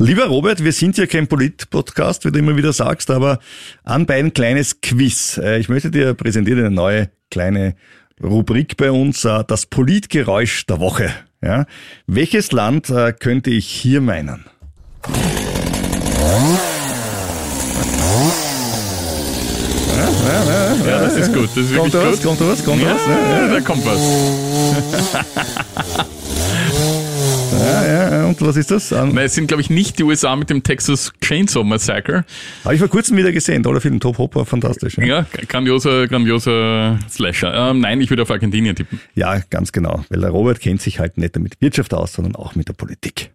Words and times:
Lieber 0.00 0.26
Robert, 0.26 0.62
wir 0.62 0.70
sind 0.70 0.96
ja 0.96 1.06
kein 1.06 1.26
Polit-Podcast, 1.26 2.24
wie 2.24 2.30
du 2.30 2.38
immer 2.38 2.56
wieder 2.56 2.72
sagst, 2.72 3.10
aber 3.10 3.40
anbei 3.82 4.20
ein 4.20 4.32
kleines 4.32 4.80
Quiz. 4.80 5.38
Äh, 5.38 5.58
ich 5.58 5.68
möchte 5.68 5.90
dir 5.90 6.14
präsentieren 6.14 6.60
eine 6.60 6.70
neue 6.70 7.10
kleine 7.32 7.74
Rubrik 8.22 8.76
bei 8.76 8.92
uns, 8.92 9.24
äh, 9.24 9.42
das 9.48 9.66
Politgeräusch 9.66 10.66
der 10.66 10.78
Woche. 10.78 11.10
Ja? 11.42 11.66
Welches 12.06 12.52
Land 12.52 12.90
äh, 12.90 13.12
könnte 13.12 13.50
ich 13.50 13.66
hier 13.66 14.00
meinen? 14.00 14.44
Ja, 20.28 20.44
ja, 20.44 20.76
ja, 20.86 21.00
das 21.00 21.16
ist 21.16 21.34
gut. 21.34 21.48
Das 21.56 21.64
ist 21.64 21.74
kommt 21.74 21.92
wirklich 21.92 22.12
was, 22.12 22.22
gut. 22.22 22.38
kommt 22.38 22.40
was, 22.48 22.64
kommt 22.64 22.82
ja, 22.82 22.94
was? 22.94 23.04
Ja, 23.04 23.46
ja. 23.46 23.52
da 23.52 23.60
kommt 23.60 23.84
was. 23.84 23.98
Ja, 27.52 28.10
ja, 28.10 28.26
und 28.26 28.40
was 28.40 28.56
ist 28.56 28.70
das? 28.70 28.90
Nein, 28.90 29.16
es 29.18 29.34
sind, 29.34 29.46
glaube 29.48 29.60
ich, 29.62 29.70
nicht 29.70 29.98
die 29.98 30.04
USA 30.04 30.36
mit 30.36 30.50
dem 30.50 30.62
Texas 30.62 31.12
Chainsaw 31.20 31.64
Massacre. 31.64 32.24
Habe 32.64 32.74
ich 32.74 32.80
vor 32.80 32.88
kurzem 32.88 33.16
wieder 33.16 33.32
gesehen, 33.32 33.62
toller 33.62 33.80
Film, 33.80 34.00
Top 34.00 34.18
Hopper, 34.18 34.44
fantastisch. 34.44 34.96
Ja, 34.98 35.04
Ja, 35.04 35.26
grandioser, 35.48 36.06
grandioser 36.06 36.98
Slasher. 37.08 37.52
Ähm, 37.54 37.80
nein, 37.80 38.00
ich 38.00 38.10
würde 38.10 38.22
auf 38.22 38.30
Argentinien 38.30 38.76
tippen. 38.76 39.00
ja 39.14 39.40
ganz 39.50 39.72
genau, 39.72 40.04
weil 40.10 40.20
der 40.20 40.30
Robert 40.30 40.60
kennt 40.60 40.82
sich 40.82 40.98
halt 40.98 41.18
nicht 41.18 41.34
nur 41.34 41.42
mit 41.42 41.60
Wirtschaft 41.60 41.94
aus, 41.94 42.12
sondern 42.12 42.36
auch 42.36 42.54
mit 42.54 42.68
der 42.68 42.74
Politik. 42.74 43.30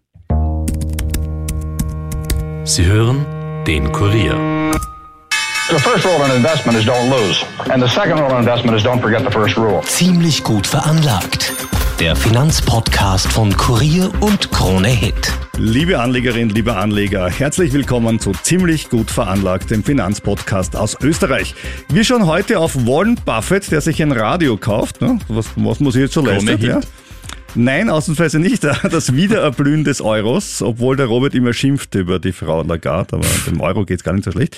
Sie 2.64 2.84
hören 2.86 3.26
den 3.66 3.90
Kurier. 3.92 4.34
The 5.70 5.76
first 5.78 6.04
rule 6.04 6.24
in 6.26 6.36
investment 6.36 6.78
is 6.78 6.84
don't 6.86 7.08
lose. 7.10 7.44
And 7.70 7.82
the 7.82 7.88
second 7.88 8.20
rule 8.20 8.30
in 8.32 8.38
investment 8.38 8.76
is 8.76 8.84
don't 8.84 9.00
forget 9.00 9.22
the 9.24 9.30
first 9.30 9.56
rule. 9.56 9.80
Ziemlich 9.86 10.42
gut 10.44 10.66
veranlagt. 10.66 11.52
Der 12.00 12.16
Finanzpodcast 12.16 13.30
von 13.30 13.56
Kurier 13.56 14.10
und 14.20 14.50
Krone 14.50 14.88
Hit. 14.88 15.32
Liebe 15.56 16.00
Anlegerinnen, 16.00 16.50
liebe 16.50 16.74
Anleger, 16.74 17.30
herzlich 17.30 17.72
willkommen 17.72 18.18
zu 18.18 18.32
ziemlich 18.32 18.90
gut 18.90 19.12
veranlagt, 19.12 19.70
dem 19.70 19.84
Finanzpodcast 19.84 20.74
aus 20.74 20.96
Österreich. 21.00 21.54
Wir 21.88 22.02
schauen 22.02 22.26
heute 22.26 22.58
auf 22.58 22.74
Warren 22.84 23.14
Buffett, 23.24 23.70
der 23.70 23.80
sich 23.80 24.02
ein 24.02 24.10
Radio 24.10 24.56
kauft. 24.56 25.00
Ne? 25.02 25.20
Was, 25.28 25.50
was 25.54 25.78
muss 25.78 25.94
ich 25.94 26.02
jetzt 26.02 26.14
schon 26.14 26.26
leisten? 26.26 26.60
Ja? 26.60 26.80
Nein, 27.54 27.88
ausnahmsweise 27.88 28.40
nicht. 28.40 28.64
Das 28.90 29.14
Wiedererblühen 29.14 29.84
des 29.84 30.00
Euros, 30.00 30.62
obwohl 30.62 30.96
der 30.96 31.06
Robert 31.06 31.34
immer 31.34 31.52
schimpft 31.52 31.94
über 31.94 32.18
die 32.18 32.32
Frau 32.32 32.64
Lagarde, 32.64 33.16
aber 33.16 33.26
dem 33.46 33.60
Euro 33.60 33.84
geht's 33.84 34.02
gar 34.02 34.14
nicht 34.14 34.24
so 34.24 34.32
schlecht. 34.32 34.56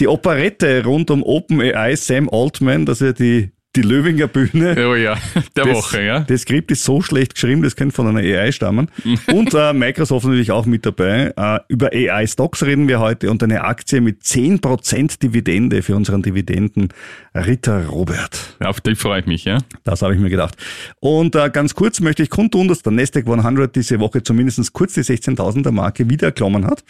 Die 0.00 0.08
Operette 0.08 0.82
rund 0.84 1.12
um 1.12 1.22
OpenAI, 1.22 1.94
Sam 1.94 2.28
Altman, 2.28 2.86
das 2.86 3.00
ist 3.00 3.06
ja 3.06 3.12
die, 3.12 3.52
die 3.76 3.82
Löwinger 3.82 4.26
Bühne. 4.26 4.76
Oh 4.86 4.94
ja, 4.94 5.16
der 5.56 5.64
Das- 5.64 5.74
Woche, 5.76 6.02
ja. 6.04 6.20
Das 6.20 6.42
Skript 6.42 6.70
ist 6.70 6.84
so 6.84 7.00
schlecht 7.02 7.34
geschrieben, 7.34 7.62
das 7.62 7.76
könnte 7.76 7.94
von 7.94 8.06
einer 8.06 8.20
AI 8.20 8.52
stammen. 8.52 8.90
Und 9.32 9.54
äh, 9.54 9.72
Microsoft 9.72 10.26
natürlich 10.26 10.50
auch 10.52 10.66
mit 10.66 10.84
dabei. 10.84 11.32
Äh, 11.36 11.60
über 11.68 11.90
AI-Stocks 11.92 12.62
reden 12.64 12.88
wir 12.88 13.00
heute 13.00 13.30
und 13.30 13.42
eine 13.42 13.64
Aktie 13.64 14.00
mit 14.00 14.22
10% 14.22 15.20
Dividende 15.20 15.82
für 15.82 15.96
unseren 15.96 16.22
Dividenden 16.22 16.88
Ritter 17.34 17.86
Robert. 17.86 18.56
Auf 18.60 18.80
die 18.80 18.94
freue 18.94 19.20
ich 19.20 19.26
mich, 19.26 19.44
ja. 19.44 19.58
Das 19.84 20.02
habe 20.02 20.14
ich 20.14 20.20
mir 20.20 20.30
gedacht. 20.30 20.56
Und 21.00 21.34
äh, 21.34 21.48
ganz 21.50 21.74
kurz 21.74 22.00
möchte 22.00 22.22
ich 22.22 22.30
kundtun, 22.30 22.68
dass 22.68 22.82
der 22.82 22.92
Nasdaq 22.92 23.26
100 23.26 23.74
diese 23.74 24.00
Woche 24.00 24.22
zumindest 24.22 24.72
kurz 24.72 24.94
die 24.94 25.00
16.000er 25.02 25.70
Marke 25.70 26.08
wieder 26.10 26.26
erklommen 26.28 26.66
hat. 26.66 26.84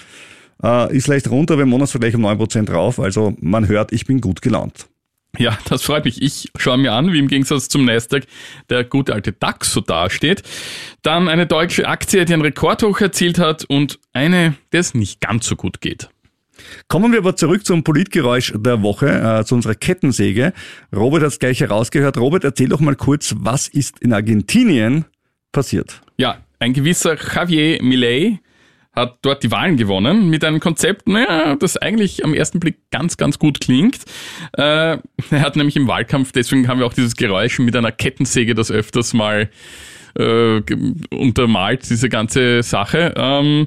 Äh, 0.62 0.96
ist 0.96 1.06
leicht 1.08 1.30
runter, 1.30 1.56
beim 1.56 1.68
Monatsvergleich 1.68 2.14
um 2.14 2.26
9% 2.26 2.70
rauf. 2.72 2.98
Also 2.98 3.36
man 3.40 3.68
hört, 3.68 3.92
ich 3.92 4.06
bin 4.06 4.20
gut 4.20 4.42
gelaunt. 4.42 4.86
Ja, 5.38 5.58
das 5.68 5.82
freut 5.82 6.04
mich. 6.04 6.20
Ich 6.20 6.50
schaue 6.56 6.76
mir 6.76 6.92
an, 6.92 7.12
wie 7.12 7.18
im 7.18 7.28
Gegensatz 7.28 7.68
zum 7.68 7.84
Nasdaq 7.84 8.24
der 8.68 8.84
gute 8.84 9.14
alte 9.14 9.32
DAX 9.32 9.72
so 9.72 9.80
dasteht. 9.80 10.42
Dann 11.02 11.28
eine 11.28 11.46
deutsche 11.46 11.88
Aktie, 11.88 12.24
die 12.24 12.34
einen 12.34 12.42
Rekordhoch 12.42 13.00
erzielt 13.00 13.38
hat 13.38 13.64
und 13.64 13.98
eine, 14.12 14.54
der 14.72 14.80
es 14.80 14.94
nicht 14.94 15.20
ganz 15.20 15.46
so 15.46 15.56
gut 15.56 15.80
geht. 15.80 16.10
Kommen 16.88 17.12
wir 17.12 17.18
aber 17.18 17.34
zurück 17.34 17.64
zum 17.64 17.82
Politgeräusch 17.82 18.52
der 18.56 18.82
Woche, 18.82 19.08
äh, 19.08 19.44
zu 19.44 19.54
unserer 19.54 19.74
Kettensäge. 19.74 20.52
Robert 20.94 21.22
hat 21.22 21.28
es 21.28 21.38
gleich 21.38 21.60
herausgehört. 21.60 22.18
Robert, 22.18 22.44
erzähl 22.44 22.68
doch 22.68 22.80
mal 22.80 22.94
kurz, 22.94 23.34
was 23.38 23.68
ist 23.68 24.00
in 24.00 24.12
Argentinien 24.12 25.06
passiert? 25.50 26.02
Ja, 26.18 26.38
ein 26.58 26.74
gewisser 26.74 27.16
Javier 27.16 27.82
Milei 27.82 28.38
hat 28.94 29.18
dort 29.22 29.42
die 29.42 29.50
Wahlen 29.50 29.76
gewonnen 29.76 30.28
mit 30.28 30.44
einem 30.44 30.60
Konzept, 30.60 31.08
naja, 31.08 31.56
das 31.56 31.76
eigentlich 31.76 32.24
am 32.24 32.34
ersten 32.34 32.60
Blick 32.60 32.76
ganz, 32.90 33.16
ganz 33.16 33.38
gut 33.38 33.60
klingt. 33.60 34.00
Äh, 34.52 34.62
er 34.62 35.00
hat 35.30 35.56
nämlich 35.56 35.76
im 35.76 35.88
Wahlkampf, 35.88 36.32
deswegen 36.32 36.68
haben 36.68 36.78
wir 36.78 36.86
auch 36.86 36.94
dieses 36.94 37.16
Geräusch 37.16 37.58
mit 37.58 37.74
einer 37.74 37.92
Kettensäge, 37.92 38.54
das 38.54 38.70
öfters 38.70 39.14
mal 39.14 39.48
äh, 40.14 40.60
untermalt, 41.10 41.88
diese 41.88 42.10
ganze 42.10 42.62
Sache. 42.62 43.14
Ähm, 43.16 43.66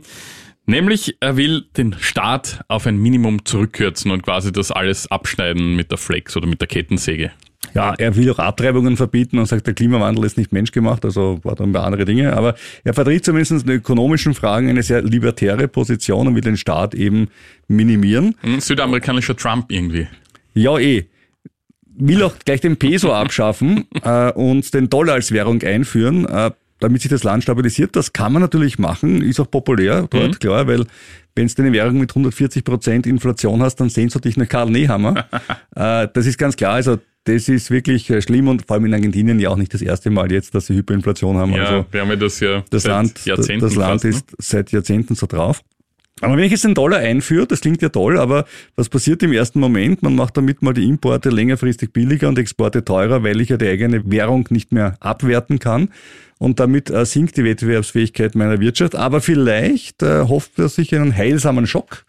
nämlich, 0.67 1.17
er 1.19 1.37
will 1.37 1.65
den 1.75 1.95
Staat 1.99 2.61
auf 2.67 2.85
ein 2.85 2.97
Minimum 2.97 3.45
zurückkürzen 3.45 4.11
und 4.11 4.21
quasi 4.21 4.51
das 4.51 4.71
alles 4.71 5.09
abschneiden 5.09 5.75
mit 5.75 5.89
der 5.89 5.97
Flex 5.97 6.37
oder 6.37 6.47
mit 6.47 6.61
der 6.61 6.67
Kettensäge. 6.67 7.31
Ja, 7.75 7.93
er 7.93 8.15
will 8.15 8.31
auch 8.31 8.39
Abtreibungen 8.39 8.95
verbieten 8.95 9.37
und 9.37 9.47
sagt, 9.47 9.67
der 9.67 9.73
Klimawandel 9.73 10.23
ist 10.23 10.37
nicht 10.37 10.53
menschgemacht, 10.53 11.03
also 11.03 11.39
war 11.43 11.55
dann 11.55 11.73
bei 11.73 11.81
andere 11.81 12.05
Dinge. 12.05 12.35
Aber 12.35 12.55
er 12.85 12.93
vertritt 12.93 13.25
zumindest 13.25 13.51
in 13.51 13.69
ökonomischen 13.69 14.33
Fragen 14.33 14.69
eine 14.69 14.81
sehr 14.81 15.01
libertäre 15.01 15.67
Position 15.67 16.27
und 16.27 16.35
will 16.35 16.41
den 16.41 16.55
Staat 16.55 16.95
eben 16.95 17.27
minimieren. 17.67 18.35
Ein 18.43 18.61
südamerikanischer 18.61 19.35
Trump 19.35 19.71
irgendwie. 19.73 20.07
Ja, 20.53 20.79
eh. 20.79 21.05
Will 21.97 22.23
auch 22.23 22.35
gleich 22.45 22.61
den 22.61 22.77
Peso 22.77 23.13
abschaffen 23.13 23.85
äh, 24.03 24.31
und 24.31 24.73
den 24.73 24.89
Dollar 24.89 25.15
als 25.15 25.33
Währung 25.33 25.61
einführen, 25.61 26.25
äh, 26.27 26.51
damit 26.79 27.01
sich 27.01 27.11
das 27.11 27.23
Land 27.23 27.43
stabilisiert. 27.43 27.97
Das 27.97 28.13
kann 28.13 28.31
man 28.31 28.41
natürlich 28.41 28.79
machen, 28.79 29.21
ist 29.21 29.39
auch 29.41 29.51
populär 29.51 30.07
dort, 30.09 30.39
klar, 30.39 30.67
weil 30.67 30.85
wenn 31.35 31.47
du 31.47 31.61
eine 31.61 31.73
Währung 31.73 31.97
mit 31.97 32.11
140 32.11 32.63
Prozent 32.63 33.05
Inflation 33.05 33.61
hast, 33.61 33.77
dann 33.77 33.89
sehnst 33.89 34.15
du 34.15 34.19
dich 34.19 34.37
nach 34.37 34.47
Karl 34.47 34.69
Nehammer. 34.69 35.25
äh, 35.75 36.07
das 36.13 36.25
ist 36.25 36.37
ganz 36.37 36.55
klar. 36.55 36.75
Also 36.75 36.99
das 37.25 37.49
ist 37.49 37.71
wirklich 37.71 38.09
äh, 38.09 38.21
schlimm 38.21 38.47
und 38.47 38.65
vor 38.65 38.75
allem 38.75 38.85
in 38.85 38.93
Argentinien 38.93 39.39
ja 39.39 39.49
auch 39.49 39.57
nicht 39.57 39.73
das 39.73 39.81
erste 39.81 40.09
Mal 40.09 40.31
jetzt, 40.31 40.55
dass 40.55 40.67
sie 40.67 40.75
Hyperinflation 40.75 41.37
haben. 41.37 41.53
Ja, 41.53 41.65
also 41.65 41.85
wir 41.91 42.01
haben 42.01 42.09
ja 42.09 42.15
das 42.15 42.39
ja 42.39 42.63
das 42.69 42.83
seit 42.83 42.91
Land, 42.91 43.25
Jahrzehnten 43.25 43.65
das 43.65 43.75
Land 43.75 44.01
fast, 44.01 44.13
ne? 44.31 44.35
ist 44.37 44.49
seit 44.49 44.71
Jahrzehnten 44.71 45.15
so 45.15 45.25
drauf. 45.27 45.61
Aber 46.21 46.37
wenn 46.37 46.45
ich 46.45 46.51
jetzt 46.51 46.63
den 46.63 46.75
Dollar 46.75 46.99
einführe, 46.99 47.45
das 47.45 47.59
klingt 47.59 47.81
ja 47.81 47.89
toll, 47.89 48.17
aber 48.17 48.45
was 48.77 48.87
passiert 48.87 49.21
im 49.21 49.33
ersten 49.33 49.59
Moment? 49.59 50.01
Man 50.01 50.15
macht 50.15 50.37
damit 50.37 50.61
mal 50.61 50.73
die 50.73 50.87
Importe 50.87 51.29
längerfristig 51.29 51.91
billiger 51.91 52.29
und 52.29 52.39
Exporte 52.39 52.85
teurer, 52.85 53.23
weil 53.23 53.41
ich 53.41 53.49
ja 53.49 53.57
die 53.57 53.67
eigene 53.67 54.09
Währung 54.09 54.47
nicht 54.49 54.71
mehr 54.71 54.95
abwerten 55.01 55.59
kann. 55.59 55.89
Und 56.37 56.59
damit 56.59 56.89
äh, 56.89 57.05
sinkt 57.05 57.35
die 57.37 57.43
Wettbewerbsfähigkeit 57.43 58.35
meiner 58.35 58.59
Wirtschaft. 58.59 58.95
Aber 58.95 59.19
vielleicht 59.19 60.03
äh, 60.03 60.21
hofft 60.23 60.57
er 60.57 60.69
sich 60.69 60.95
einen 60.95 61.15
heilsamen 61.15 61.67
Schock, 61.67 62.05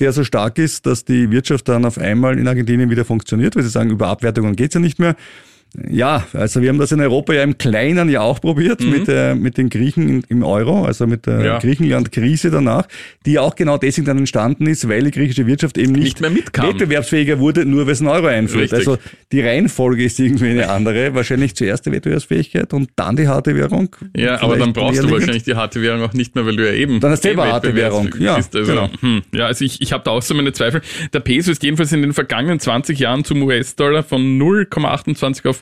der 0.00 0.12
so 0.12 0.24
stark 0.24 0.58
ist, 0.58 0.86
dass 0.86 1.04
die 1.04 1.30
Wirtschaft 1.30 1.68
dann 1.68 1.84
auf 1.84 1.98
einmal 1.98 2.38
in 2.38 2.48
Argentinien 2.48 2.90
wieder 2.90 3.04
funktioniert, 3.04 3.56
weil 3.56 3.62
sie 3.62 3.68
sagen, 3.68 3.90
über 3.90 4.08
Abwertungen 4.08 4.56
geht's 4.56 4.74
ja 4.74 4.80
nicht 4.80 4.98
mehr. 4.98 5.16
Ja, 5.90 6.26
also 6.34 6.60
wir 6.60 6.68
haben 6.68 6.78
das 6.78 6.92
in 6.92 7.00
Europa 7.00 7.32
ja 7.32 7.42
im 7.42 7.56
Kleinen 7.56 8.10
ja 8.10 8.20
auch 8.20 8.40
probiert 8.40 8.82
mit, 8.84 9.08
äh, 9.08 9.34
mit 9.34 9.56
den 9.56 9.70
Griechen 9.70 10.22
im 10.28 10.42
Euro, 10.42 10.84
also 10.84 11.06
mit 11.06 11.24
der 11.26 11.40
Ja. 11.42 11.58
Griechenland-Krise 11.60 12.50
danach, 12.50 12.86
die 13.24 13.32
ja 13.32 13.40
auch 13.40 13.54
genau 13.54 13.78
deswegen 13.78 14.06
dann 14.06 14.18
entstanden 14.18 14.66
ist, 14.66 14.86
weil 14.88 15.04
die 15.04 15.10
griechische 15.10 15.46
Wirtschaft 15.46 15.78
eben 15.78 15.92
nicht, 15.92 16.02
Nicht 16.04 16.20
mehr 16.20 16.30
mitkam. 16.30 16.68
wettbewerbsfähiger 16.68 17.38
wurde, 17.38 17.64
nur 17.64 17.86
weil 17.86 17.92
es 17.94 18.00
einen 18.00 18.08
Euro 18.10 18.26
einführt. 18.26 18.64
Richtig. 18.72 18.78
Also 18.80 18.98
die 19.32 19.40
Reihenfolge 19.40 20.04
ist 20.04 20.20
irgendwie 20.20 20.50
eine 20.50 20.68
andere. 20.68 21.14
Wahrscheinlich 21.14 21.54
zuerst 21.54 21.86
die 21.86 21.92
Wettbewerbsfähigkeit 21.92 22.72
und 22.74 22.90
dann 22.96 23.16
die 23.16 23.28
harte 23.28 23.56
Währung. 23.56 23.96
Ja, 24.14 24.42
aber 24.42 24.56
dann 24.58 24.72
brauchst 24.74 25.02
du 25.02 25.10
wahrscheinlich 25.10 25.44
die 25.44 25.54
harte 25.54 25.80
Währung 25.80 26.02
auch 26.02 26.12
nicht 26.12 26.34
mehr, 26.34 26.44
weil 26.44 26.56
du 26.56 26.66
ja 26.66 26.74
eben 26.74 27.00
Dann 27.00 27.12
hast 27.12 27.24
du 27.24 27.28
selber 27.28 27.46
eh 27.46 27.50
harte 27.52 27.74
Währung. 27.74 28.10
Ja. 28.18 28.34
Also, 28.34 28.48
genau. 28.62 28.90
hm, 29.00 29.22
ja, 29.34 29.46
also 29.46 29.64
ich, 29.64 29.80
ich 29.80 29.92
habe 29.94 30.04
da 30.04 30.10
auch 30.10 30.22
so 30.22 30.34
meine 30.34 30.52
Zweifel. 30.52 30.82
Der 31.14 31.20
Peso 31.20 31.50
ist 31.50 31.62
jedenfalls 31.62 31.92
in 31.92 32.02
den 32.02 32.12
vergangenen 32.12 32.60
20 32.60 32.98
Jahren 32.98 33.24
zum 33.24 33.42
US-Dollar 33.42 34.02
von 34.02 34.38
0,28 34.38 35.48
auf 35.48 35.61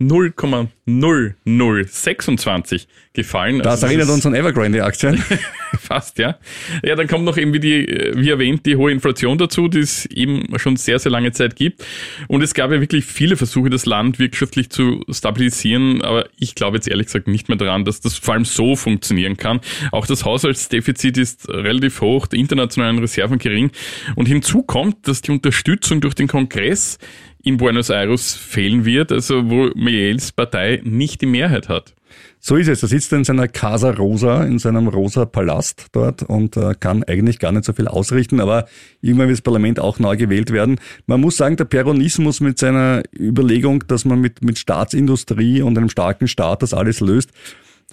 0,0026 0.00 2.86
gefallen. 3.14 3.58
Das 3.58 3.82
Also 3.82 3.86
erinnert 3.86 4.06
ist 4.06 4.14
uns 4.14 4.26
an 4.26 4.34
Evergrande-Aktien. 4.34 5.20
Fast, 5.78 6.18
ja. 6.18 6.38
Ja, 6.84 6.94
dann 6.94 7.08
kommt 7.08 7.24
noch 7.24 7.36
eben, 7.36 7.52
wie, 7.52 7.58
die, 7.58 7.88
äh, 7.88 8.12
wie 8.16 8.30
erwähnt, 8.30 8.64
die 8.64 8.76
hohe 8.76 8.92
Inflation 8.92 9.38
dazu, 9.38 9.66
die 9.66 9.80
es 9.80 10.06
eben 10.06 10.56
schon 10.56 10.76
sehr, 10.76 11.00
sehr 11.00 11.10
lange 11.10 11.32
Zeit 11.32 11.56
gibt. 11.56 11.84
Und 12.28 12.42
es 12.42 12.54
gab 12.54 12.70
ja 12.70 12.80
wirklich 12.80 13.06
viele 13.06 13.36
Versuche, 13.36 13.70
das 13.70 13.86
Land 13.86 14.20
wirtschaftlich 14.20 14.70
zu 14.70 15.02
stabilisieren, 15.10 16.00
aber 16.02 16.28
ich 16.38 16.54
glaube 16.54 16.76
jetzt 16.76 16.86
ehrlich 16.86 17.06
gesagt 17.06 17.26
nicht 17.26 17.48
mehr 17.48 17.58
daran, 17.58 17.84
dass 17.84 18.00
das 18.00 18.16
vor 18.16 18.34
allem 18.34 18.44
so 18.44 18.76
funktionieren 18.76 19.36
kann. 19.36 19.58
Auch 19.90 20.06
das 20.06 20.24
Haushaltsdefizit 20.24 21.18
ist 21.18 21.48
relativ 21.48 22.00
hoch, 22.00 22.28
die 22.28 22.38
internationalen 22.38 23.00
Reserven 23.00 23.38
gering. 23.38 23.72
Und 24.14 24.26
hinzu 24.26 24.62
kommt, 24.62 25.08
dass 25.08 25.22
die 25.22 25.32
Unterstützung 25.32 26.00
durch 26.00 26.14
den 26.14 26.28
Kongress 26.28 26.98
in 27.42 27.56
Buenos 27.56 27.88
Aires 27.88 28.34
fehlen 28.34 28.84
wird, 28.84 29.12
also 29.12 29.48
wo 29.48 29.70
Miels 29.88 30.32
Partei 30.32 30.82
nicht 30.84 31.22
die 31.22 31.26
Mehrheit 31.26 31.70
hat. 31.70 31.94
So 32.40 32.56
ist 32.56 32.68
es. 32.68 32.82
Er 32.82 32.88
sitzt 32.88 33.10
in 33.14 33.24
seiner 33.24 33.48
Casa 33.48 33.90
Rosa, 33.90 34.44
in 34.44 34.58
seinem 34.58 34.88
rosa 34.88 35.24
Palast 35.24 35.86
dort 35.92 36.22
und 36.22 36.58
äh, 36.58 36.74
kann 36.78 37.02
eigentlich 37.04 37.38
gar 37.38 37.52
nicht 37.52 37.64
so 37.64 37.72
viel 37.72 37.88
ausrichten, 37.88 38.40
aber 38.40 38.66
irgendwann 39.00 39.28
wird 39.28 39.38
das 39.38 39.42
Parlament 39.42 39.80
auch 39.80 39.98
neu 39.98 40.16
gewählt 40.16 40.52
werden. 40.52 40.78
Man 41.06 41.22
muss 41.22 41.38
sagen, 41.38 41.56
der 41.56 41.64
Peronismus 41.64 42.40
mit 42.40 42.58
seiner 42.58 43.02
Überlegung, 43.18 43.84
dass 43.88 44.04
man 44.04 44.20
mit, 44.20 44.42
mit 44.42 44.58
Staatsindustrie 44.58 45.62
und 45.62 45.78
einem 45.78 45.88
starken 45.88 46.28
Staat 46.28 46.62
das 46.62 46.74
alles 46.74 47.00
löst, 47.00 47.30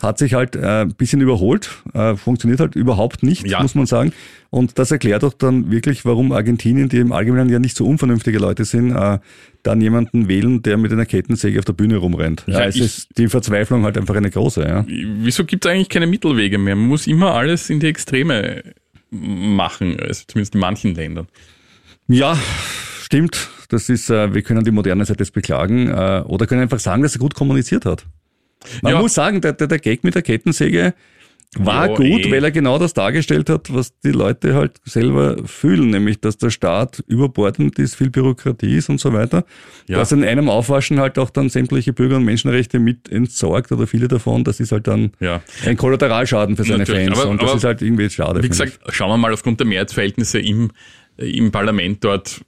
hat 0.02 0.18
sich 0.18 0.34
halt 0.34 0.56
äh, 0.58 0.82
ein 0.82 0.94
bisschen 0.94 1.22
überholt, 1.22 1.70
äh, 1.94 2.16
funktioniert 2.16 2.60
halt 2.60 2.76
überhaupt 2.76 3.24
nicht, 3.24 3.48
Ja. 3.48 3.62
muss 3.62 3.76
man 3.76 3.86
sagen. 3.86 4.12
Und 4.50 4.78
das 4.78 4.92
erklärt 4.92 5.24
doch 5.24 5.34
dann 5.34 5.72
wirklich, 5.72 6.04
warum 6.06 6.32
Argentinien, 6.34 6.90
die 6.90 6.98
im 6.98 7.12
Allgemeinen 7.14 7.50
ja 7.50 7.60
nicht 7.60 7.78
so 7.78 7.86
unvernünftige 7.86 8.38
Leute 8.38 8.66
sind, 8.66 8.92
äh, 8.96 9.20
dann 9.64 9.80
jemanden 9.82 10.28
wählen, 10.28 10.62
der 10.62 10.78
mit 10.78 10.92
einer 10.92 11.06
Kettensäge 11.06 11.60
auf 11.60 11.66
der 11.66 11.74
Bühne 11.74 11.98
rumrennt. 11.98 12.44
Ja, 12.46 12.60
Ja, 12.60 12.66
es 12.66 12.76
ich- 12.76 12.82
ist 12.82 13.08
die 13.18 13.28
Verzweiflung 13.30 13.84
halt 13.84 13.98
einfach 13.98 14.16
eine 14.16 14.30
große. 14.30 14.64
Ja. 14.68 14.86
Wieso 14.88 15.46
gibt 15.46 15.66
es 15.66 15.72
eigentlich 15.72 15.90
keine 15.90 16.08
Mittelwege 16.08 16.58
mehr? 16.58 16.76
Man 16.76 16.88
muss 16.88 17.08
immer 17.08 17.34
alles 17.34 17.70
in 17.70 17.80
die 17.80 17.88
Extreme 17.88 18.64
machen, 19.12 19.98
also 20.00 20.24
zumindest 20.28 20.56
in 20.56 20.60
manchen 20.62 20.96
Ländern. 20.96 21.28
Ja, 22.08 22.38
stimmt. 23.02 23.50
Das 23.70 23.90
ist, 23.90 24.10
äh, 24.10 24.34
wir 24.34 24.42
können 24.44 24.64
die 24.64 24.72
moderne 24.72 25.06
Seite 25.06 25.24
jetzt 25.24 25.32
beklagen 25.34 25.88
äh, 25.88 26.22
oder 26.28 26.46
können 26.48 26.62
einfach 26.62 26.80
sagen, 26.80 27.02
dass 27.02 27.16
er 27.16 27.20
gut 27.20 27.34
kommuniziert 27.34 27.86
hat. 27.86 28.06
Man 28.82 28.94
Ja. 28.94 29.02
muss 29.02 29.14
sagen, 29.14 29.42
der, 29.42 29.54
der, 29.54 29.68
der 29.68 29.80
Gag 29.80 30.04
mit 30.04 30.16
der 30.16 30.22
Kettensäge 30.22 30.94
war 31.58 31.88
Ja, 31.88 31.96
gut, 31.96 32.26
eh. 32.26 32.32
weil 32.32 32.44
er 32.44 32.52
genau 32.52 32.78
das 32.78 32.94
dargestellt 32.94 33.50
hat, 33.50 33.74
was 33.74 33.98
die 34.02 34.12
Leute 34.12 34.56
halt 34.56 34.74
selber 34.84 35.38
fühlen, 35.46 35.90
nämlich 35.90 36.20
dass 36.20 36.38
der 36.38 36.50
Staat 36.50 37.02
überbordend 37.08 37.80
ist, 37.80 37.96
viel 37.96 38.10
Bürokratie 38.10 38.76
ist 38.76 38.90
und 38.90 39.00
so 39.00 39.14
weiter. 39.14 39.46
Ja. 39.88 40.00
Dass 40.00 40.12
in 40.12 40.26
einem 40.26 40.50
Aufwaschen 40.50 41.00
halt 41.00 41.18
auch 41.18 41.30
dann 41.30 41.48
sämtliche 41.48 41.94
Bürger- 41.94 42.18
und 42.18 42.26
Menschenrechte 42.26 42.80
mit 42.80 43.10
entsorgt 43.10 43.72
oder 43.72 43.88
viele 43.88 44.10
davon, 44.10 44.44
das 44.44 44.60
ist 44.60 44.74
halt 44.74 44.88
dann 44.88 45.12
Ja. 45.22 45.42
ein 45.66 45.78
Kollateralschaden 45.78 46.58
für 46.58 46.66
seine 46.66 46.80
Natürlich, 46.80 47.06
Fans 47.06 47.20
aber- 47.22 47.30
und 47.30 47.42
das 47.42 47.50
aber 47.52 47.58
ist 47.58 47.64
halt 47.64 47.82
irgendwie 47.82 48.10
schade. 48.10 48.44
Wie 48.44 48.50
gesagt, 48.50 48.78
schauen 48.90 49.10
wir 49.12 49.18
mal 49.18 49.32
aufgrund 49.32 49.62
der 49.62 49.68
Mehrheitsverhältnisse 49.68 50.40
im, 50.40 50.72
im 51.18 51.52
Parlament 51.52 52.04
dort, 52.04 52.42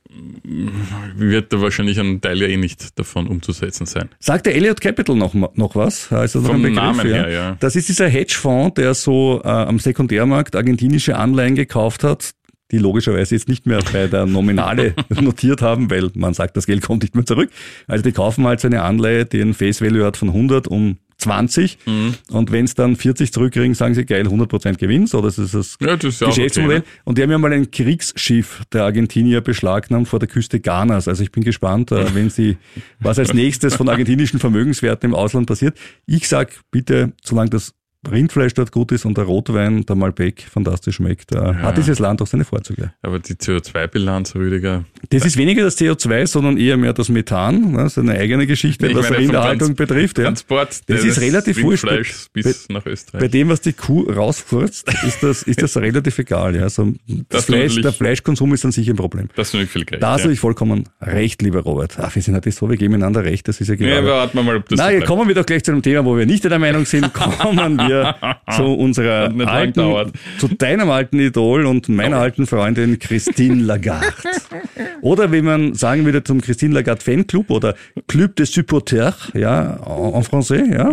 mm, 0.44 0.68
wird 1.16 1.54
da 1.54 1.62
wahrscheinlich 1.62 2.00
ein 2.00 2.22
Teil 2.22 2.42
ja 2.42 2.48
eh 2.48 2.58
nicht 2.58 2.98
davon 3.00 3.28
umzusetzen 3.28 3.86
sein. 3.86 4.10
Sagt 4.20 4.46
der 4.46 4.56
Elliott 4.56 4.82
Capital 4.82 5.16
noch, 5.16 5.34
noch 5.34 5.76
was? 5.76 6.10
Ja, 6.10 6.24
noch 6.24 6.30
Vom 6.30 6.62
Begriff, 6.62 6.76
Namen 6.76 7.08
her, 7.08 7.30
ja. 7.30 7.58
Das 7.60 7.76
ist 7.76 7.90
dieser 7.90 8.08
Hedgefonds, 8.08 8.76
der 8.76 8.94
so 8.94 9.42
äh, 9.44 9.48
am 9.48 9.80
Sekundärmarkt 9.80 10.56
argentinische 10.56 11.18
Anleihen 11.18 11.56
gekauft 11.56 12.04
hat, 12.04 12.32
die 12.72 12.80
logischerweise 12.80 13.36
jetzt 13.36 13.48
nicht 13.48 13.66
mehr 13.66 13.80
bei 13.94 14.08
der 14.08 14.26
Nominale 14.26 14.94
notiert 15.10 15.62
haben, 15.62 15.90
weil 15.90 16.12
man 16.16 16.34
sagt, 16.34 16.58
das 16.58 16.66
Geld 16.66 16.84
kommt 16.84 17.04
nicht 17.04 17.16
mehr 17.16 17.26
zurück. 17.26 17.50
Also 17.88 18.04
die 18.04 18.12
kaufen 18.12 18.46
halt 18.46 18.60
so 18.60 18.68
eine 18.68 18.84
Anleihe, 18.84 19.26
die 19.26 19.40
ein 19.40 19.54
Face 19.54 19.82
Value 19.82 20.06
hat 20.06 20.18
von 20.18 20.30
100 20.30 20.68
um 20.68 20.98
20 21.18 21.78
Mhm. 21.86 22.14
und 22.32 22.52
wenn 22.52 22.66
es 22.66 22.76
dann 22.76 22.96
40 22.96 23.34
zurückkriegen, 23.34 23.74
sagen 23.74 23.94
sie 23.96 24.06
geil, 24.06 24.28
100% 24.28 24.78
Gewinn, 24.78 25.08
so 25.08 25.22
das 25.22 25.38
ist 25.40 25.54
das 25.54 25.78
Ja, 25.82 25.96
das 25.96 26.14
ist 26.16 26.22
ja 26.22 26.28
Geschäftsmodell. 26.28 26.80
okay, 26.80 26.88
ne? 26.88 27.02
Und 27.06 27.18
die 27.18 27.24
haben 27.24 27.32
ja 27.32 27.38
mal 27.38 27.52
ein 27.54 27.72
Kriegsschiff 27.72 28.62
der 28.72 28.84
Argentinier 28.84 29.42
beschlagnahmt 29.42 30.08
vor 30.08 30.20
der 30.20 30.28
Küste 30.28 30.60
Ghanas. 30.60 31.08
Also 31.08 31.24
ich 31.24 31.32
bin 31.32 31.44
gespannt, 31.44 31.92
äh, 31.92 32.14
wenn 32.14 32.30
sie, 32.30 32.58
was 33.00 33.18
als 33.20 33.34
nächstes 33.34 33.76
von 33.76 33.90
argentinischen 33.90 34.40
Vermögenswerten 34.40 35.10
im 35.10 35.16
Ausland 35.16 35.48
passiert. 35.48 35.78
Ich 36.06 36.28
sag 36.28 36.52
bitte, 36.72 37.14
solange 37.24 37.50
das 37.50 37.74
Rindfleisch 38.10 38.54
dort 38.54 38.72
gut 38.72 38.92
ist 38.92 39.06
und 39.06 39.18
der 39.18 39.26
Rotwein, 39.26 39.86
der 39.86 39.96
Malbec, 39.96 40.46
fantastisch 40.50 40.96
schmeckt, 40.98 41.34
äh, 41.34 41.40
hat 41.56 41.78
dieses 41.78 42.00
Land 42.00 42.22
auch 42.22 42.28
seine 42.28 42.46
Vorzüge. 42.46 42.94
Aber 43.02 43.20
die 43.20 43.34
CO2-Bilanz, 43.34 44.36
Rüdiger, 44.36 44.86
Das 45.10 45.26
ist 45.26 45.36
weniger 45.38 45.64
das 45.64 45.78
CO2, 45.78 46.28
sondern 46.28 46.58
eher 46.58 46.78
mehr 46.78 46.94
das 46.94 47.10
Methan. 47.10 47.72
ne? 47.72 47.78
Das 47.80 47.94
ist 47.94 47.98
eine 47.98 48.14
eigene 48.18 48.46
Geschichte, 48.48 48.88
Ich 48.88 48.96
was 48.96 49.10
meine, 49.10 49.24
Rinderhaltung 49.24 49.76
Trans- 49.76 49.78
betrifft. 49.78 50.18
Ja. 50.20 50.26
Transport 50.26 50.82
Das 50.90 51.04
ist 51.04 51.20
relativ 51.20 51.62
wurscht. 51.64 51.86
Bis 52.34 52.70
nach 52.70 52.84
Bei 52.84 52.92
Österreich. 52.92 53.32
dem, 53.32 53.50
was 53.50 53.62
die 53.62 53.74
Kuh 53.74 54.04
rausfurzt, 54.10 54.88
ist 55.06 55.24
das, 55.24 55.44
ist 55.44 55.62
das 55.62 55.76
relativ 55.78 56.18
egal. 56.20 56.56
Ja. 56.56 56.64
Also 56.64 56.94
das 57.30 57.46
Fleisch, 57.46 57.82
der 57.82 57.92
Fleischkonsum 57.94 58.54
ist 58.54 58.64
dann 58.64 58.72
sicher 58.72 58.94
ein 58.94 58.96
Problem. 58.98 59.28
Das 59.36 59.54
ist 59.54 59.70
viel 59.72 59.86
Geld. 59.86 60.02
Da 60.04 60.14
hast 60.14 60.26
du 60.26 60.30
ja. 60.30 60.36
vollkommen 60.36 60.88
recht, 61.02 61.42
lieber 61.42 61.62
Robert. 61.62 61.98
Ach, 62.00 62.14
wir 62.16 62.22
sind 62.22 62.34
halt 62.36 62.52
so, 62.54 62.70
wir 62.70 62.78
geben 62.78 62.94
einander 62.94 63.24
recht, 63.24 63.48
das 63.48 63.60
ist 63.60 63.68
ja 63.68 63.76
genau. 63.76 63.90
Ja, 63.90 63.98
aber 64.00 64.08
warten 64.10 64.38
wir 64.38 64.44
mal, 64.44 64.56
ob 64.58 64.70
das 64.70 64.78
so 64.78 64.84
Nein, 64.84 64.96
bleibt. 64.98 65.08
kommen 65.08 65.28
wir 65.28 65.36
doch 65.36 65.46
gleich 65.46 65.64
zu 65.64 65.72
einem 65.72 65.82
Thema, 65.82 66.06
wo 66.06 66.16
wir 66.18 66.26
nicht 66.26 66.44
der 66.44 66.60
Meinung 66.60 66.86
sind. 66.86 67.12
Kommen 67.18 67.76
wir 67.78 67.87
zu 68.56 68.64
unserer 68.64 69.32
alten, 69.48 70.12
zu 70.38 70.48
deinem 70.48 70.90
alten 70.90 71.20
Idol 71.20 71.66
und 71.66 71.90
meiner 71.90 72.18
alten 72.18 72.48
Freundin 72.48 73.00
Christine 73.00 73.64
Lagarde. 73.64 74.08
Oder 75.02 75.32
wie 75.32 75.42
man 75.42 75.74
sagen 75.74 76.06
würde 76.06 76.24
zum 76.24 76.42
Christine 76.42 76.74
Lagarde 76.74 77.02
Fanclub 77.02 77.50
oder 77.50 77.76
Club 78.08 78.36
des 78.36 78.52
Supporters, 78.52 79.32
ja, 79.34 79.76
en 79.76 80.24
français, 80.24 80.74
ja. 80.74 80.92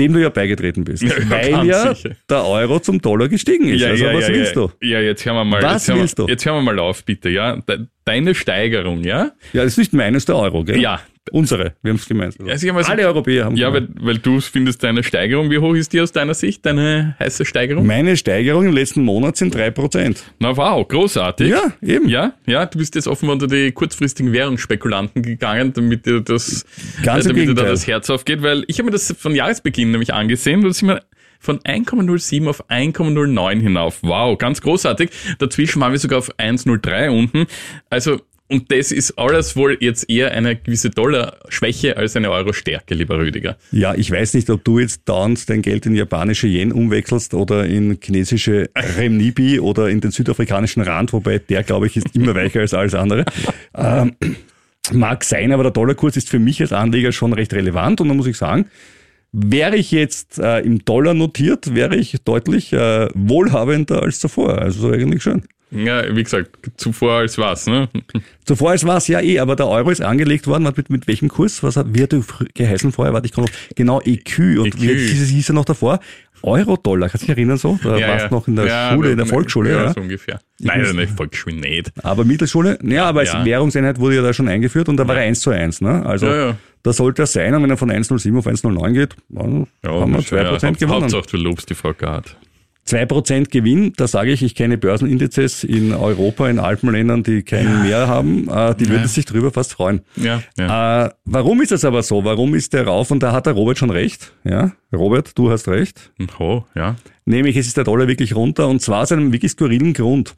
Dem 0.00 0.14
du 0.14 0.18
ja 0.18 0.30
beigetreten 0.30 0.84
bist. 0.84 1.02
Mhm. 1.02 1.10
Ja, 1.30 1.30
weil 1.30 1.66
ja 1.66 1.94
sicher. 1.94 2.16
der 2.28 2.46
Euro 2.46 2.80
zum 2.80 3.00
Dollar 3.02 3.28
gestiegen 3.28 3.68
ist. 3.68 3.82
also 3.82 4.04
was 4.06 4.28
willst 4.28 4.56
ja. 4.56 4.62
du? 4.62 4.70
Ja, 4.80 5.00
jetzt 5.00 5.24
hören 5.26 5.36
wir 5.36 5.44
mal. 5.44 5.62
Was 5.62 5.72
jetzt 5.72 5.88
hören 5.88 6.00
willst 6.00 6.18
wir, 6.18 6.26
du? 6.26 6.30
Jetzt 6.30 6.46
hören 6.46 6.56
wir 6.56 6.62
mal 6.62 6.78
auf, 6.78 7.04
bitte, 7.04 7.28
ja. 7.28 7.56
De 7.56 7.80
deine 8.04 8.34
Steigerung, 8.34 9.04
ja? 9.04 9.32
Ja, 9.52 9.62
das 9.62 9.72
ist 9.72 9.78
nicht 9.78 9.92
meines, 9.92 10.24
der 10.24 10.36
Euro, 10.36 10.64
gell? 10.64 10.80
Ja. 10.80 11.00
Unsere, 11.32 11.74
wir 11.82 11.90
haben 11.90 11.96
es 11.96 12.06
gemeinsam. 12.06 12.48
Also 12.48 12.64
ich 12.66 12.68
hab 12.70 12.76
mal 12.76 12.84
so- 12.84 12.90
Alle 12.92 13.06
Europäer 13.06 13.44
haben 13.44 13.56
Ja, 13.56 13.72
weil, 13.72 13.88
weil 14.00 14.18
du 14.18 14.40
findest 14.40 14.82
deine 14.82 15.02
Steigerung, 15.02 15.50
wie 15.50 15.58
hoch 15.58 15.74
ist 15.74 15.92
die 15.92 16.00
aus 16.00 16.12
deiner 16.12 16.34
Sicht, 16.34 16.64
deine 16.66 17.16
heiße 17.18 17.44
Steigerung? 17.44 17.86
Meine 17.86 18.16
Steigerung 18.16 18.66
im 18.66 18.72
letzten 18.74 19.02
Monat 19.04 19.36
sind 19.36 19.54
3%. 19.54 20.16
Na 20.38 20.56
wow, 20.56 20.86
großartig. 20.86 21.48
Ja, 21.48 21.72
eben. 21.82 22.08
Ja, 22.08 22.34
ja, 22.46 22.66
du 22.66 22.78
bist 22.78 22.94
jetzt 22.94 23.08
offenbar 23.08 23.34
unter 23.34 23.46
die 23.46 23.72
kurzfristigen 23.72 24.32
Währungsspekulanten 24.32 25.22
gegangen, 25.22 25.72
damit 25.72 26.06
dir 26.06 26.20
das, 26.20 26.64
Ganz 27.02 27.24
äh, 27.24 27.28
damit 27.28 27.48
dir 27.48 27.54
da 27.54 27.64
das 27.64 27.86
Herz 27.86 28.10
aufgeht, 28.10 28.42
weil 28.42 28.64
ich 28.66 28.78
habe 28.78 28.86
mir 28.86 28.92
das 28.92 29.14
von 29.18 29.34
Jahresbeginn 29.34 29.90
nämlich 29.90 30.12
angesehen, 30.14 30.62
da 30.62 30.72
sind 30.72 30.88
wir 30.88 31.02
von 31.42 31.58
1,07 31.60 32.46
auf 32.48 32.68
1,09 32.68 33.60
hinauf. 33.60 33.98
Wow, 34.02 34.36
ganz 34.36 34.60
großartig. 34.60 35.10
Dazwischen 35.38 35.80
waren 35.80 35.92
wir 35.92 35.98
sogar 35.98 36.18
auf 36.18 36.30
1,03 36.38 37.08
unten. 37.10 37.46
Also, 37.88 38.20
und 38.50 38.72
das 38.72 38.90
ist 38.90 39.12
alles 39.18 39.54
wohl 39.54 39.76
jetzt 39.80 40.10
eher 40.10 40.32
eine 40.32 40.56
gewisse 40.56 40.90
Dollar-Schwäche 40.90 41.96
als 41.96 42.16
eine 42.16 42.30
Euro-Stärke, 42.30 42.94
lieber 42.94 43.18
Rüdiger. 43.18 43.56
Ja, 43.70 43.94
ich 43.94 44.10
weiß 44.10 44.34
nicht, 44.34 44.50
ob 44.50 44.64
du 44.64 44.80
jetzt 44.80 45.08
dauernd 45.08 45.48
dein 45.48 45.62
Geld 45.62 45.86
in 45.86 45.94
japanische 45.94 46.48
Yen 46.48 46.72
umwechselst 46.72 47.32
oder 47.34 47.66
in 47.66 47.98
chinesische 48.02 48.68
Renminbi 48.74 49.60
oder 49.60 49.88
in 49.88 50.00
den 50.00 50.10
südafrikanischen 50.10 50.82
Rand, 50.82 51.12
wobei 51.12 51.38
der, 51.38 51.62
glaube 51.62 51.86
ich, 51.86 51.96
ist 51.96 52.14
immer 52.16 52.34
weicher 52.34 52.60
als 52.60 52.74
alles 52.74 52.94
andere. 52.94 53.24
Ähm, 53.72 54.16
mag 54.92 55.22
sein, 55.22 55.52
aber 55.52 55.62
der 55.62 55.72
Dollarkurs 55.72 56.16
ist 56.16 56.28
für 56.28 56.40
mich 56.40 56.60
als 56.60 56.72
Anleger 56.72 57.12
schon 57.12 57.32
recht 57.32 57.54
relevant 57.54 58.00
und 58.00 58.08
da 58.08 58.14
muss 58.14 58.26
ich 58.26 58.36
sagen, 58.36 58.66
wäre 59.32 59.76
ich 59.76 59.92
jetzt 59.92 60.38
äh, 60.38 60.60
im 60.60 60.84
Dollar 60.84 61.14
notiert, 61.14 61.74
wäre 61.74 61.96
ich 61.96 62.16
deutlich 62.24 62.72
äh, 62.72 63.08
wohlhabender 63.14 64.02
als 64.02 64.18
zuvor. 64.18 64.58
Also 64.58 64.90
eigentlich 64.90 65.22
schön. 65.22 65.44
Ja, 65.72 66.16
wie 66.16 66.22
gesagt, 66.24 66.50
zuvor 66.76 67.12
als 67.12 67.38
was, 67.38 67.66
ne? 67.66 67.88
Zuvor 68.44 68.74
war 68.82 68.96
es 68.96 69.06
ja 69.08 69.20
eh, 69.20 69.38
aber 69.38 69.54
der 69.54 69.68
Euro 69.68 69.90
ist 69.90 70.00
angelegt 70.02 70.46
worden. 70.48 70.64
Mit, 70.76 70.90
mit 70.90 71.06
welchem 71.06 71.28
Kurs? 71.28 71.62
Was 71.62 71.76
hat, 71.76 71.86
er 71.96 72.08
geheißen 72.54 72.90
vorher? 72.92 73.14
Warte, 73.14 73.26
ich 73.26 73.32
kann 73.32 73.44
noch, 73.44 73.50
genau, 73.76 74.00
EQ. 74.00 74.38
Und 74.58 74.66
EQ. 74.74 74.80
wie 74.80 74.88
hieß, 74.96 75.28
hieß 75.28 75.50
er 75.50 75.54
noch 75.54 75.64
davor? 75.64 76.00
Euro-Dollar, 76.42 77.08
kannst 77.10 77.22
du 77.22 77.26
dich 77.26 77.36
erinnern 77.36 77.58
so? 77.58 77.78
Da 77.82 78.00
warst 78.00 78.30
du 78.30 78.34
noch 78.34 78.48
in 78.48 78.56
der 78.56 78.66
Ja, 78.66 78.92
Schule, 78.94 79.10
in 79.12 79.18
der 79.18 79.26
Volksschule, 79.26 79.70
ja. 79.72 79.92
so 79.92 80.00
ungefähr. 80.00 80.40
Nein, 80.58 80.80
muss- 80.80 80.96
der 80.96 81.08
Volksschule 81.08 81.56
nicht. 81.56 81.92
Aber 82.02 82.24
Mittelschule, 82.24 82.78
ja, 82.82 83.04
aber 83.04 83.20
als 83.20 83.32
Ja. 83.32 83.44
Währungseinheit 83.44 84.00
wurde 84.00 84.16
ja 84.16 84.22
da 84.22 84.32
schon 84.32 84.48
eingeführt 84.48 84.88
und 84.88 84.96
da 84.96 85.06
war 85.06 85.16
er 85.16 85.22
1 85.24 85.40
zu 85.40 85.50
1, 85.50 85.82
ne? 85.82 86.04
Also, 86.06 86.26
Ja, 86.26 86.46
ja. 86.48 86.56
da 86.82 86.92
sollte 86.94 87.22
er 87.22 87.26
sein 87.26 87.54
und 87.54 87.62
wenn 87.62 87.70
er 87.70 87.76
von 87.76 87.90
1,07 87.90 88.38
auf 88.38 88.46
1,09 88.46 88.92
geht, 88.94 89.16
dann 89.28 89.66
haben 89.84 90.12
wir 90.12 90.16
das- 90.18 90.26
2% 90.28 90.62
ja, 90.80 90.86
gewonnen. 90.86 91.02
Hauptsache, 91.12 91.26
du 91.30 91.36
lobst 91.36 91.68
die 91.68 91.74
Frau 91.74 91.92
Gard. 91.92 92.36
2% 92.90 93.50
Gewinn, 93.50 93.92
da 93.96 94.08
sage 94.08 94.32
ich, 94.32 94.42
ich 94.42 94.54
kenne 94.54 94.76
Börsenindizes 94.76 95.62
in 95.62 95.92
Europa, 95.92 96.48
in 96.48 96.58
Alpenländern, 96.58 97.22
die 97.22 97.42
keinen 97.42 97.82
mehr 97.82 98.08
haben, 98.08 98.48
äh, 98.48 98.74
die 98.74 98.88
würden 98.88 99.06
sich 99.06 99.24
drüber 99.24 99.52
fast 99.52 99.74
freuen. 99.74 100.00
Ja, 100.16 100.42
ja. 100.58 101.06
Äh, 101.06 101.10
warum 101.24 101.62
ist 101.62 101.70
das 101.70 101.84
aber 101.84 102.02
so? 102.02 102.24
Warum 102.24 102.54
ist 102.54 102.72
der 102.72 102.86
rauf? 102.86 103.10
Und 103.10 103.22
da 103.22 103.32
hat 103.32 103.46
der 103.46 103.52
Robert 103.52 103.78
schon 103.78 103.90
recht. 103.90 104.32
Ja, 104.44 104.72
Robert, 104.92 105.38
du 105.38 105.50
hast 105.50 105.68
recht. 105.68 106.12
Oh, 106.38 106.64
ja. 106.74 106.96
Nämlich, 107.24 107.56
es 107.56 107.68
ist 107.68 107.76
der 107.76 107.84
Dollar 107.84 108.08
wirklich 108.08 108.34
runter 108.34 108.66
und 108.66 108.82
zwar 108.82 109.02
aus 109.02 109.12
einem 109.12 109.32
wirklich 109.32 109.52
skurrilen 109.52 109.92
Grund. 109.92 110.34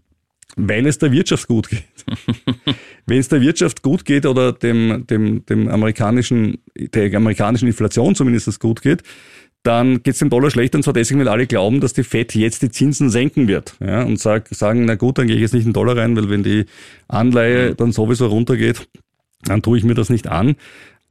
Weil 0.57 0.87
es 0.87 0.99
der 0.99 1.13
Wirtschaft 1.13 1.49
gut 1.49 1.71
geht. 1.71 1.85
Wenn 3.07 3.19
es 3.19 3.29
der 3.29 3.41
Wirtschaft 3.41 3.83
gut 3.83 4.05
geht 4.05 4.27
oder 4.27 4.53
dem, 4.53 5.07
dem, 5.07 5.47
dem 5.47 5.69
amerikanischen, 5.69 6.59
der 6.77 7.15
amerikanischen 7.15 7.69
Inflation 7.69 8.15
zumindest 8.15 8.61
gut 8.61 8.83
geht, 8.83 9.03
dann 9.63 10.03
geht 10.03 10.15
es 10.15 10.19
dem 10.19 10.31
Dollar 10.31 10.51
schlecht 10.51 10.75
und 10.75 10.83
zwar 10.83 10.93
deswegen, 10.93 11.21
weil 11.21 11.29
alle 11.29 11.47
glauben, 11.47 11.81
dass 11.81 11.93
die 11.93 12.03
FED 12.03 12.35
jetzt 12.35 12.63
die 12.63 12.71
Zinsen 12.71 13.11
senken 13.11 13.47
wird. 13.49 13.77
Ja, 13.81 14.03
und 14.03 14.19
sag, 14.19 14.49
sagen, 14.49 14.85
na 14.85 14.97
gut, 14.97 15.19
dann 15.19 15.27
gehe 15.27 15.37
ich 15.37 15.43
jetzt 15.43 15.55
nicht 15.55 15.65
in 15.65 15.69
den 15.69 15.75
Dollar 15.75 15.97
rein, 15.97 16.17
weil 16.17 16.31
wenn 16.31 16.43
die 16.43 16.67
Anleihe 17.09 17.75
dann 17.75 17.93
sowieso 17.93 18.27
runtergeht, 18.27 18.89
dann 19.45 19.63
tue 19.63 19.79
ich 19.79 19.85
mir 19.85 19.95
das 19.95 20.11
nicht 20.11 20.29
an. 20.29 20.57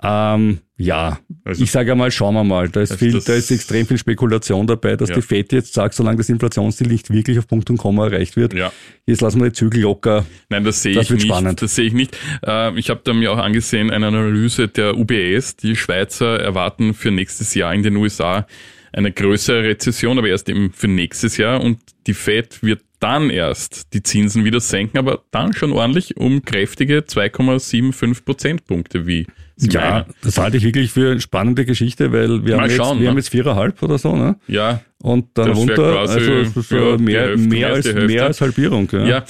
Ähm, 0.04 0.60
ja, 0.78 1.20
Also- 1.46 1.64
ich 1.64 1.70
sage 1.72 1.92
einmal, 1.92 2.10
schauen 2.10 2.34
wir 2.34 2.44
mal. 2.44 2.70
Da 2.70 2.82
ist, 2.82 2.92
Also 2.92 3.06
viel, 3.06 3.20
da 3.22 3.34
ist 3.34 3.52
extrem 3.52 3.86
viel 3.86 4.00
Spekulation 4.00 4.66
dabei, 4.66 4.96
dass 4.96 5.10
Ja. 5.10 5.16
die 5.16 5.22
FED 5.22 5.52
jetzt 5.54 5.74
sagt, 5.74 5.94
solange 5.94 6.18
das 6.18 6.30
Inflationsziel 6.30 6.88
nicht 6.88 7.12
wirklich 7.12 7.38
auf 7.38 7.48
Punkt 7.48 7.70
und 7.70 7.78
Komma 7.78 8.06
erreicht 8.08 8.36
wird, 8.36 8.54
Ja. 8.54 8.72
jetzt 9.06 9.22
lassen 9.22 9.40
wir 9.42 9.48
die 9.50 9.54
Zügel 9.54 9.82
locker. 9.82 10.26
Nein, 10.50 10.64
das 10.64 10.82
sehe 10.82 10.96
Das 10.96 11.04
ich 11.06 11.10
wird 11.12 11.20
nicht. 11.22 11.28
spannend. 11.32 11.62
Das 11.62 11.76
sehe 11.76 11.86
ich 11.86 11.94
nicht. 11.94 12.18
Äh, 12.46 12.78
ich 12.80 12.90
habe 12.90 13.02
da 13.04 13.14
mir 13.14 13.32
auch 13.32 13.38
angesehen, 13.38 13.92
eine 13.92 14.08
Analyse 14.08 14.68
der 14.68 14.98
UBS. 14.98 15.56
Die 15.58 15.76
Schweizer 15.76 16.40
erwarten 16.40 16.94
für 16.96 17.12
nächstes 17.12 17.54
Jahr 17.54 17.74
in 17.76 17.84
den 17.84 17.96
USA 17.98 18.48
eine 18.94 19.12
größere 19.12 19.64
Rezession, 19.64 20.18
aber 20.18 20.28
erst 20.30 20.50
eben 20.50 20.72
für 20.74 20.88
nächstes 20.88 21.38
Jahr. 21.38 21.62
Und 21.62 21.80
die 22.08 22.14
Fed 22.16 22.62
wird 22.64 22.82
dann 23.00 23.30
erst 23.30 23.94
die 23.94 24.04
Zinsen 24.04 24.46
wieder 24.46 24.60
senken, 24.60 24.98
aber 24.98 25.24
dann 25.32 25.54
schon 25.54 25.72
ordentlich 25.72 26.18
um 26.18 26.44
kräftige 26.44 27.06
2,75 27.06 28.26
Prozentpunkte, 28.26 29.08
wie 29.08 29.28
Ja, 29.70 29.82
meine. 29.90 30.06
das 30.24 30.38
halte 30.38 30.58
ich 30.58 30.64
wirklich 30.64 30.92
für 30.92 31.12
eine 31.12 31.22
spannende 31.22 31.66
Geschichte, 31.66 32.12
weil 32.12 32.46
wir, 32.46 32.56
Mal 32.56 32.64
haben 32.64 32.70
jetzt, 32.70 32.78
schauen, 32.78 32.98
wir 32.98 33.04
ne? 33.04 33.10
haben 33.10 33.18
jetzt 33.18 33.30
viereinhalb 33.30 33.82
oder 33.84 33.98
so, 33.98 34.16
ne? 34.16 34.36
Ja, 34.48 34.82
Und 35.04 35.26
dann 35.34 35.50
Das 35.50 35.58
runter, 35.58 35.92
quasi 35.94 36.14
also 36.14 36.32
es 36.60 36.68
so 36.70 36.98
die 36.98 37.04
mehr, 37.04 37.22
Hälfte, 37.22 37.48
mehr, 37.48 37.68
als 37.74 37.94
mehr 37.94 38.26
als 38.26 38.42
Halbierung. 38.42 38.88
Ja. 38.92 39.06
Ja, 39.06 39.24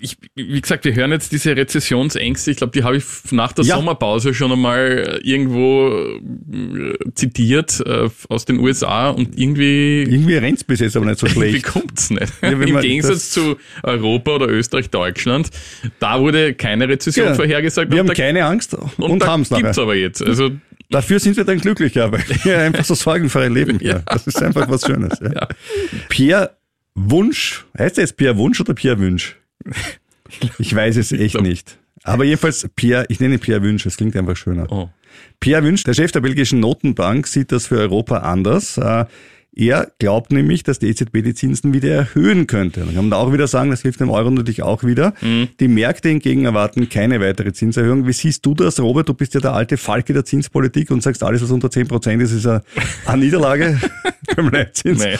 ich, 0.00 0.16
wie 0.34 0.60
gesagt, 0.60 0.84
wir 0.84 0.94
hören 0.94 1.10
jetzt 1.12 1.32
diese 1.32 1.56
Rezessionsängste. 1.56 2.50
Ich 2.50 2.56
glaube, 2.58 2.72
die 2.72 2.84
habe 2.84 2.96
ich 2.98 3.04
nach 3.30 3.52
der 3.52 3.64
Ja. 3.64 3.76
Sommerpause 3.76 4.34
schon 4.34 4.52
einmal 4.52 5.20
irgendwo 5.22 5.90
äh, 5.90 6.94
zitiert 7.14 7.80
äh, 7.86 8.08
aus 8.28 8.44
den 8.44 8.58
USA 8.60 9.10
und 9.10 9.38
irgendwie, 9.38 10.02
Irgendwie 10.02 10.36
rennt's 10.36 10.64
bis 10.64 10.80
jetzt 10.80 10.96
aber 10.96 11.06
nicht 11.06 11.18
so 11.18 11.26
irgendwie 11.26 11.48
schlecht. 11.50 11.66
kommt's 11.66 12.10
nicht. 12.10 12.32
Ja, 12.42 12.50
Im 12.50 12.80
Gegensatz 12.80 13.30
zu 13.30 13.56
Europa 13.82 14.32
oder 14.32 14.48
Österreich, 14.48 14.90
Deutschland, 14.90 15.50
da 15.98 16.20
wurde 16.20 16.54
keine 16.54 16.88
Rezession 16.88 17.28
Ja. 17.28 17.34
vorhergesagt. 17.34 17.90
Wir 17.90 18.00
haben 18.00 18.08
keine 18.08 18.44
Angst 18.44 18.74
und, 18.74 18.98
und 18.98 19.26
haben's 19.26 19.50
gibt's 19.66 19.78
aber 19.78 19.94
jetzt. 19.94 20.22
Also 20.22 20.50
Dafür 20.90 21.18
sind 21.18 21.36
wir 21.36 21.44
dann 21.44 21.58
glücklicher, 21.58 22.12
weil 22.12 22.22
wir 22.44 22.58
einfach 22.58 22.84
so 22.84 22.94
sorgenfrei 22.94 23.48
leben. 23.48 23.78
Ja. 23.82 24.00
Das 24.06 24.26
ist 24.26 24.40
einfach 24.42 24.68
was 24.68 24.86
Schönes. 24.86 25.18
Ja. 25.20 25.32
Ja. 25.32 25.48
Pierre 26.08 26.56
Wunsch, 26.94 27.64
heißt 27.76 27.98
er 27.98 28.02
jetzt 28.04 28.16
Pierre 28.16 28.36
Wunsch 28.36 28.60
oder 28.60 28.74
Pierre 28.74 28.98
Wünsch? 28.98 29.36
Ich 30.58 30.74
weiß 30.74 30.96
es 30.96 31.12
echt 31.12 31.40
nicht. 31.40 31.78
Aber 32.02 32.24
jedenfalls 32.24 32.68
Pierre, 32.74 33.06
ich 33.08 33.20
nenne 33.20 33.34
ihn 33.34 33.40
Pierre 33.40 33.62
Wünsch, 33.62 33.86
es 33.86 33.96
klingt 33.96 34.16
einfach 34.16 34.36
schöner. 34.36 34.66
oh. 34.72 34.88
Pierre 35.38 35.62
Wünsch, 35.62 35.84
der 35.84 35.94
Chef 35.94 36.10
der 36.10 36.20
belgischen 36.20 36.58
Notenbank, 36.58 37.28
sieht 37.28 37.52
das 37.52 37.68
für 37.68 37.78
Europa 37.78 38.18
anders. 38.18 38.76
Er 39.58 39.90
glaubt 39.98 40.32
nämlich, 40.32 40.64
dass 40.64 40.78
die 40.78 40.88
EZB 40.88 41.22
die 41.24 41.32
Zinsen 41.32 41.72
wieder 41.72 41.88
erhöhen 41.88 42.46
könnte. 42.46 42.80
Dann 42.80 42.94
kann 42.94 43.04
man 43.04 43.10
da 43.10 43.16
auch 43.16 43.32
wieder 43.32 43.46
sagen, 43.46 43.70
das 43.70 43.80
hilft 43.80 44.00
dem 44.00 44.10
Euro 44.10 44.30
natürlich 44.30 44.62
auch 44.62 44.84
wieder. 44.84 45.14
Die 45.60 45.68
Märkte 45.68 46.10
hingegen 46.10 46.44
erwarten 46.44 46.90
keine 46.90 47.20
weitere 47.20 47.54
Zinserhöhung. 47.54 48.06
Wie 48.06 48.12
siehst 48.12 48.44
du 48.44 48.52
das, 48.52 48.78
Robert? 48.78 49.08
Du 49.08 49.14
bist 49.14 49.32
ja 49.32 49.40
der 49.40 49.54
alte 49.54 49.78
Falke 49.78 50.12
der 50.12 50.26
Zinspolitik 50.26 50.90
und 50.90 51.02
sagst, 51.02 51.22
alles, 51.22 51.42
was 51.42 51.50
unter 51.50 51.70
10 51.70 51.88
Prozent 51.88 52.22
ist, 52.22 52.32
ist 52.32 52.46
eine 52.46 52.62
Niederlage 53.16 53.80
beim 54.34 54.48
Leitzins. 54.50 55.04
Nee. 55.04 55.16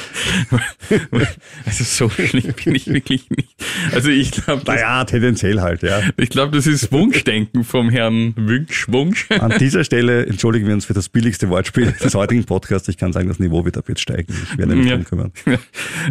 Also 1.64 1.84
so 1.84 2.08
schlimm 2.10 2.54
bin 2.64 2.75
ich 2.75 2.86
wirklich 2.86 3.28
nicht. 3.30 3.48
Also 3.92 4.08
ich 4.10 4.30
glaube, 4.30 4.62
Naja, 4.66 5.04
tendenziell 5.04 5.60
halt, 5.60 5.82
ja. 5.82 6.00
ich 6.16 6.28
glaube, 6.30 6.56
das 6.56 6.66
ist 6.66 6.92
Wunschdenken 6.92 7.64
vom 7.64 7.90
Herrn 7.90 8.34
Wünsch, 8.36 8.86
Wunsch. 8.88 9.26
An 9.30 9.54
dieser 9.58 9.82
Stelle 9.84 10.26
entschuldigen 10.26 10.66
wir 10.66 10.75
uns 10.75 10.84
für 10.84 10.94
das 10.94 11.08
billigste 11.08 11.48
Wortspiel 11.48 11.92
des 11.92 12.14
heutigen 12.14 12.44
Podcasts. 12.44 12.88
Ich 12.88 12.96
kann 12.98 13.12
sagen, 13.12 13.28
das 13.28 13.38
Niveau 13.40 13.64
wird 13.64 13.76
ab 13.76 13.88
jetzt 13.88 14.00
steigen. 14.00 14.32
Ich 14.52 14.58
werde 14.58 14.76
mich 14.76 14.88
Ja. 14.88 14.98
kümmern. 14.98 15.32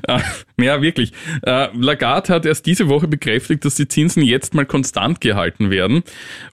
Ah, 0.07 0.21
ja, 0.59 0.81
wirklich. 0.81 1.13
Äh, 1.43 1.67
Lagarde 1.77 2.33
hat 2.33 2.45
erst 2.45 2.65
diese 2.65 2.87
Woche 2.89 3.07
bekräftigt, 3.07 3.63
dass 3.65 3.75
die 3.75 3.87
Zinsen 3.87 4.23
jetzt 4.23 4.53
mal 4.53 4.65
konstant 4.65 5.21
gehalten 5.21 5.69
werden, 5.69 6.03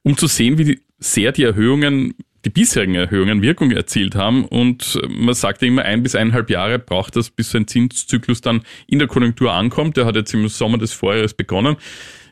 um 0.02 0.16
zu 0.16 0.26
sehen, 0.26 0.58
wie 0.58 0.64
die, 0.64 0.80
sehr 1.00 1.32
die 1.32 1.42
Erhöhungen, 1.42 2.14
die 2.44 2.50
bisherigen 2.50 2.94
Erhöhungen 2.94 3.42
Wirkung 3.42 3.70
erzielt 3.70 4.14
haben. 4.14 4.44
Und 4.44 5.00
man 5.08 5.34
sagt 5.34 5.62
immer, 5.62 5.82
ein 5.82 6.02
bis 6.02 6.14
eineinhalb 6.14 6.50
Jahre 6.50 6.78
braucht 6.78 7.16
das, 7.16 7.30
bis 7.30 7.50
so 7.50 7.58
ein 7.58 7.66
Zinszyklus 7.66 8.40
dann 8.40 8.62
in 8.86 8.98
der 8.98 9.08
Konjunktur 9.08 9.52
ankommt. 9.52 9.96
Der 9.96 10.06
hat 10.06 10.16
jetzt 10.16 10.34
im 10.34 10.46
Sommer 10.48 10.78
des 10.78 10.92
Vorjahres 10.92 11.34
begonnen. 11.34 11.76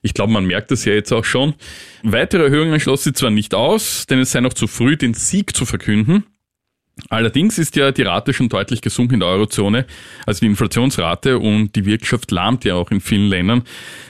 Ich 0.02 0.14
glaube, 0.14 0.32
man 0.32 0.46
merkt 0.46 0.70
das 0.70 0.84
ja 0.84 0.94
jetzt 0.94 1.12
auch 1.12 1.24
schon. 1.24 1.54
Weitere 2.02 2.44
Erhöhungen 2.44 2.80
schloss 2.80 3.04
sie 3.04 3.12
zwar 3.12 3.30
nicht 3.30 3.54
aus, 3.54 4.06
denn 4.06 4.18
es 4.18 4.32
sei 4.32 4.40
noch 4.40 4.54
zu 4.54 4.66
früh, 4.66 4.96
den 4.96 5.14
Sieg 5.14 5.54
zu 5.54 5.66
verkünden. 5.66 6.24
Allerdings 7.08 7.58
ist 7.58 7.76
ja 7.76 7.92
die 7.92 8.02
Rate 8.02 8.32
schon 8.32 8.48
deutlich 8.48 8.80
gesunken 8.80 9.14
in 9.14 9.20
der 9.20 9.28
Eurozone, 9.28 9.86
also 10.26 10.40
die 10.40 10.46
Inflationsrate 10.46 11.38
und 11.38 11.74
die 11.76 11.86
Wirtschaft 11.86 12.30
lahmt 12.30 12.64
ja 12.64 12.74
auch 12.74 12.90
in 12.90 13.00
vielen 13.00 13.28
Ländern. 13.28 13.62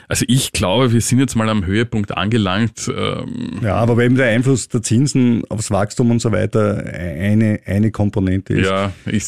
Also 0.08 0.24
ich 0.28 0.52
glaube, 0.52 0.92
wir 0.92 1.00
sind 1.00 1.20
jetzt 1.20 1.36
mal 1.36 1.48
am 1.48 1.64
Höhepunkt 1.64 2.16
angelangt. 2.16 2.90
Ähm, 2.94 3.60
Ja, 3.62 3.76
aber 3.76 4.02
eben 4.02 4.16
der 4.16 4.26
Einfluss 4.26 4.68
der 4.68 4.82
Zinsen 4.82 5.44
aufs 5.48 5.70
Wachstum 5.70 6.10
und 6.10 6.20
so 6.20 6.32
weiter 6.32 6.84
eine, 6.84 7.60
eine 7.64 7.90
Komponente 7.92 8.54
ist. 8.54 8.68
ja, 8.68 8.92
ich, 9.06 9.24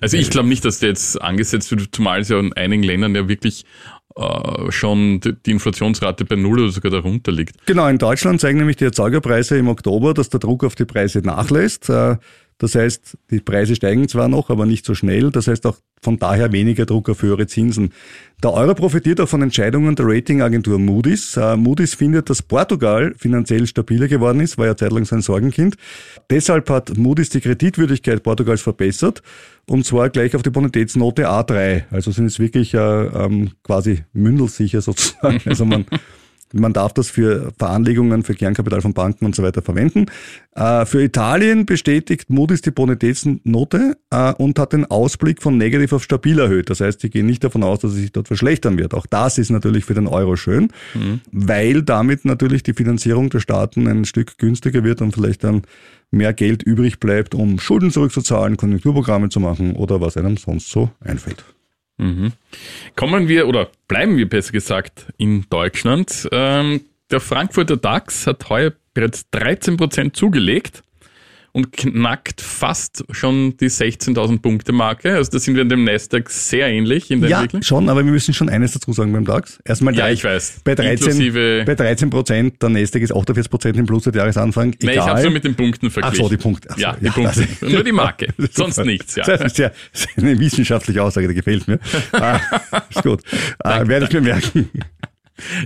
also 0.00 0.16
ich 0.16 0.28
glaube 0.30 0.48
nicht, 0.48 0.64
dass 0.64 0.80
der 0.80 0.90
jetzt 0.90 1.20
angesetzt 1.22 1.70
wird, 1.70 1.88
zumal 1.92 2.20
es 2.20 2.28
ja 2.28 2.38
in 2.38 2.52
einigen 2.52 2.82
Ländern 2.82 3.14
ja 3.14 3.26
wirklich 3.28 3.64
äh, 4.16 4.72
schon 4.72 5.20
die 5.20 5.32
die 5.46 5.52
Inflationsrate 5.52 6.24
bei 6.24 6.36
Null 6.36 6.60
oder 6.60 6.72
sogar 6.72 6.90
darunter 6.90 7.30
liegt. 7.30 7.66
Genau, 7.66 7.86
in 7.86 7.98
Deutschland 7.98 8.40
zeigen 8.40 8.58
nämlich 8.58 8.76
die 8.76 8.84
Erzeugerpreise 8.84 9.56
im 9.56 9.68
Oktober, 9.68 10.12
dass 10.12 10.28
der 10.28 10.40
Druck 10.40 10.64
auf 10.64 10.74
die 10.74 10.84
Preise 10.84 11.20
nachlässt. 11.20 11.88
Das 12.58 12.74
heißt, 12.74 13.16
die 13.30 13.40
Preise 13.40 13.76
steigen 13.76 14.08
zwar 14.08 14.28
noch, 14.28 14.50
aber 14.50 14.66
nicht 14.66 14.84
so 14.84 14.94
schnell. 14.94 15.30
Das 15.30 15.46
heißt 15.46 15.64
auch 15.66 15.76
von 16.02 16.18
daher 16.18 16.52
weniger 16.52 16.86
Druck 16.86 17.08
auf 17.08 17.22
höhere 17.22 17.46
Zinsen. 17.46 17.92
Der 18.42 18.52
Euro 18.52 18.74
profitiert 18.74 19.20
auch 19.20 19.28
von 19.28 19.42
Entscheidungen 19.42 19.96
der 19.96 20.06
Ratingagentur 20.06 20.78
Moody's. 20.78 21.36
Äh, 21.36 21.56
Moody's 21.56 21.94
findet, 21.94 22.30
dass 22.30 22.42
Portugal 22.42 23.14
finanziell 23.16 23.66
stabiler 23.66 24.08
geworden 24.08 24.40
ist, 24.40 24.58
war 24.58 24.66
ja 24.66 24.76
zeitlang 24.76 25.04
sein 25.04 25.22
Sorgenkind. 25.22 25.76
Deshalb 26.30 26.70
hat 26.70 26.96
Moody's 26.96 27.30
die 27.30 27.40
Kreditwürdigkeit 27.40 28.22
Portugals 28.22 28.60
verbessert 28.60 29.22
und 29.66 29.84
zwar 29.84 30.10
gleich 30.10 30.36
auf 30.36 30.42
die 30.42 30.50
Bonitätsnote 30.50 31.28
A3. 31.28 31.84
Also 31.90 32.10
sind 32.10 32.26
es 32.26 32.38
wirklich 32.38 32.74
äh, 32.74 32.78
ähm, 32.78 33.52
quasi 33.62 34.04
mündelsicher 34.12 34.80
sozusagen. 34.80 35.40
Also 35.48 35.64
man 35.64 35.86
man 36.52 36.72
darf 36.72 36.92
das 36.92 37.08
für 37.08 37.52
Veranlegungen, 37.58 38.22
für 38.22 38.34
Kernkapital 38.34 38.80
von 38.80 38.94
Banken 38.94 39.24
und 39.26 39.34
so 39.34 39.42
weiter 39.42 39.62
verwenden. 39.62 40.06
Äh, 40.54 40.86
für 40.86 41.02
Italien 41.02 41.66
bestätigt 41.66 42.30
Moody's 42.30 42.62
die 42.62 42.70
Bonitätsnote 42.70 43.96
äh, 44.10 44.32
und 44.34 44.58
hat 44.58 44.72
den 44.72 44.84
Ausblick 44.86 45.42
von 45.42 45.56
negativ 45.56 45.92
auf 45.92 46.02
stabil 46.02 46.38
erhöht. 46.38 46.70
Das 46.70 46.80
heißt, 46.80 47.00
sie 47.00 47.10
gehen 47.10 47.26
nicht 47.26 47.44
davon 47.44 47.62
aus, 47.62 47.80
dass 47.80 47.92
es 47.92 47.98
sich 47.98 48.12
dort 48.12 48.28
verschlechtern 48.28 48.78
wird. 48.78 48.94
Auch 48.94 49.06
das 49.06 49.38
ist 49.38 49.50
natürlich 49.50 49.84
für 49.84 49.94
den 49.94 50.06
Euro 50.06 50.36
schön, 50.36 50.68
weil 51.32 51.82
damit 51.82 52.24
natürlich 52.24 52.62
die 52.62 52.74
Finanzierung 52.74 53.30
der 53.30 53.40
Staaten 53.40 53.86
ein 53.86 54.04
Stück 54.04 54.38
günstiger 54.38 54.84
wird 54.84 55.02
und 55.02 55.14
vielleicht 55.14 55.44
dann 55.44 55.62
mehr 56.10 56.32
Geld 56.32 56.62
übrig 56.62 57.00
bleibt, 57.00 57.34
um 57.34 57.58
Schulden 57.58 57.90
zurückzuzahlen, 57.90 58.56
Konjunkturprogramme 58.56 59.28
zu 59.28 59.40
machen 59.40 59.76
oder 59.76 60.00
was 60.00 60.16
einem 60.16 60.36
sonst 60.36 60.70
so 60.70 60.90
einfällt. 61.00 61.44
Kommen 62.96 63.28
wir 63.28 63.48
oder 63.48 63.70
bleiben 63.88 64.16
wir 64.16 64.28
besser 64.28 64.52
gesagt 64.52 65.06
in 65.16 65.46
Deutschland. 65.50 66.28
Ähm, 66.32 66.82
der 67.10 67.20
Frankfurter 67.20 67.76
DAX 67.76 68.26
hat 68.26 68.48
heuer 68.48 68.72
bereits 68.94 69.26
13% 69.32 70.12
zugelegt 70.12 70.82
und 71.58 71.72
knackt 71.72 72.40
fast 72.40 73.04
schon 73.10 73.56
die 73.56 73.68
16.000 73.68 74.40
Punkte 74.40 74.70
Marke. 74.72 75.14
Also 75.16 75.32
da 75.32 75.38
sind 75.40 75.56
wir 75.56 75.64
dem 75.64 75.82
Nasdaq 75.82 76.30
sehr 76.30 76.68
ähnlich 76.68 77.10
in 77.10 77.20
der 77.20 77.30
Ja, 77.30 77.36
Entwicklung. 77.38 77.62
schon, 77.62 77.88
aber 77.88 78.04
wir 78.04 78.12
müssen 78.12 78.32
schon 78.32 78.48
eines 78.48 78.72
dazu 78.74 78.92
sagen 78.92 79.12
beim 79.12 79.24
DAX. 79.24 79.58
Erstmal 79.64 79.92
Ja, 79.94 80.02
drei- 80.04 80.12
ich 80.12 80.22
weiß. 80.22 80.60
Bei 80.62 80.76
13, 80.76 80.92
Inklusive- 81.08 81.64
bei 81.66 81.74
13 81.74 82.10
Prozent, 82.10 82.62
der 82.62 82.68
Nasdaq 82.68 83.02
ist 83.02 83.12
48 83.12 83.50
Prozent 83.50 83.76
im 83.76 83.86
Plus 83.86 84.04
seit 84.04 84.14
Jahresanfang. 84.14 84.72
Egal. 84.74 84.94
Nein, 84.94 84.94
ich 84.94 85.10
habe 85.10 85.22
nur 85.22 85.30
mit 85.32 85.44
den 85.44 85.54
Punkten 85.56 85.88
Ach 85.88 85.92
verglichen. 85.92 86.24
so, 86.24 86.28
die 86.30 86.36
Punkte. 86.36 86.68
Ach 86.70 86.76
so, 86.76 86.80
ja, 86.80 86.96
die 87.00 87.10
Punkte. 87.10 87.48
nur 87.62 87.82
die 87.82 87.92
Marke. 87.92 88.28
Sonst 88.52 88.78
nichts, 88.84 89.16
ja. 89.16 89.24
Das 89.24 89.40
ist 89.40 89.58
ja 89.58 89.72
eine 90.16 90.38
wissenschaftliche 90.38 91.02
Aussage, 91.02 91.26
die 91.26 91.34
gefällt 91.34 91.66
mir. 91.66 91.80
ah, 92.12 92.38
ist 92.88 93.02
gut. 93.02 93.22
Ah, 93.58 93.86
werde 93.88 94.06
ich 94.06 94.12
mir 94.12 94.20
merken. 94.20 94.70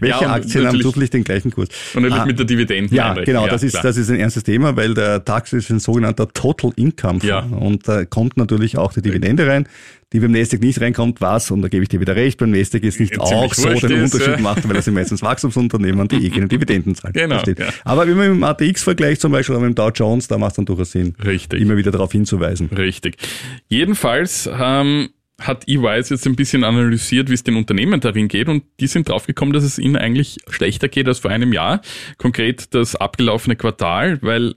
Welche 0.00 0.24
und 0.24 0.30
Aktien 0.30 0.66
haben 0.66 0.80
zufällig 0.80 1.10
den 1.10 1.24
gleichen 1.24 1.50
Kurs? 1.50 1.68
Und 1.94 2.02
natürlich 2.02 2.22
Ah, 2.22 2.26
mit 2.26 2.38
der 2.38 2.46
Dividenden 2.46 2.94
ja, 2.96 3.14
genau, 3.14 3.46
das 3.46 3.62
ist, 3.62 3.72
klar. 3.72 3.82
das 3.82 3.96
ist 3.96 4.10
ein 4.10 4.16
ernstes 4.20 4.44
Thema, 4.44 4.76
weil 4.76 4.94
der 4.94 5.18
DAX 5.20 5.52
ist 5.52 5.70
ein 5.70 5.80
sogenannter 5.80 6.28
Total 6.28 6.72
Income 6.76 7.20
Ja. 7.22 7.40
und 7.40 7.88
da 7.88 8.04
kommt 8.04 8.36
natürlich 8.36 8.78
auch 8.78 8.92
die 8.92 9.02
Dividende 9.02 9.46
rein, 9.46 9.66
die 10.12 10.20
beim 10.20 10.32
Nasdaq 10.32 10.60
nicht 10.60 10.80
reinkommt, 10.80 11.20
was, 11.22 11.50
und 11.50 11.62
da 11.62 11.68
gebe 11.68 11.82
ich 11.84 11.88
dir 11.88 11.98
wieder 12.00 12.14
recht, 12.14 12.38
beim 12.38 12.50
Nasdaq 12.50 12.82
ist 12.82 13.00
nicht 13.00 13.14
Ziemlich 13.14 13.32
auch 13.32 13.54
so 13.54 13.68
den 13.70 14.02
Unterschied 14.02 14.26
ja. 14.36 14.38
macht, 14.38 14.66
weil 14.68 14.74
das 14.74 14.84
sind 14.84 14.94
meistens 14.94 15.22
Wachstumsunternehmen, 15.22 16.06
die 16.08 16.26
eh 16.26 16.30
keine 16.30 16.48
Dividenden 16.48 16.94
zahlen. 16.94 17.14
Genau, 17.14 17.36
ja. 17.36 17.66
Aber 17.84 18.06
wenn 18.06 18.16
man 18.16 18.28
mit 18.28 18.36
dem 18.36 18.44
ATX 18.44 18.82
vergleicht 18.82 19.22
zum 19.22 19.32
Beispiel 19.32 19.56
oder 19.56 19.64
mit 19.66 19.72
dem 19.72 19.74
Dow 19.76 19.90
Jones, 19.94 20.28
da 20.28 20.36
macht 20.36 20.50
es 20.50 20.56
dann 20.56 20.66
durchaus 20.66 20.92
Sinn, 20.92 21.14
Richtig. 21.24 21.60
immer 21.60 21.76
wieder 21.78 21.90
darauf 21.90 22.12
hinzuweisen. 22.12 22.68
Richtig. 22.76 23.16
Jedenfalls 23.68 24.48
ähm, 24.52 25.08
hat 25.46 25.68
EY 25.68 25.96
jetzt 25.96 26.26
ein 26.26 26.36
bisschen 26.36 26.64
analysiert, 26.64 27.28
wie 27.28 27.34
es 27.34 27.44
den 27.44 27.56
Unternehmen 27.56 28.00
darin 28.00 28.28
geht 28.28 28.48
und 28.48 28.64
die 28.80 28.86
sind 28.86 29.08
draufgekommen, 29.08 29.52
dass 29.52 29.64
es 29.64 29.78
ihnen 29.78 29.96
eigentlich 29.96 30.38
schlechter 30.48 30.88
geht 30.88 31.08
als 31.08 31.20
vor 31.20 31.30
einem 31.30 31.52
Jahr. 31.52 31.80
Konkret 32.18 32.74
das 32.74 32.96
abgelaufene 32.96 33.56
Quartal, 33.56 34.18
weil 34.22 34.54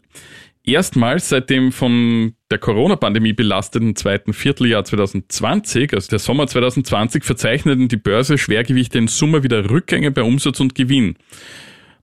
erstmals 0.63 1.30
seit 1.30 1.50
dem 1.50 1.72
von 1.72 2.34
der 2.51 2.58
Corona-Pandemie 2.60 3.34
belasteten 3.34 3.96
zweiten 3.96 4.34
Vierteljahr 4.34 4.84
2020, 4.84 5.94
also 5.94 6.10
der 6.10 6.20
Sommer 6.20 6.48
2020, 6.48 7.24
verzeichneten 7.24 7.88
die 7.88 7.98
Börse 7.98 8.38
Schwergewichte 8.38 8.98
in 8.98 9.08
Summe 9.08 9.44
wieder 9.44 9.70
Rückgänge 9.70 10.12
bei 10.12 10.24
Umsatz 10.24 10.60
und 10.60 10.75
Gewinn. 10.75 11.15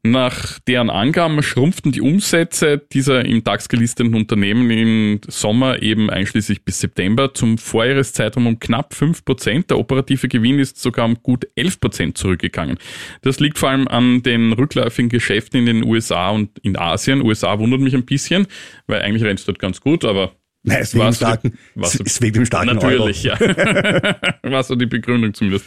Nach 0.05 0.59
deren 0.67 0.91
Angaben 0.91 1.41
schrumpften 1.45 1.93
die 1.93 2.01
Umsätze 2.01 2.79
dieser 2.93 3.25
im 3.25 3.45
DAX 3.45 3.69
gelisteten 3.69 4.15
Unternehmen 4.15 4.69
im 4.69 5.21
Sommer 5.29 5.81
eben 5.81 6.11
einschließlich 6.11 6.65
bis 6.65 6.81
September 6.81 7.35
zum 7.35 7.57
Vorjahreszeitraum 7.57 8.49
um 8.49 8.59
knapp 8.59 8.95
5%. 8.95 9.69
Der 9.69 9.79
operative 9.79 10.27
Gewinn 10.27 10.59
ist 10.59 10.83
sogar 10.83 11.05
um 11.05 11.23
gut 11.23 11.47
11% 11.57 12.17
zurückgegangen. 12.17 12.79
Das 13.21 13.39
liegt 13.39 13.61
vor 13.61 13.69
allem 13.69 13.87
an 13.87 14.25
den 14.25 14.53
rückläufigen 14.53 15.09
Geschäften 15.09 15.61
in 15.61 15.67
den 15.67 15.85
USA 15.85 16.31
und 16.31 16.59
in 16.59 16.77
Asien. 16.77 17.23
USA 17.23 17.61
wundert 17.61 17.81
mich 17.81 17.95
ein 17.95 18.05
bisschen, 18.05 18.49
weil 18.89 19.03
eigentlich 19.03 19.23
rennt 19.23 19.39
es 19.39 19.47
dort 19.47 19.61
ganz 19.61 19.81
gut, 19.81 20.05
aber 20.05 20.33
Nein, 20.65 20.79
es 20.81 20.95
wegen 20.95 21.13
starken, 21.13 21.59
du- 21.75 21.83
es 21.83 22.21
wegen 22.23 22.35
dem 22.35 22.47
starken 22.47 22.75
Natürlich, 22.77 23.29
Euro. 23.31 23.45
ja. 23.45 24.17
War 24.43 24.63
so 24.63 24.77
die 24.77 24.87
Begründung 24.87 25.35
zumindest. 25.35 25.65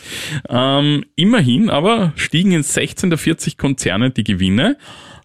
Ähm, 0.47 1.03
immerhin 1.17 1.69
aber 1.69 2.13
stiegen 2.15 2.53
in 2.53 2.63
16 2.63 3.09
der 3.09 3.19
40 3.19 3.57
Konzerne 3.57 4.11
die 4.11 4.23
Gewinne. 4.23 4.77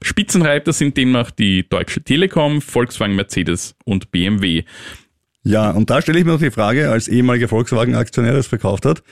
Spitzenreiter 0.03 0.73
sind 0.73 0.97
demnach 0.97 1.31
die 1.31 1.69
Deutsche 1.69 2.03
Telekom, 2.03 2.61
Volkswagen, 2.63 3.15
Mercedes 3.15 3.77
und 3.85 4.11
BMW. 4.11 4.65
Ja, 5.45 5.71
und 5.71 5.89
da 5.91 6.03
stelle 6.03 6.19
ich 6.19 6.25
mir 6.25 6.33
noch 6.33 6.41
die 6.41 6.51
Frage, 6.51 6.91
als 6.91 7.07
ehemaliger 7.07 7.49
Volkswagen-Aktionär, 7.49 8.35
es 8.35 8.47
verkauft 8.47 8.85
hat, 8.87 9.03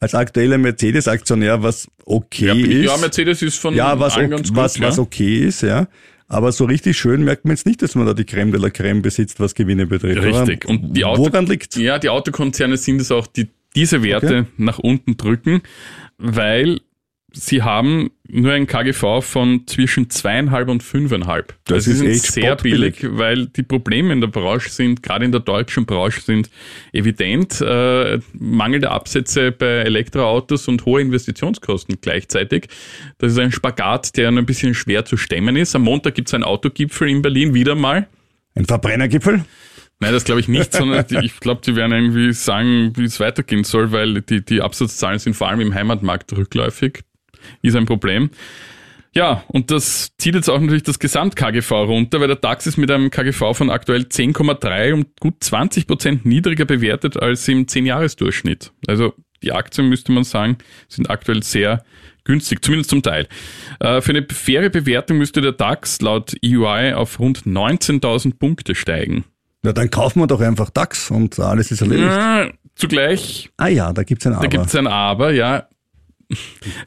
als 0.00 0.14
aktueller 0.14 0.58
Mercedes-Aktionär, 0.58 1.62
was 1.62 1.88
okay 2.04 2.46
Ja, 2.46 2.54
ist. 2.54 2.84
ja, 2.84 2.96
Mercedes 2.98 3.42
ist 3.42 3.58
von 3.58 3.74
ja, 3.74 3.98
was, 3.98 4.14
allen 4.16 4.26
ok- 4.26 4.36
ganz 4.36 4.48
gut. 4.48 4.56
was, 4.56 4.76
ja. 4.78 4.86
was 4.86 4.98
okay 4.98 5.38
ist, 5.40 5.62
ja. 5.62 5.88
Aber 6.34 6.50
so 6.52 6.64
richtig 6.64 6.98
schön 6.98 7.22
merkt 7.24 7.44
man 7.44 7.52
jetzt 7.52 7.64
nicht, 7.66 7.80
dass 7.82 7.94
man 7.94 8.06
da 8.06 8.12
die 8.14 8.24
Creme 8.24 8.50
de 8.52 8.60
la 8.60 8.70
Creme 8.70 9.02
besitzt, 9.02 9.38
was 9.40 9.54
Gewinne 9.54 9.86
betrifft. 9.86 10.22
Richtig. 10.22 10.64
Oder? 10.64 10.70
Und 10.74 10.96
die 10.96 11.04
Auto- 11.04 11.22
Woran 11.22 11.46
liegt's? 11.46 11.76
Ja, 11.76 11.98
die 11.98 12.08
Autokonzerne 12.08 12.76
sind 12.76 13.00
es 13.00 13.10
auch, 13.12 13.26
die 13.26 13.48
diese 13.76 14.02
Werte 14.02 14.26
Okay. 14.40 14.44
nach 14.56 14.78
unten 14.78 15.16
drücken, 15.16 15.62
weil 16.18 16.80
sie 17.34 17.62
haben 17.62 18.10
nur 18.28 18.52
ein 18.52 18.66
KGV 18.66 19.20
von 19.20 19.66
zwischen 19.66 20.08
zweieinhalb 20.08 20.68
und 20.68 20.82
fünfeinhalb. 20.82 21.54
Das 21.64 21.84
sie 21.84 21.92
ist 21.92 21.98
sind 21.98 22.08
echt 22.08 22.32
sehr 22.32 22.56
billig, 22.56 22.98
weil 23.02 23.46
die 23.46 23.62
Probleme 23.62 24.12
in 24.12 24.20
der 24.20 24.28
Branche 24.28 24.70
sind, 24.70 25.02
gerade 25.02 25.24
in 25.24 25.32
der 25.32 25.40
deutschen 25.40 25.84
Branche 25.84 26.20
sind 26.20 26.48
evident. 26.92 27.60
Äh, 27.60 28.20
mangelnde 28.32 28.90
Absätze 28.90 29.52
bei 29.52 29.66
Elektroautos 29.66 30.68
und 30.68 30.84
hohe 30.86 31.02
Investitionskosten 31.02 31.98
gleichzeitig. 32.00 32.68
Das 33.18 33.32
ist 33.32 33.38
ein 33.38 33.52
Spagat, 33.52 34.16
der 34.16 34.28
ein 34.28 34.46
bisschen 34.46 34.74
schwer 34.74 35.04
zu 35.04 35.16
stemmen 35.16 35.56
ist. 35.56 35.74
Am 35.74 35.82
Montag 35.82 36.14
gibt 36.14 36.28
es 36.28 36.34
einen 36.34 36.44
Autogipfel 36.44 37.08
in 37.08 37.22
Berlin 37.22 37.52
wieder 37.54 37.74
mal. 37.74 38.08
Ein 38.54 38.64
Verbrennergipfel? 38.64 39.44
Nein, 40.00 40.12
das 40.12 40.24
glaube 40.24 40.40
ich 40.40 40.48
nicht, 40.48 40.72
sondern 40.72 41.04
ich 41.22 41.40
glaube, 41.40 41.60
die 41.64 41.76
werden 41.76 41.92
irgendwie 41.92 42.32
sagen, 42.32 42.92
wie 42.96 43.04
es 43.04 43.20
weitergehen 43.20 43.64
soll, 43.64 43.92
weil 43.92 44.22
die, 44.22 44.44
die 44.44 44.60
Absatzzahlen 44.60 45.18
sind 45.18 45.34
vor 45.34 45.48
allem 45.48 45.60
im 45.60 45.74
Heimatmarkt 45.74 46.32
rückläufig. 46.36 47.04
Ist 47.62 47.76
ein 47.76 47.86
Problem. 47.86 48.30
Ja, 49.14 49.44
und 49.46 49.70
das 49.70 50.10
zieht 50.18 50.34
jetzt 50.34 50.48
auch 50.50 50.58
natürlich 50.60 50.82
das 50.82 50.98
Gesamt-KGV 50.98 51.70
runter, 51.70 52.18
weil 52.20 52.26
der 52.26 52.36
DAX 52.36 52.66
ist 52.66 52.76
mit 52.78 52.90
einem 52.90 53.10
KGV 53.10 53.54
von 53.56 53.70
aktuell 53.70 54.02
10,3 54.02 54.92
um 54.92 55.04
gut 55.20 55.36
20 55.38 55.86
Prozent 55.86 56.26
niedriger 56.26 56.64
bewertet 56.64 57.16
als 57.16 57.46
im 57.46 57.66
10-Jahres-Durchschnitt. 57.66 58.72
Also 58.88 59.14
die 59.42 59.52
Aktien, 59.52 59.88
müsste 59.88 60.10
man 60.10 60.24
sagen, 60.24 60.58
sind 60.88 61.10
aktuell 61.10 61.44
sehr 61.44 61.84
günstig, 62.24 62.64
zumindest 62.64 62.90
zum 62.90 63.02
Teil. 63.02 63.28
Äh, 63.78 64.00
Für 64.00 64.10
eine 64.10 64.26
faire 64.28 64.70
Bewertung 64.70 65.18
müsste 65.18 65.40
der 65.40 65.52
DAX 65.52 66.00
laut 66.00 66.34
EY 66.42 66.94
auf 66.94 67.20
rund 67.20 67.42
19.000 67.44 68.36
Punkte 68.38 68.74
steigen. 68.74 69.24
Ja, 69.64 69.72
dann 69.72 69.90
kaufen 69.90 70.20
wir 70.20 70.26
doch 70.26 70.40
einfach 70.40 70.70
DAX 70.70 71.10
und 71.10 71.38
alles 71.38 71.70
ist 71.70 71.82
erledigt. 71.82 72.08
Ja, 72.08 72.48
zugleich, 72.74 73.50
Ah 73.56 73.68
ja, 73.68 73.92
da 73.92 74.02
gibt's 74.02 74.26
ein 74.26 74.32
Aber. 74.32 74.42
da 74.42 74.48
gibt 74.48 74.66
es 74.66 74.74
ein 74.74 74.86
Aber, 74.86 75.30
ja. 75.32 75.68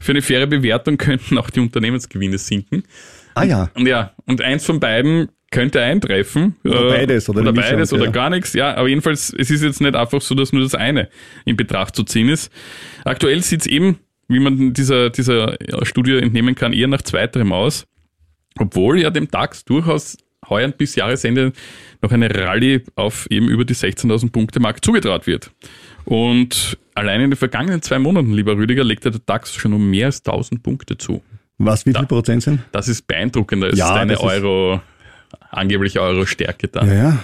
Für 0.00 0.12
eine 0.12 0.22
faire 0.22 0.46
Bewertung 0.46 0.96
könnten 0.98 1.38
auch 1.38 1.50
die 1.50 1.60
Unternehmensgewinne 1.60 2.38
sinken. 2.38 2.82
ah 3.34 3.44
ja, 3.44 3.70
Und 3.74 3.86
ja, 3.86 4.14
und 4.26 4.42
eins 4.42 4.64
von 4.64 4.80
beiden 4.80 5.28
könnte 5.50 5.80
eintreffen. 5.80 6.56
Oder 6.64 6.86
Äh, 6.86 6.90
beides, 6.90 7.28
oder 7.28 7.40
oder 7.40 7.50
eine 7.50 7.58
Mischung, 7.58 7.76
beides 7.76 7.92
oder 7.92 8.04
ja. 8.06 8.10
gar 8.10 8.30
nichts. 8.30 8.52
Ja, 8.52 8.74
aber 8.74 8.88
jedenfalls, 8.88 9.34
es 9.36 9.50
ist 9.50 9.62
jetzt 9.62 9.80
nicht 9.80 9.94
einfach 9.94 10.20
so, 10.20 10.34
dass 10.34 10.52
nur 10.52 10.62
das 10.62 10.74
eine 10.74 11.08
in 11.44 11.56
Betracht 11.56 11.96
zu 11.96 12.04
ziehen 12.04 12.28
ist. 12.28 12.52
Aktuell 13.04 13.42
sieht 13.42 13.62
es 13.62 13.66
eben, 13.66 13.98
wie 14.28 14.40
man 14.40 14.74
dieser, 14.74 15.10
dieser 15.10 15.56
Studie 15.82 16.18
entnehmen 16.18 16.54
kann, 16.54 16.72
eher 16.72 16.88
nach 16.88 17.02
zweiterem 17.02 17.52
aus. 17.52 17.86
Obwohl 18.58 19.00
ja 19.00 19.10
dem 19.10 19.30
DAX 19.30 19.64
durchaus 19.64 20.18
heuer 20.48 20.68
bis 20.68 20.94
Jahresende 20.94 21.52
noch 22.02 22.12
eine 22.12 22.32
Rallye 22.32 22.82
auf 22.94 23.26
eben 23.30 23.48
über 23.48 23.64
die 23.64 23.74
16.000 23.74 24.30
Punkte 24.30 24.60
Mark 24.60 24.84
zugetraut 24.84 25.26
wird. 25.26 25.50
Und 26.08 26.78
allein 26.94 27.20
in 27.20 27.30
den 27.32 27.36
vergangenen 27.36 27.82
zwei 27.82 27.98
Monaten, 27.98 28.32
lieber 28.32 28.56
Rüdiger, 28.56 28.82
legte 28.82 29.10
der 29.10 29.20
DAX 29.26 29.54
schon 29.54 29.74
um 29.74 29.90
mehr 29.90 30.06
als 30.06 30.20
1000 30.24 30.62
Punkte 30.62 30.96
zu. 30.96 31.22
was, 31.58 31.84
wie 31.84 31.92
viel 31.92 32.06
Prozent 32.06 32.42
sind? 32.42 32.60
Das 32.72 32.88
ist 32.88 33.06
beeindruckender. 33.06 33.68
Es 33.68 33.78
Ja, 33.78 33.86
ist 33.90 34.00
eine 34.00 34.12
das 34.14 34.22
ist- 34.22 34.26
Euro, 34.28 34.80
angebliche 35.50 36.00
Euro-Stärke 36.00 36.68
da. 36.68 36.84
Ja, 36.86 36.94
ja. 36.94 37.18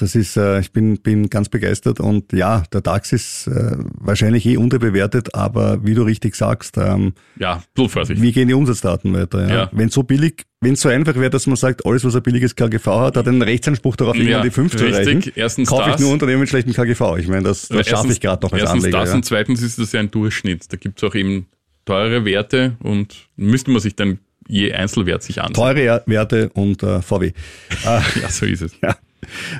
Das 0.00 0.14
ist, 0.14 0.36
äh, 0.36 0.60
ich 0.60 0.72
bin, 0.72 0.98
bin 0.98 1.28
ganz 1.28 1.48
begeistert 1.48 2.00
und 2.00 2.32
ja, 2.32 2.62
der 2.72 2.80
DAX 2.80 3.12
ist 3.12 3.46
äh, 3.48 3.76
wahrscheinlich 3.98 4.46
eh 4.46 4.56
unterbewertet, 4.56 5.34
aber 5.34 5.84
wie 5.84 5.94
du 5.94 6.02
richtig 6.02 6.34
sagst, 6.34 6.76
ähm, 6.78 7.12
Ja, 7.38 7.62
wie 7.76 8.32
gehen 8.32 8.48
die 8.48 8.54
Umsatzdaten 8.54 9.12
weiter? 9.14 9.46
Ja? 9.48 9.54
Ja. 9.54 9.68
Wenn 9.72 9.88
so 9.90 10.02
billig, 10.02 10.44
wenn 10.60 10.72
es 10.74 10.80
so 10.80 10.88
einfach 10.88 11.14
wäre, 11.16 11.30
dass 11.30 11.46
man 11.46 11.56
sagt, 11.56 11.84
alles, 11.84 12.04
was 12.04 12.16
ein 12.16 12.22
billiges 12.22 12.56
KGV 12.56 12.86
hat, 12.86 13.16
hat 13.16 13.28
einen 13.28 13.42
Rechtsanspruch 13.42 13.96
darauf, 13.96 14.14
irgendwann 14.14 14.38
Ja, 14.38 14.42
die 14.42 14.50
5 14.50 14.76
zu 14.76 14.84
richtig. 14.84 15.06
erreichen. 15.08 15.32
Erstens 15.36 15.68
Kaufe 15.68 15.82
ich 15.88 15.92
das. 15.92 16.00
nur 16.00 16.12
Unternehmen 16.12 16.40
mit 16.40 16.48
schlechtem 16.48 16.72
KGV. 16.72 17.16
Ich 17.18 17.28
meine, 17.28 17.42
das, 17.44 17.68
das 17.68 17.86
schaffe 17.86 18.10
ich 18.12 18.20
gerade 18.20 18.44
noch 18.44 18.52
als 18.52 18.62
Erstens 18.62 18.84
Anleger. 18.84 18.98
das 19.00 19.08
Ja. 19.10 19.14
und 19.16 19.24
zweitens 19.24 19.62
ist 19.62 19.78
das 19.78 19.92
ja 19.92 20.00
ein 20.00 20.10
Durchschnitt. 20.10 20.72
Da 20.72 20.76
gibt 20.76 21.02
es 21.02 21.08
auch 21.08 21.14
eben 21.14 21.46
teure 21.84 22.24
Werte 22.24 22.76
und 22.82 23.28
müsste 23.36 23.70
man 23.70 23.80
sich 23.80 23.96
dann 23.96 24.18
je 24.48 24.72
Einzelwert 24.72 25.22
sich 25.22 25.40
ansehen. 25.40 25.54
Teure 25.54 26.02
Werte 26.06 26.48
und 26.54 26.82
äh, 26.82 27.02
VW. 27.02 27.32
Ja, 27.84 28.02
so 28.28 28.46
ist 28.46 28.62
es. 28.62 28.72
Ja. 28.82 28.96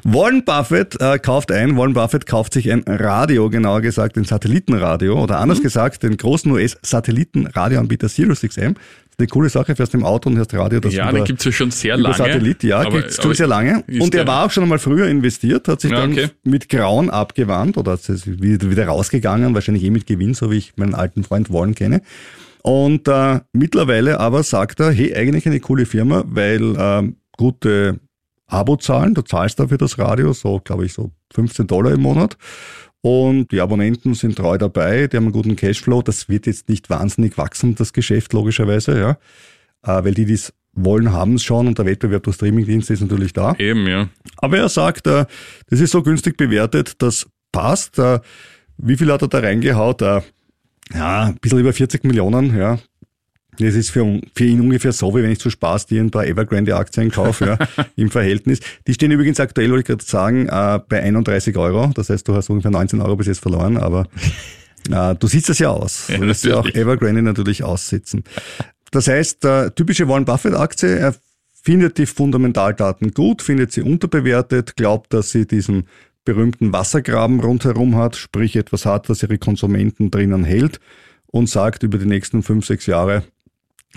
Warren 0.05 0.45
Buffett 0.45 1.01
äh, 1.01 1.19
kauft 1.19 1.53
ein, 1.53 1.77
Warren 1.77 1.93
Buffett 1.95 2.27
kauft 2.27 2.53
sich 2.55 2.71
ein 2.71 2.83
Radio, 2.87 3.51
genauer 3.51 3.81
gesagt 3.81 4.17
ein 4.17 4.25
Satellitenradio 4.25 5.23
oder 5.23 5.39
anders 5.39 5.63
gesagt 5.63 6.03
den 6.03 6.17
großen 6.17 6.51
US-Satellitenradioanbieter 6.53 8.09
SiriusXM. 8.09 8.75
Das 8.75 9.15
ist 9.15 9.19
eine 9.21 9.29
coole 9.29 9.49
Sache, 9.49 9.77
fährst 9.77 9.95
im 9.95 10.05
Auto 10.05 10.31
und 10.31 10.37
hörst 10.37 10.55
Radio. 10.55 10.81
Das 10.81 10.95
Ja, 10.95 11.09
über, 11.11 11.19
den 11.19 11.25
gibt 11.27 11.41
es 11.41 11.45
ja 11.47 11.53
schon 11.53 11.71
sehr 11.71 11.97
lange. 11.97 12.17
Satellit, 12.17 12.63
ja, 12.63 12.81
aber, 12.81 12.91
gibt's 13.03 13.23
schon 13.23 13.35
sehr 13.35 13.47
lange. 13.47 13.83
Und 13.89 14.15
er 14.15 14.25
der- 14.25 14.27
war 14.27 14.47
auch 14.47 14.51
schon 14.51 14.63
einmal 14.63 14.79
früher 14.79 15.07
investiert, 15.09 15.69
hat 15.69 15.81
sich 15.81 15.91
Ja, 15.91 16.01
dann 16.01 16.13
okay. 16.13 16.29
mit 16.45 16.69
Grauen 16.69 17.11
abgewandt 17.11 17.77
oder 17.77 17.95
ist 17.95 18.41
wieder, 18.41 18.71
wieder 18.71 18.87
rausgegangen, 18.87 19.55
wahrscheinlich 19.55 19.85
eh 19.85 19.91
mit 19.91 20.07
Gewinn, 20.07 20.35
so 20.35 20.51
wie 20.51 20.57
ich 20.57 20.73
meinen 20.77 20.95
alten 20.95 21.25
Freund 21.25 21.53
Warren 21.53 21.75
kenne. 21.75 22.03
Und 22.63 23.09
äh, 23.09 23.41
mittlerweile 23.53 24.21
aber 24.21 24.43
sagt 24.43 24.81
er, 24.81 24.91
hey, 24.93 25.15
eigentlich 25.15 25.47
eine 25.47 25.61
coole 25.61 25.87
Firma, 25.87 26.25
weil 26.27 26.75
ähm, 26.79 27.17
gute 27.37 28.01
Abo-Zahlen, 28.51 29.15
du 29.15 29.23
zahlst 29.23 29.59
dafür 29.59 29.79
das 29.79 29.99
Radio, 29.99 30.33
so 30.33 30.61
glaube 30.61 30.85
ich 30.87 30.93
so 30.93 31.11
15 31.35 31.67
Dollar 31.67 31.93
im 31.93 32.03
Monat. 32.03 32.37
Und 33.03 33.51
die 33.51 33.61
Abonnenten 33.61 34.15
sind 34.15 34.37
treu 34.37 34.59
dabei, 34.59 35.07
die 35.07 35.17
haben 35.17 35.25
einen 35.25 35.33
guten 35.33 35.57
Cashflow. 35.57 36.03
Das 36.03 36.29
wird 36.29 36.47
jetzt 36.47 36.69
nicht 36.69 36.91
wahnsinnig 36.91 37.39
wachsen, 37.39 37.75
das 37.75 37.93
Geschäft 37.93 38.33
logischerweise, 38.35 38.99
ja. 38.99 39.11
Äh, 39.83 40.05
weil 40.05 40.15
die, 40.15 40.27
die 40.27 40.35
es 40.35 40.53
wollen, 40.75 41.13
haben 41.13 41.35
es 41.35 41.43
schon 41.43 41.67
und 41.67 41.79
der 41.79 41.87
Wettbewerb 41.87 42.23
durch 42.25 42.37
Streamingdienste 42.37 42.93
ist 42.93 43.01
natürlich 43.01 43.33
da. 43.33 43.55
Eben, 43.59 43.87
ja. 43.87 44.09
Aber 44.37 44.59
er 44.59 44.69
sagt, 44.69 45.07
äh, 45.07 45.25
das 45.69 45.81
ist 45.81 45.93
so 45.93 46.03
günstig 46.03 46.37
bewertet, 46.37 47.01
das 47.03 47.27
passt. 47.53 47.99
Äh, 47.99 48.21
Wie 48.77 48.97
viel 48.97 49.11
hat 49.11 49.23
er 49.23 49.29
da 49.29 49.39
reingehaut? 49.39 50.03
Ja, 50.03 50.23
ein 51.25 51.37
bisschen 51.37 51.59
über 51.59 51.73
40 51.73 52.05
Millionen, 52.05 52.57
ja. 52.57 52.79
Das 53.59 53.75
ist 53.75 53.91
für, 53.91 54.21
für 54.35 54.45
ihn 54.45 54.61
ungefähr 54.61 54.93
so, 54.93 55.15
wie 55.15 55.23
wenn 55.23 55.31
ich 55.31 55.41
zu 55.41 55.51
Spaß 55.51 55.87
dir 55.87 56.01
ein 56.01 56.11
paar 56.11 56.27
Evergrande-Aktien 56.27 57.11
kaufe, 57.11 57.59
ja, 57.59 57.85
im 57.97 58.11
Verhältnis. 58.11 58.61
Die 58.87 58.95
stehen 58.95 59.11
übrigens 59.11 59.41
aktuell, 59.41 59.71
wollte 59.71 59.81
ich 59.81 59.87
gerade 59.87 60.05
sagen, 60.05 60.47
äh, 60.47 60.81
bei 60.89 61.03
31 61.03 61.57
Euro. 61.57 61.91
Das 61.95 62.11
heißt, 62.11 62.27
du 62.27 62.35
hast 62.35 62.49
ungefähr 62.51 62.71
19 62.71 63.01
Euro 63.01 63.17
bis 63.17 63.27
jetzt 63.27 63.41
verloren, 63.41 63.77
aber 63.77 64.07
äh, 64.91 65.15
du 65.15 65.27
siehst 65.27 65.49
das 65.49 65.59
ja 65.59 65.71
aus. 65.71 66.09
Ja, 66.09 66.19
Du 66.19 66.27
wirst 66.27 66.45
ja 66.45 66.61
auch. 66.61 66.67
Evergrande 66.67 67.23
natürlich 67.23 67.63
aussitzen. 67.63 68.25
Das 68.91 69.09
heißt, 69.09 69.45
äh, 69.45 69.71
typische 69.73 70.09
Warren 70.09 70.25
Buffett-Aktie, 70.25 70.97
er 70.97 71.15
findet 71.63 71.99
die 71.99 72.07
Fundamentaldaten 72.07 73.13
gut, 73.13 73.43
findet 73.43 73.73
sie 73.73 73.83
unterbewertet, 73.83 74.77
glaubt, 74.77 75.13
dass 75.13 75.31
sie 75.31 75.47
diesen 75.47 75.85
berühmten 76.25 76.73
Wassergraben 76.73 77.41
rundherum 77.41 77.97
hat, 77.97 78.17
sprich 78.17 78.57
etwas 78.57 78.87
hat, 78.87 79.09
das 79.09 79.23
ihre 79.23 79.39
Konsumenten 79.39 80.11
drinnen 80.11 80.45
hält 80.45 80.81
und 81.27 81.49
sagt, 81.49 81.83
über 81.83 81.99
die 81.99 82.07
nächsten 82.07 82.43
fünf, 82.43 82.67
sechs 82.67 82.87
Jahre 82.87 83.23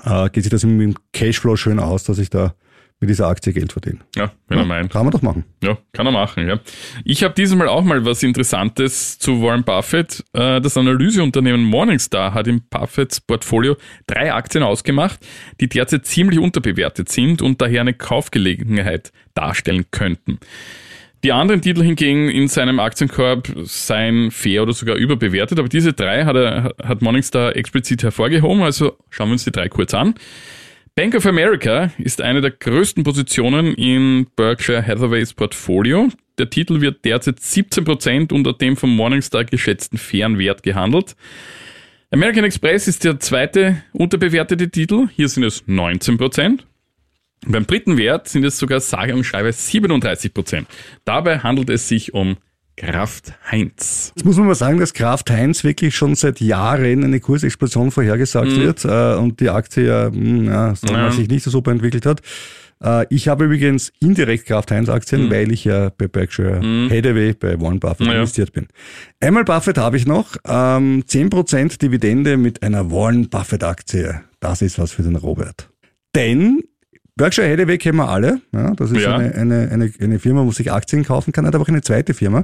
äh, 0.03 0.29
geht 0.29 0.43
sich 0.43 0.51
das 0.51 0.63
mit 0.63 0.81
dem 0.81 0.95
Cashflow 1.13 1.55
schön 1.55 1.79
aus, 1.79 2.03
dass 2.03 2.19
ich 2.19 2.29
da 2.29 2.55
mit 2.99 3.09
dieser 3.09 3.27
Aktie 3.27 3.51
Geld 3.51 3.73
verdiene. 3.73 3.99
Ja, 4.15 4.31
wenn 4.47 4.59
er 4.59 4.65
meint. 4.65 4.89
Kann 4.89 5.03
man 5.03 5.11
doch 5.11 5.21
machen. 5.21 5.43
Ja, 5.61 5.77
kann 5.91 6.05
er 6.05 6.13
machen, 6.13 6.47
ja. 6.47 6.59
Ich 7.03 7.21
habe 7.25 7.33
dieses 7.33 7.53
Mal 7.53 7.67
auch 7.67 7.83
mal 7.83 8.05
was 8.05 8.23
Interessantes 8.23 9.19
zu 9.19 9.41
Warren 9.41 9.65
Buffett. 9.65 10.23
Äh, 10.31 10.61
Das 10.61 10.77
Analyseunternehmen 10.77 11.63
Morningstar 11.63 12.33
hat 12.33 12.47
im 12.47 12.61
Buffetts 12.69 13.19
Portfolio 13.19 13.75
drei 14.07 14.33
Aktien 14.33 14.63
ausgemacht, 14.63 15.19
die 15.59 15.67
derzeit 15.67 16.05
ziemlich 16.05 16.39
unterbewertet 16.39 17.09
sind 17.09 17.41
und 17.41 17.61
daher 17.61 17.81
eine 17.81 17.93
Kaufgelegenheit 17.93 19.11
darstellen 19.33 19.85
könnten. 19.91 20.39
Die 21.23 21.31
anderen 21.31 21.61
Titel 21.61 21.81
hingegen 21.83 22.27
in 22.27 22.49
seinem 22.49 22.81
Aktienkorb 22.81 23.47
seien 23.63 24.29
fair 24.29 24.63
oder 24.63 24.73
sogar 24.73 24.97
überbewertet, 24.97 25.57
aber 25.57 25.69
diese 25.69 25.93
drei 25.93 26.25
hat, 26.25 26.35
er, 26.35 26.73
hat 26.83 27.01
Morningstar 27.01 27.55
explizit 27.55 28.03
hervorgehoben, 28.03 28.61
also 28.61 28.97
schauen 29.09 29.29
wir 29.29 29.33
uns 29.33 29.45
die 29.45 29.51
drei 29.51 29.69
kurz 29.69 29.93
an. 29.93 30.15
Bank 30.95 31.15
of 31.15 31.25
America 31.25 31.91
ist 31.97 32.21
eine 32.21 32.41
der 32.41 32.51
größten 32.51 33.05
Positionen 33.05 33.73
in 33.75 34.27
Berkshire 34.35 34.85
Hathaways 34.85 35.33
Portfolio. 35.33 36.09
Der 36.37 36.49
Titel 36.49 36.81
wird 36.81 37.05
derzeit 37.05 37.39
17% 37.39 38.33
unter 38.33 38.51
dem 38.51 38.75
vom 38.75 38.93
Morningstar 38.93 39.45
geschätzten 39.45 39.97
fairen 39.97 40.37
Wert 40.37 40.61
gehandelt. 40.61 41.15
American 42.11 42.43
Express 42.43 42.89
ist 42.89 43.05
der 43.05 43.19
zweite 43.21 43.81
unterbewertete 43.93 44.69
Titel. 44.69 45.07
Hier 45.15 45.29
sind 45.29 45.43
es 45.43 45.65
19%. 45.67 46.59
Beim 47.47 47.65
dritten 47.67 47.97
Wert 47.97 48.27
sind 48.29 48.43
es 48.45 48.57
sogar 48.57 48.79
sage 48.79 49.13
und 49.15 49.23
schreibe 49.23 49.51
37 49.51 50.33
Prozent. 50.33 50.67
Dabei 51.05 51.39
handelt 51.39 51.69
es 51.69 51.87
sich 51.87 52.13
um 52.13 52.37
Kraft 52.75 53.33
Heinz. 53.51 54.11
Jetzt 54.15 54.25
muss 54.25 54.37
man 54.37 54.47
mal 54.47 54.55
sagen, 54.55 54.79
dass 54.79 54.93
Kraft 54.93 55.29
Heinz 55.29 55.63
wirklich 55.63 55.95
schon 55.95 56.15
seit 56.15 56.41
Jahren 56.41 57.03
eine 57.03 57.19
Kursexplosion 57.19 57.91
vorhergesagt 57.91 58.51
Mhm. 58.51 58.59
wird 58.61 58.85
äh, 58.85 59.15
und 59.15 59.39
die 59.39 59.49
Aktie 59.49 59.85
ja, 59.87 60.09
mh, 60.09 60.51
ja, 60.51 60.73
wir 60.81 60.91
mal, 60.91 61.03
Ja. 61.05 61.11
sich 61.11 61.27
nicht 61.27 61.43
so 61.43 61.51
super 61.51 61.71
entwickelt 61.71 62.05
hat. 62.07 62.21
Äh, 62.83 63.05
ich 63.11 63.27
habe 63.27 63.45
übrigens 63.45 63.93
indirekt 63.99 64.47
Kraft 64.47 64.71
Heinz 64.71 64.87
Mhm. 64.87 64.93
Aktien, 64.95 65.29
weil 65.29 65.51
ich 65.51 65.65
ja 65.65 65.89
bei 65.95 66.07
Berkshire 66.07 66.61
Hathaway, 66.89 67.33
bei 67.33 67.61
Warren 67.61 67.79
Buffett 67.79 68.07
Ja. 68.07 68.13
investiert 68.13 68.53
bin. 68.53 68.67
Einmal 69.19 69.43
Buffett 69.43 69.77
habe 69.77 69.97
ich 69.97 70.07
noch, 70.07 70.35
ähm, 70.47 71.03
10% 71.05 71.79
Dividende 71.83 72.37
mit 72.37 72.63
einer 72.63 72.89
Warren 72.89 73.29
Buffett 73.29 73.63
Aktie. 73.63 74.21
Das 74.39 74.63
ist 74.63 74.79
was 74.79 74.91
für 74.93 75.03
den 75.03 75.15
Robert. 75.15 75.69
Denn 76.15 76.63
Berkshire 77.15 77.47
Hathaway 77.47 77.77
kennen 77.77 77.97
wir 77.97 78.09
alle. 78.09 78.41
Ja, 78.51 78.71
das 78.73 78.91
ist 78.91 79.01
Ja. 79.01 79.15
eine, 79.17 79.33
eine, 79.35 79.69
eine, 79.71 79.91
eine 79.99 80.19
Firma, 80.19 80.43
wo 80.45 80.51
sich 80.51 80.71
Aktien 80.71 81.03
kaufen 81.03 81.31
kann, 81.31 81.45
hat 81.45 81.53
aber 81.53 81.63
auch 81.63 81.67
eine 81.67 81.81
zweite 81.81 82.13
Firma, 82.15 82.43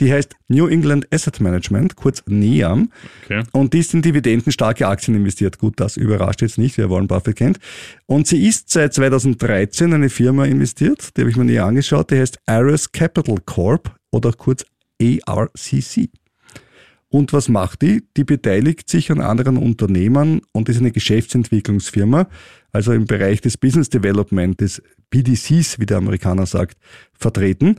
die 0.00 0.12
heißt 0.12 0.34
New 0.48 0.66
England 0.66 1.06
Asset 1.12 1.40
Management, 1.40 1.94
kurz 1.96 2.22
NEAM. 2.26 2.90
Okay. 3.24 3.42
Und 3.52 3.74
die 3.74 3.78
ist 3.78 3.94
in 3.94 4.02
dividendenstarke 4.02 4.86
Aktien 4.88 5.16
investiert. 5.16 5.58
Gut, 5.58 5.74
das 5.78 5.96
überrascht 5.96 6.42
jetzt 6.42 6.58
nicht, 6.58 6.78
wer 6.78 6.90
Warren 6.90 7.06
Buffett 7.06 7.36
kennt. 7.36 7.58
Und 8.06 8.26
sie 8.26 8.46
ist 8.46 8.70
seit 8.70 8.92
2013 8.94 9.92
eine 9.92 10.10
Firma 10.10 10.44
investiert, 10.46 11.16
die 11.16 11.20
habe 11.22 11.30
ich 11.30 11.36
mir 11.36 11.44
näher 11.44 11.64
angeschaut, 11.64 12.10
die 12.10 12.18
heißt 12.18 12.38
Iris 12.48 12.90
Capital 12.90 13.36
Corp 13.44 13.94
oder 14.10 14.32
kurz 14.32 14.64
ARCC. 15.00 16.08
Und 17.10 17.32
was 17.32 17.48
macht 17.48 17.80
die? 17.82 18.02
Die 18.16 18.24
beteiligt 18.24 18.90
sich 18.90 19.10
an 19.10 19.20
anderen 19.20 19.56
Unternehmen 19.56 20.42
und 20.52 20.68
ist 20.68 20.78
eine 20.78 20.90
Geschäftsentwicklungsfirma, 20.92 22.28
also 22.72 22.92
im 22.92 23.06
Bereich 23.06 23.40
des 23.40 23.56
Business 23.56 23.88
Development, 23.88 24.60
des 24.60 24.82
BDCs, 25.10 25.78
wie 25.78 25.86
der 25.86 25.98
Amerikaner 25.98 26.46
sagt, 26.46 26.76
vertreten. 27.14 27.76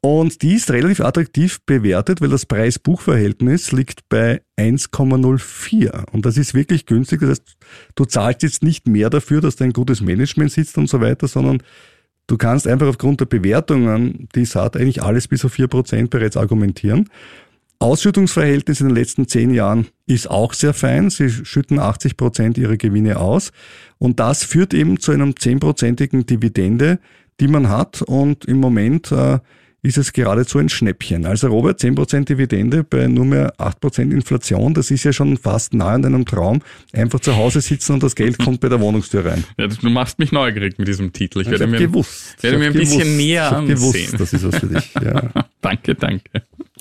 Und 0.00 0.42
die 0.42 0.54
ist 0.54 0.70
relativ 0.70 1.00
attraktiv 1.00 1.58
bewertet, 1.66 2.20
weil 2.20 2.28
das 2.28 2.46
Preis-Buch-Verhältnis 2.46 3.72
liegt 3.72 4.08
bei 4.08 4.40
1,04. 4.56 6.10
Und 6.12 6.24
das 6.24 6.36
ist 6.36 6.54
wirklich 6.54 6.86
günstig. 6.86 7.20
Das 7.20 7.30
heißt, 7.30 7.56
du 7.96 8.04
zahlst 8.04 8.42
jetzt 8.44 8.62
nicht 8.62 8.86
mehr 8.86 9.10
dafür, 9.10 9.40
dass 9.40 9.56
da 9.56 9.64
ein 9.64 9.72
gutes 9.72 10.00
Management 10.00 10.52
sitzt 10.52 10.78
und 10.78 10.88
so 10.88 11.00
weiter, 11.00 11.26
sondern 11.26 11.60
du 12.28 12.36
kannst 12.36 12.68
einfach 12.68 12.86
aufgrund 12.86 13.20
der 13.20 13.26
Bewertungen, 13.26 14.28
die 14.34 14.42
es 14.42 14.54
hat, 14.54 14.76
eigentlich 14.76 15.02
alles 15.02 15.26
bis 15.26 15.44
auf 15.44 15.54
4% 15.54 16.08
bereits 16.08 16.36
argumentieren. 16.36 17.08
Ausschüttungsverhältnis 17.78 18.80
in 18.80 18.88
den 18.88 18.96
letzten 18.96 19.28
zehn 19.28 19.52
Jahren 19.52 19.88
ist 20.06 20.30
auch 20.30 20.54
sehr 20.54 20.72
fein. 20.72 21.10
Sie 21.10 21.28
schütten 21.28 21.78
80 21.78 22.16
Prozent 22.16 22.58
ihrer 22.58 22.76
Gewinne 22.76 23.18
aus. 23.18 23.52
Und 23.98 24.18
das 24.20 24.44
führt 24.44 24.72
eben 24.72 24.98
zu 24.98 25.12
einem 25.12 25.36
zehnprozentigen 25.36 26.26
Dividende, 26.26 26.98
die 27.40 27.48
man 27.48 27.68
hat. 27.68 28.02
Und 28.02 28.46
im 28.46 28.58
Moment 28.60 29.12
äh, 29.12 29.40
ist 29.86 29.98
es 29.98 30.12
geradezu 30.12 30.58
ein 30.58 30.68
Schnäppchen. 30.68 31.26
Also 31.26 31.48
Robert, 31.48 31.80
10% 31.80 32.24
Dividende 32.24 32.82
bei 32.84 33.06
nur 33.06 33.24
mehr 33.24 33.54
8% 33.58 34.10
Inflation, 34.12 34.74
das 34.74 34.90
ist 34.90 35.04
ja 35.04 35.12
schon 35.12 35.36
fast 35.36 35.74
nahe 35.74 35.94
an 35.94 36.04
einem 36.04 36.24
Traum. 36.24 36.60
Einfach 36.92 37.20
zu 37.20 37.36
Hause 37.36 37.60
sitzen 37.60 37.92
und 37.94 38.02
das 38.02 38.14
Geld 38.14 38.38
kommt 38.44 38.60
bei 38.60 38.68
der 38.68 38.80
Wohnungstür 38.80 39.24
rein. 39.24 39.44
Ja, 39.58 39.66
du 39.68 39.88
machst 39.88 40.18
mich 40.18 40.32
neugierig 40.32 40.78
mit 40.78 40.88
diesem 40.88 41.12
Titel. 41.12 41.40
Ich 41.40 41.46
Ich 41.46 41.52
werde 41.52 41.66
mir, 41.66 41.78
gewusst. 41.78 42.42
werde 42.42 42.58
mir 42.58 42.66
ein 42.66 42.72
bisschen 42.72 42.98
gewusst. 43.00 43.16
näher 43.16 43.44
ich 43.46 43.50
hab 43.50 43.58
ansehen. 43.58 43.74
gewusst, 43.76 44.14
das 44.20 44.32
ist 44.32 44.44
was 44.44 44.56
für 44.56 44.66
dich. 44.66 44.94
Ja. 45.02 45.30
Danke, 45.62 45.96
danke. 45.96 46.22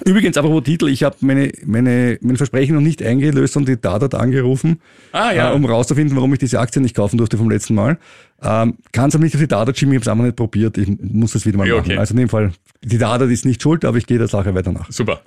Übrigens, 0.05 0.37
apropos 0.37 0.63
Titel, 0.63 0.89
ich 0.89 1.01
habe 1.03 1.15
meine, 1.21 1.51
meine, 1.65 2.19
mein 2.21 2.37
Versprechen 2.37 2.75
noch 2.75 2.81
nicht 2.81 3.01
eingelöst 3.01 3.57
und 3.57 3.67
die 3.67 3.79
Dadat 3.81 4.13
angerufen, 4.13 4.79
Ah, 5.11 5.31
ja. 5.31 5.51
äh, 5.51 5.55
um 5.55 5.65
rauszufinden, 5.65 6.15
warum 6.15 6.31
ich 6.33 6.39
diese 6.39 6.59
Aktie 6.59 6.81
nicht 6.83 6.95
kaufen 6.95 7.17
durfte 7.17 7.37
vom 7.37 7.49
letzten 7.49 7.73
Mal. 7.73 7.97
Ähm, 8.41 8.77
Kann 8.91 9.09
es 9.09 9.15
aber 9.15 9.23
nicht 9.23 9.33
auf 9.35 9.41
die 9.41 9.47
Dadat 9.47 9.77
schieben, 9.77 9.93
ich 9.93 9.97
habe 9.97 10.03
es 10.03 10.07
einfach 10.09 10.25
nicht 10.25 10.35
probiert, 10.35 10.77
ich 10.77 10.87
muss 10.99 11.31
das 11.33 11.45
wieder 11.45 11.57
mal 11.57 11.67
Ja, 11.67 11.75
machen. 11.75 11.85
okay. 11.91 11.97
Also 11.97 12.13
in 12.13 12.19
dem 12.19 12.29
Fall, 12.29 12.51
die 12.83 12.97
Dadat 12.97 13.29
ist 13.29 13.45
nicht 13.45 13.61
schuld, 13.61 13.85
aber 13.85 13.97
ich 13.97 14.05
gehe 14.07 14.17
der 14.17 14.27
Sache 14.27 14.53
weiter 14.53 14.71
nach. 14.71 14.91
Super. 14.91 15.21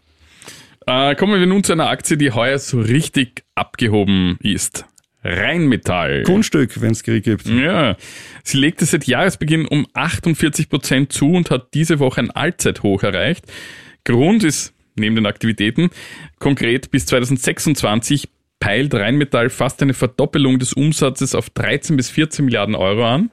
Äh, 0.87 1.15
kommen 1.17 1.39
wir 1.39 1.47
nun 1.47 1.65
zu 1.65 1.73
einer 1.73 1.89
Aktie, 1.89 2.17
die 2.17 2.31
heuer 2.33 2.59
so 2.59 2.81
richtig 2.81 3.45
abgehoben 3.55 4.39
ist. 4.43 4.85
Rheinmetall. 5.25 6.23
Grundstück, 6.23 6.81
wenn 6.81 6.93
es 6.93 7.03
Krieg 7.03 7.25
gibt. 7.25 7.47
Ja, 7.47 7.97
sie 8.45 8.57
legte 8.59 8.87
seit 8.87 9.05
Jahresbeginn 9.07 9.67
um 9.67 9.87
48 9.95 10.69
Prozent 10.69 11.13
zu 11.13 11.33
und 11.33 11.51
hat 11.51 11.75
diese 11.75 11.99
Woche 11.99 12.21
ein 12.21 12.31
Allzeithoch 12.31 13.03
erreicht. 13.03 13.45
Grund 14.05 14.45
ist 14.45 14.73
neben 14.95 15.17
den 15.17 15.27
Aktivitäten 15.27 15.91
konkret 16.39 16.91
bis 16.91 17.07
2026 17.07 18.29
peilt 18.61 18.95
Rheinmetall 18.95 19.51
fast 19.51 19.83
eine 19.83 19.95
Verdoppelung 19.95 20.59
des 20.59 20.73
Umsatzes 20.73 21.35
auf 21.35 21.51
13 21.51 21.97
bis 21.97 22.11
14 22.11 22.45
Milliarden 22.45 22.75
Euro 22.75 23.07
an. 23.07 23.31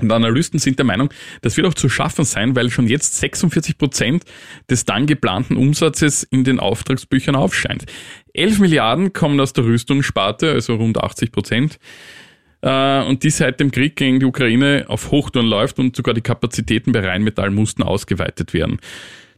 Und 0.00 0.12
Analysten 0.12 0.60
sind 0.60 0.78
der 0.78 0.86
Meinung, 0.86 1.12
das 1.42 1.56
wird 1.56 1.66
auch 1.66 1.74
zu 1.74 1.88
schaffen 1.88 2.24
sein, 2.24 2.54
weil 2.54 2.70
schon 2.70 2.86
jetzt 2.86 3.18
46 3.18 3.78
Prozent 3.78 4.24
des 4.70 4.84
dann 4.84 5.06
geplanten 5.06 5.56
Umsatzes 5.56 6.22
in 6.22 6.44
den 6.44 6.60
Auftragsbüchern 6.60 7.34
aufscheint. 7.34 7.84
11 8.32 8.60
Milliarden 8.60 9.12
kommen 9.12 9.40
aus 9.40 9.52
der 9.52 9.64
Rüstungssparte, 9.64 10.52
also 10.52 10.76
rund 10.76 10.98
80 10.98 11.32
Prozent. 11.32 11.78
Äh, 12.60 13.02
und 13.02 13.24
die 13.24 13.30
seit 13.30 13.58
dem 13.58 13.72
Krieg 13.72 13.96
gegen 13.96 14.20
die 14.20 14.26
Ukraine 14.26 14.84
auf 14.86 15.10
Hochtouren 15.10 15.46
läuft 15.46 15.80
und 15.80 15.96
sogar 15.96 16.14
die 16.14 16.20
Kapazitäten 16.20 16.92
bei 16.92 17.00
Rheinmetall 17.00 17.50
mussten 17.50 17.82
ausgeweitet 17.82 18.54
werden. 18.54 18.78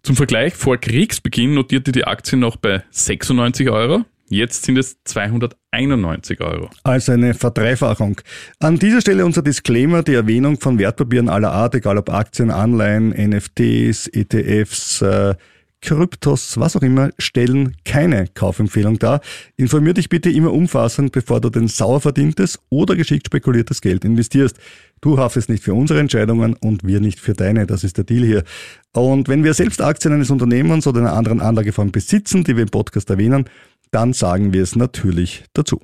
Zum 0.02 0.16
Vergleich, 0.16 0.54
vor 0.54 0.76
Kriegsbeginn 0.76 1.54
notierte 1.54 1.92
die 1.92 2.04
Aktie 2.04 2.38
noch 2.38 2.56
bei 2.56 2.83
96 2.90 3.70
Euro. 3.70 4.04
Jetzt 4.33 4.64
sind 4.64 4.79
es 4.79 4.97
291 5.03 6.40
Euro. 6.40 6.71
Also 6.85 7.11
eine 7.11 7.35
Verdreifachung. 7.35 8.21
An 8.61 8.79
dieser 8.79 9.01
Stelle 9.01 9.27
unser 9.27 9.43
Disclaimer, 9.43 10.05
die 10.05 10.14
Erwähnung 10.14 10.61
von 10.61 10.79
Wertpapieren 10.79 11.29
aller 11.29 11.51
Art, 11.51 11.75
egal 11.75 11.99
ob 11.99 12.11
Aktien, 12.11 12.53
Anleihen, 12.53 13.09
NFTs, 13.09 14.07
ETFs, 14.07 15.03
äh, 15.03 15.35
Kryptos, 15.83 16.59
was 16.61 16.77
auch 16.77 16.83
immer, 16.83 17.11
stellen 17.19 17.75
keine 17.85 18.29
Kaufempfehlung 18.29 19.01
dar. 19.01 19.21
Informier 19.57 19.95
dich 19.95 20.09
bitte 20.09 20.31
immer 20.31 20.53
umfassend, 20.53 21.11
bevor 21.11 21.40
du 21.40 21.49
dein 21.49 21.66
sauer 21.66 22.01
verdientes 22.01 22.61
oder 22.69 22.95
geschickt 22.95 23.27
spekuliertes 23.27 23.81
Geld 23.81 24.05
investierst. 24.05 24.59
Du 25.01 25.19
haftest 25.19 25.49
nicht 25.49 25.64
für 25.64 25.75
unsere 25.75 25.99
Entscheidungen 25.99 26.55
und 26.55 26.85
wir 26.85 27.01
nicht 27.01 27.19
für 27.19 27.33
deine. 27.33 27.66
Das 27.66 27.83
ist 27.83 27.97
der 27.97 28.05
Deal 28.05 28.25
hier. 28.25 28.45
Und 28.93 29.29
wenn 29.29 29.43
wir 29.43 29.55
selbst 29.55 29.81
Aktien 29.81 30.12
eines 30.12 30.31
Unternehmens 30.31 30.87
oder 30.87 31.01
einer 31.01 31.14
anderen 31.14 31.40
Anlageform 31.40 31.90
besitzen, 31.90 32.45
die 32.45 32.57
wir 32.57 32.64
im 32.64 32.69
Podcast 32.69 33.09
erwähnen, 33.09 33.47
dann 33.90 34.12
sagen 34.12 34.53
wir 34.53 34.62
es 34.62 34.76
natürlich 34.76 35.44
dazu. 35.53 35.81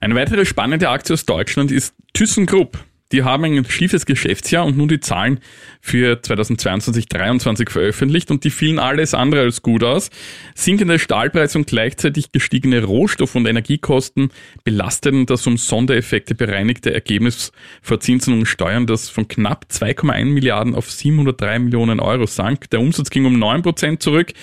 Eine 0.00 0.14
weitere 0.14 0.46
spannende 0.46 0.88
Aktie 0.88 1.12
aus 1.12 1.26
Deutschland 1.26 1.70
ist 1.70 1.94
ThyssenKrupp. 2.14 2.78
Die 3.12 3.24
haben 3.24 3.44
ein 3.44 3.64
schiefes 3.64 4.06
Geschäftsjahr 4.06 4.64
und 4.64 4.76
nun 4.76 4.86
die 4.86 5.00
Zahlen 5.00 5.40
für 5.80 6.14
2022-23 6.14 7.68
veröffentlicht 7.68 8.30
und 8.30 8.44
die 8.44 8.50
fielen 8.50 8.78
alles 8.78 9.14
andere 9.14 9.40
als 9.40 9.62
gut 9.62 9.82
aus. 9.82 10.10
Sinkende 10.54 11.00
Stahlpreise 11.00 11.58
und 11.58 11.66
gleichzeitig 11.66 12.30
gestiegene 12.30 12.84
Rohstoff- 12.84 13.34
und 13.34 13.46
Energiekosten 13.46 14.30
belasteten 14.62 15.26
das 15.26 15.44
um 15.48 15.56
Sondereffekte 15.56 16.36
bereinigte 16.36 16.94
Ergebnis 16.94 17.50
vor 17.82 17.98
Zinsen 17.98 18.34
und 18.34 18.46
Steuern, 18.46 18.86
das 18.86 19.08
von 19.08 19.26
knapp 19.26 19.66
2,1 19.72 20.26
Milliarden 20.26 20.76
auf 20.76 20.88
703 20.88 21.58
Millionen 21.58 21.98
Euro 21.98 22.26
sank. 22.26 22.70
Der 22.70 22.80
Umsatz 22.80 23.10
ging 23.10 23.24
um 23.24 23.42
9% 23.42 23.98
zurück 23.98 24.34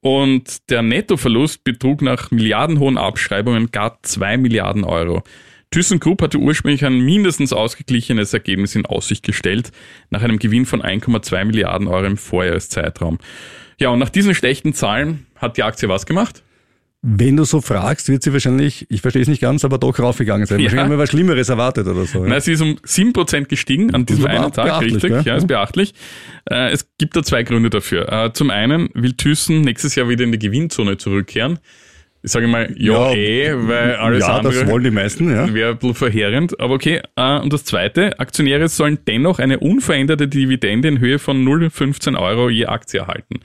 und 0.00 0.70
der 0.70 0.82
Nettoverlust 0.82 1.64
betrug 1.64 2.02
nach 2.02 2.30
milliardenhohen 2.30 2.98
Abschreibungen 2.98 3.70
gar 3.70 3.98
2 4.02 4.38
Milliarden 4.38 4.84
Euro. 4.84 5.22
ThyssenKrupp 5.70 6.22
hatte 6.22 6.38
ursprünglich 6.38 6.84
ein 6.84 7.00
mindestens 7.00 7.52
ausgeglichenes 7.52 8.32
Ergebnis 8.32 8.74
in 8.74 8.86
Aussicht 8.86 9.24
gestellt, 9.24 9.70
nach 10.10 10.22
einem 10.22 10.38
Gewinn 10.38 10.66
von 10.66 10.82
1,2 10.82 11.44
Milliarden 11.44 11.86
Euro 11.86 12.06
im 12.06 12.16
Vorjahreszeitraum. 12.16 13.18
Ja, 13.78 13.90
und 13.90 14.00
nach 14.00 14.08
diesen 14.08 14.34
schlechten 14.34 14.74
Zahlen 14.74 15.26
hat 15.36 15.56
die 15.56 15.62
Aktie 15.62 15.88
was 15.88 16.06
gemacht? 16.06 16.42
Wenn 17.02 17.38
du 17.38 17.44
so 17.44 17.62
fragst, 17.62 18.10
wird 18.10 18.22
sie 18.22 18.32
wahrscheinlich, 18.34 18.86
ich 18.90 19.00
verstehe 19.00 19.22
es 19.22 19.28
nicht 19.28 19.40
ganz, 19.40 19.64
aber 19.64 19.78
doch 19.78 19.98
raufgegangen 19.98 20.46
sein. 20.46 20.58
Ja. 20.58 20.64
Wahrscheinlich 20.64 20.84
haben 20.84 20.90
wir 20.90 20.98
was 20.98 21.08
Schlimmeres 21.08 21.48
erwartet 21.48 21.86
oder 21.86 22.04
so. 22.04 22.24
Ja? 22.24 22.28
Na, 22.28 22.40
sie 22.40 22.52
ist 22.52 22.60
um 22.60 22.76
7% 22.76 23.46
gestiegen 23.46 23.94
an 23.94 24.04
diesem 24.04 24.26
einen 24.26 24.52
Tag, 24.52 24.82
richtig. 24.82 25.10
gell? 25.10 25.22
Ja, 25.24 25.36
ist 25.36 25.46
beachtlich. 25.46 25.94
Äh, 26.50 26.72
es 26.72 26.90
gibt 26.98 27.16
da 27.16 27.22
zwei 27.22 27.42
Gründe 27.42 27.70
dafür. 27.70 28.12
Äh, 28.12 28.32
zum 28.34 28.50
einen 28.50 28.90
will 28.92 29.14
Thyssen 29.14 29.62
nächstes 29.62 29.94
Jahr 29.94 30.10
wieder 30.10 30.24
in 30.24 30.32
die 30.32 30.38
Gewinnzone 30.38 30.98
zurückkehren. 30.98 31.58
Ich 32.22 32.32
sage 32.32 32.48
mal, 32.48 32.70
ja, 32.76 33.12
Ja, 33.12 33.16
eh, 33.16 33.68
weil 33.68 33.94
alles 33.94 34.26
ja, 34.26 34.36
andere 34.36 34.52
das 34.52 34.66
wollen 34.68 34.84
die 34.84 34.90
meisten, 34.90 35.30
ja. 35.30 35.54
wäre 35.54 35.70
ein 35.70 35.78
bisschen 35.78 35.94
verheerend. 35.94 36.60
Aber 36.60 36.74
okay. 36.74 37.00
Äh, 37.16 37.38
und 37.38 37.50
das 37.50 37.64
Zweite, 37.64 38.20
Aktionäre 38.20 38.68
sollen 38.68 38.98
dennoch 39.06 39.38
eine 39.38 39.58
unveränderte 39.60 40.28
Dividende 40.28 40.88
in 40.88 41.00
Höhe 41.00 41.18
von 41.18 41.42
0,15 41.42 42.20
Euro 42.20 42.50
je 42.50 42.66
Aktie 42.66 43.00
erhalten. 43.00 43.40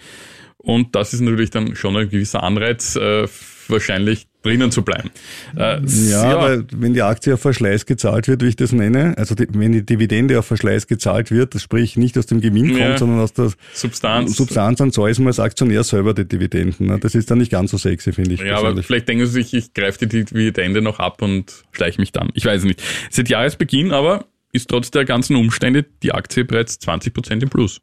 Und 0.65 0.95
das 0.95 1.13
ist 1.13 1.21
natürlich 1.21 1.51
dann 1.51 1.75
schon 1.75 1.95
ein 1.95 2.09
gewisser 2.09 2.43
Anreiz, 2.43 2.95
äh, 2.95 3.27
wahrscheinlich 3.67 4.27
drinnen 4.43 4.69
zu 4.71 4.83
bleiben. 4.83 5.09
Äh, 5.57 5.79
Ja, 5.85 6.23
aber 6.37 6.63
wenn 6.71 6.93
die 6.93 7.01
Aktie 7.01 7.33
auf 7.33 7.41
Verschleiß 7.41 7.85
gezahlt 7.87 8.27
wird, 8.27 8.43
wie 8.43 8.47
ich 8.49 8.55
das 8.55 8.71
nenne, 8.73 9.15
also 9.17 9.33
die, 9.33 9.47
wenn 9.53 9.71
die 9.71 9.83
Dividende 9.83 10.37
auf 10.37 10.45
Verschleiß 10.45 10.85
gezahlt 10.85 11.31
wird, 11.31 11.55
das 11.55 11.63
sprich 11.63 11.97
nicht 11.97 12.15
aus 12.17 12.27
dem 12.27 12.41
Gewinn 12.41 12.67
kommt, 12.69 12.79
Ja. 12.79 12.97
sondern 12.97 13.19
aus 13.21 13.33
der 13.33 13.51
Substanz. 13.73 14.35
Substanz, 14.35 14.77
dann 14.77 14.91
zahlt 14.91 15.17
man 15.17 15.27
als 15.27 15.39
Aktionär 15.39 15.83
selber 15.83 16.13
die 16.13 16.27
Dividenden. 16.27 16.87
ne? 16.87 16.99
Das 16.99 17.15
ist 17.15 17.31
dann 17.31 17.39
nicht 17.39 17.51
ganz 17.51 17.71
so 17.71 17.77
sexy, 17.77 18.11
finde 18.13 18.33
ich. 18.35 18.39
Ja, 18.41 18.53
aber 18.53 18.61
persönlich. 18.65 18.85
vielleicht 18.85 19.07
denken 19.09 19.25
sie 19.25 19.31
sich, 19.31 19.53
ich 19.55 19.73
greife 19.73 20.05
die 20.05 20.23
Dividende 20.25 20.81
noch 20.81 20.99
ab 20.99 21.23
und 21.23 21.63
schleiche 21.71 21.99
mich 21.99 22.11
dann. 22.11 22.29
Ich 22.35 22.45
weiß 22.45 22.59
es 22.59 22.65
nicht. 22.65 22.83
Seit 23.09 23.29
Jahresbeginn 23.29 23.91
aber 23.93 24.25
ist 24.51 24.69
trotz 24.69 24.91
der 24.91 25.05
ganzen 25.05 25.35
Umstände 25.37 25.85
die 26.03 26.11
Aktie 26.13 26.45
bereits 26.45 26.79
20% 26.81 27.41
im 27.41 27.49
Plus. 27.49 27.81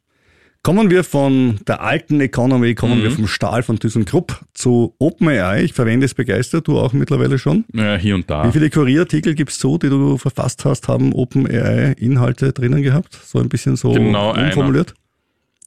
Kommen 0.65 0.91
wir 0.91 1.03
von 1.03 1.59
der 1.67 1.81
alten 1.83 2.21
Economy, 2.21 2.77
kommen 2.77 3.01
Mhm. 3.01 3.03
wir 3.03 3.11
vom 3.11 3.27
Stahl 3.27 3.65
von 3.65 3.81
ThyssenKrupp 3.81 4.45
zu 4.55 4.95
OpenAI. 5.01 5.65
Ich 5.65 5.73
verwende 5.73 6.07
es 6.07 6.15
begeistert, 6.15 6.69
du 6.69 6.79
auch 6.79 6.93
mittlerweile 6.93 7.37
schon. 7.41 7.65
Ja, 7.75 7.97
hier 7.97 8.15
und 8.15 8.31
da. 8.31 8.47
Wie 8.47 8.53
viele 8.53 8.71
Kurierartikel 8.71 9.35
gibt's 9.35 9.59
so, 9.59 9.77
die 9.77 9.89
du 9.89 10.19
verfasst 10.19 10.65
hast, 10.65 10.87
haben 10.87 11.13
OpenAI-Inhalte 11.15 12.53
drinnen 12.53 12.83
gehabt? 12.83 13.19
So 13.25 13.41
ein 13.41 13.49
bisschen 13.49 13.75
so 13.75 13.91
Genau 13.93 14.33
einer. 14.33 14.47
umformuliert. 14.47 14.95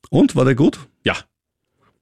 Und, 0.10 0.38
war 0.38 0.46
der 0.46 0.56
gut? 0.56 0.80
Ja, 1.04 1.16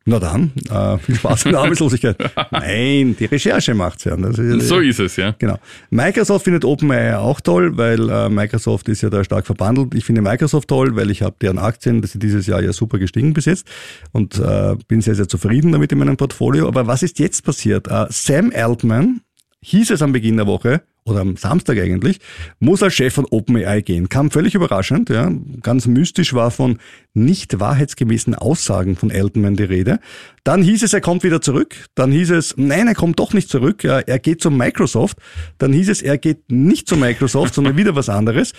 Na 0.05 0.19
dann, 0.19 0.51
äh, 0.69 0.97
viel 0.97 1.15
Spaß 1.15 1.45
in 1.45 1.51
der 1.51 1.61
Arbeitslosigkeit. 1.61 2.17
Nein, 2.51 3.15
die 3.17 3.25
Recherche 3.25 3.73
macht's 3.73 4.03
ja. 4.03 4.15
Ist, 4.15 4.67
so 4.67 4.79
ist 4.79 4.99
es, 4.99 5.15
ja. 5.15 5.33
Genau. 5.39 5.57
Microsoft 5.91 6.43
findet 6.43 6.65
OpenAI 6.65 7.17
auch 7.17 7.39
toll, 7.39 7.77
weil 7.77 8.09
äh, 8.09 8.27
Microsoft 8.27 8.89
ist 8.89 9.01
ja 9.01 9.09
da 9.09 9.23
stark 9.23 9.45
verbandelt. 9.45 9.95
Ich 9.95 10.03
finde 10.03 10.21
Microsoft 10.21 10.67
toll, 10.67 10.95
weil 10.97 11.09
ich 11.09 11.21
habe 11.21 11.35
deren 11.41 11.57
Aktien, 11.57 12.01
das 12.01 12.11
sind 12.11 12.21
dieses 12.21 12.47
Jahr 12.47 12.61
ja 12.61 12.73
super 12.73 12.99
gestiegen 12.99 13.33
bis 13.33 13.45
jetzt 13.45 13.65
und 14.11 14.37
äh, 14.39 14.75
bin 14.89 14.99
sehr, 14.99 15.15
sehr 15.15 15.29
zufrieden 15.29 15.71
damit 15.71 15.93
in 15.93 15.99
meinem 15.99 16.17
Portfolio. 16.17 16.67
Aber 16.67 16.85
was 16.85 17.01
ist 17.01 17.19
jetzt 17.19 17.45
passiert? 17.45 17.87
Äh, 17.87 18.07
Sam 18.09 18.51
Altman, 18.53 19.21
hieß 19.63 19.91
es 19.91 20.01
am 20.01 20.11
Beginn 20.11 20.37
der 20.37 20.47
Woche, 20.47 20.83
oder 21.05 21.21
am 21.21 21.35
Samstag 21.35 21.77
eigentlich, 21.79 22.19
muss 22.59 22.81
als 22.81 22.93
Chef 22.93 23.13
von 23.13 23.25
OpenAI 23.25 23.81
gehen. 23.81 24.09
Kam 24.09 24.31
völlig 24.31 24.55
überraschend, 24.55 25.09
ja. 25.09 25.31
Ganz 25.61 25.85
mystisch 25.85 26.33
war 26.33 26.51
von 26.51 26.77
nicht 27.13 27.59
wahrheitsgemäßen 27.59 28.35
Aussagen 28.35 28.95
von 28.95 29.11
Altman 29.11 29.55
die 29.55 29.63
Rede. 29.63 29.99
Dann 30.43 30.63
hieß 30.63 30.83
es, 30.83 30.93
er 30.93 31.01
kommt 31.01 31.23
wieder 31.23 31.41
zurück. 31.41 31.75
Dann 31.95 32.11
hieß 32.11 32.31
es, 32.31 32.55
nein, 32.57 32.87
er 32.87 32.95
kommt 32.95 33.19
doch 33.19 33.33
nicht 33.33 33.49
zurück. 33.49 33.83
Er 33.83 34.19
geht 34.19 34.41
zu 34.41 34.49
Microsoft. 34.49 35.17
Dann 35.57 35.73
hieß 35.73 35.89
es, 35.89 36.01
er 36.01 36.17
geht 36.17 36.49
nicht 36.49 36.87
zu 36.87 36.95
Microsoft, 36.95 37.53
sondern 37.53 37.77
wieder 37.77 37.95
was 37.95 38.09
anderes. 38.09 38.53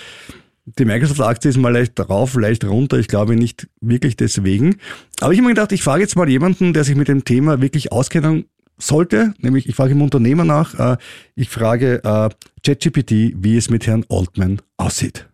Die 0.66 0.86
Microsoft-Aktie 0.86 1.50
ist 1.50 1.58
mal 1.58 1.72
leicht 1.72 1.98
rauf, 2.00 2.34
leicht 2.36 2.64
runter. 2.64 2.98
Ich 2.98 3.08
glaube 3.08 3.36
nicht 3.36 3.68
wirklich 3.80 4.16
deswegen. 4.16 4.76
Aber 5.20 5.32
ich 5.32 5.38
habe 5.38 5.48
mir 5.48 5.54
gedacht, 5.54 5.72
ich 5.72 5.82
frage 5.82 6.02
jetzt 6.02 6.16
mal 6.16 6.28
jemanden, 6.28 6.72
der 6.72 6.84
sich 6.84 6.94
mit 6.94 7.08
dem 7.08 7.24
Thema 7.24 7.60
wirklich 7.60 7.92
auskennen 7.92 8.46
sollte, 8.78 9.34
nämlich 9.38 9.68
ich 9.68 9.74
frage 9.74 9.92
im 9.92 10.02
Unternehmer 10.02 10.44
nach, 10.44 10.74
äh, 10.78 10.96
ich 11.34 11.48
frage 11.48 12.02
äh, 12.04 12.28
ChatGPT, 12.64 13.34
wie 13.36 13.56
es 13.56 13.70
mit 13.70 13.86
Herrn 13.86 14.04
Altman 14.08 14.60
aussieht. 14.76 15.28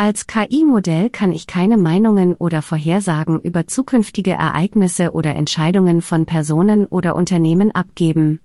Als 0.00 0.28
KI-Modell 0.28 1.10
kann 1.10 1.32
ich 1.32 1.48
keine 1.48 1.76
Meinungen 1.76 2.34
oder 2.34 2.62
Vorhersagen 2.62 3.40
über 3.40 3.66
zukünftige 3.66 4.30
Ereignisse 4.30 5.10
oder 5.10 5.34
Entscheidungen 5.34 6.02
von 6.02 6.24
Personen 6.24 6.86
oder 6.86 7.16
Unternehmen 7.16 7.72
abgeben. 7.72 8.38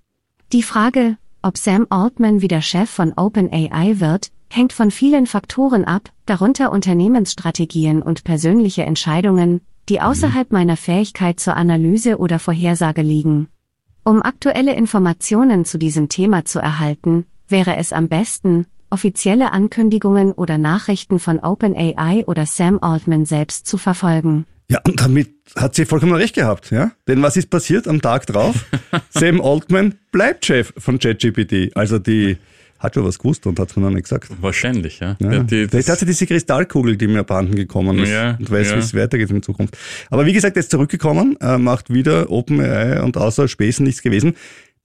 Die 0.52 0.64
Frage, 0.64 1.18
ob 1.44 1.60
Sam 1.60 1.86
Altman 1.92 2.42
wieder 2.42 2.64
Chef 2.64 2.90
von 2.90 3.14
OpenAI 3.16 4.00
wird, 4.00 4.32
hängt 4.50 4.74
von 4.74 4.90
vielen 4.90 5.28
Faktoren 5.28 5.86
ab, 5.86 6.10
darunter 6.26 6.72
Unternehmensstrategien 6.72 8.02
und 8.02 8.24
persönliche 8.24 8.84
Entscheidungen, 8.84 9.62
die 9.90 10.02
außerhalb 10.02 10.52
meiner 10.52 10.78
Fähigkeit 10.78 11.40
zur 11.40 11.56
Analyse 11.56 12.18
oder 12.18 12.40
Vorhersage 12.40 13.04
liegen. 13.04 13.48
Um 14.04 14.22
aktuelle 14.22 14.76
Informationen 14.76 15.64
zu 15.64 15.78
diesem 15.78 16.10
Thema 16.10 16.44
zu 16.44 16.60
erhalten, 16.60 17.26
wäre 17.48 17.78
es 17.78 17.94
am 17.94 18.10
besten, 18.10 18.66
offizielle 18.90 19.52
Ankündigungen 19.52 20.34
oder 20.34 20.58
Nachrichten 20.58 21.20
von 21.20 21.40
OpenAI 21.40 22.26
oder 22.28 22.46
Sam 22.46 22.80
Altman 22.82 23.26
selbst 23.26 23.66
zu 23.66 23.78
verfolgen. 23.78 24.46
Ja, 24.70 24.80
und 24.86 25.00
damit 25.00 25.34
hat 25.56 25.76
sie 25.76 25.86
vollkommen 25.86 26.14
recht 26.14 26.36
gehabt, 26.36 26.72
ja? 26.72 26.92
Denn 27.08 27.22
was 27.22 27.38
ist 27.38 27.50
passiert 27.50 27.88
am 27.88 28.02
Tag 28.02 28.28
drauf? 28.28 28.66
Sam 29.10 29.42
Altman 29.42 29.96
bleibt 30.12 30.46
Chef 30.46 30.74
von 30.78 31.00
ChatGPT. 31.00 31.76
Also 31.76 31.98
die 31.98 32.38
hat 32.84 32.96
schon 32.96 33.06
was 33.06 33.18
gewusst 33.18 33.48
und 33.48 33.60
hat's 33.60 33.76
mir 33.76 33.84
noch 33.84 33.90
nicht 33.90 34.04
gesagt. 34.04 34.30
Wahrscheinlich, 34.42 35.00
ja. 35.00 35.16
Ja, 35.20 35.32
ja 35.32 35.44
die, 35.44 35.68
Jetzt 35.72 35.90
hat 35.90 36.00
sie 36.00 36.06
diese 36.06 36.28
Kristallkugel, 36.28 36.98
die 36.98 37.08
mir 37.08 37.20
abhanden 37.20 37.56
gekommen 37.56 38.00
ist 38.00 38.10
Ja, 38.10 38.36
und 38.38 38.52
weiß, 38.52 38.72
ja. 38.72 38.76
wie 38.76 38.80
es 38.80 38.94
weitergeht 38.94 39.30
in 39.32 39.42
Zukunft. 39.42 39.78
Aber 40.10 40.26
wie 40.26 40.34
gesagt, 40.34 40.58
er 40.58 40.60
ist 40.60 40.70
zurückgekommen, 40.70 41.38
äh, 41.40 41.58
macht 41.58 41.92
wieder 41.94 42.30
OpenAI 42.30 43.02
und 43.02 43.18
außer 43.18 43.48
Späßen 43.48 43.86
nichts 43.86 44.02
gewesen. 44.02 44.36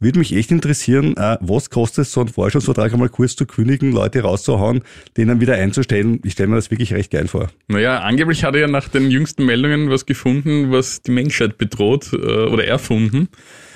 Würde 0.00 0.20
mich 0.20 0.32
echt 0.32 0.52
interessieren, 0.52 1.16
äh, 1.16 1.38
was 1.40 1.70
kostet 1.70 2.06
es, 2.06 2.12
so 2.12 2.20
einen 2.20 2.28
Forschungsvertrag 2.28 2.92
einmal 2.92 3.08
kurz 3.08 3.34
zu 3.34 3.46
kündigen, 3.46 3.90
Leute 3.90 4.20
rauszuhauen, 4.20 4.82
den 5.16 5.26
dann 5.26 5.40
wieder 5.40 5.54
einzustellen. 5.54 6.20
Ich 6.22 6.34
stelle 6.34 6.50
mir 6.50 6.54
das 6.54 6.70
wirklich 6.70 6.94
recht 6.94 7.10
geil 7.10 7.26
vor. 7.26 7.48
Naja, 7.66 7.98
angeblich 7.98 8.44
hat 8.44 8.54
er 8.54 8.60
ja 8.60 8.68
nach 8.68 8.86
den 8.86 9.10
jüngsten 9.10 9.44
Meldungen 9.44 9.90
was 9.90 10.06
gefunden, 10.06 10.70
was 10.70 11.02
die 11.02 11.10
Menschheit 11.10 11.58
bedroht 11.58 12.12
äh, 12.12 12.16
oder 12.16 12.64
erfunden. 12.64 13.28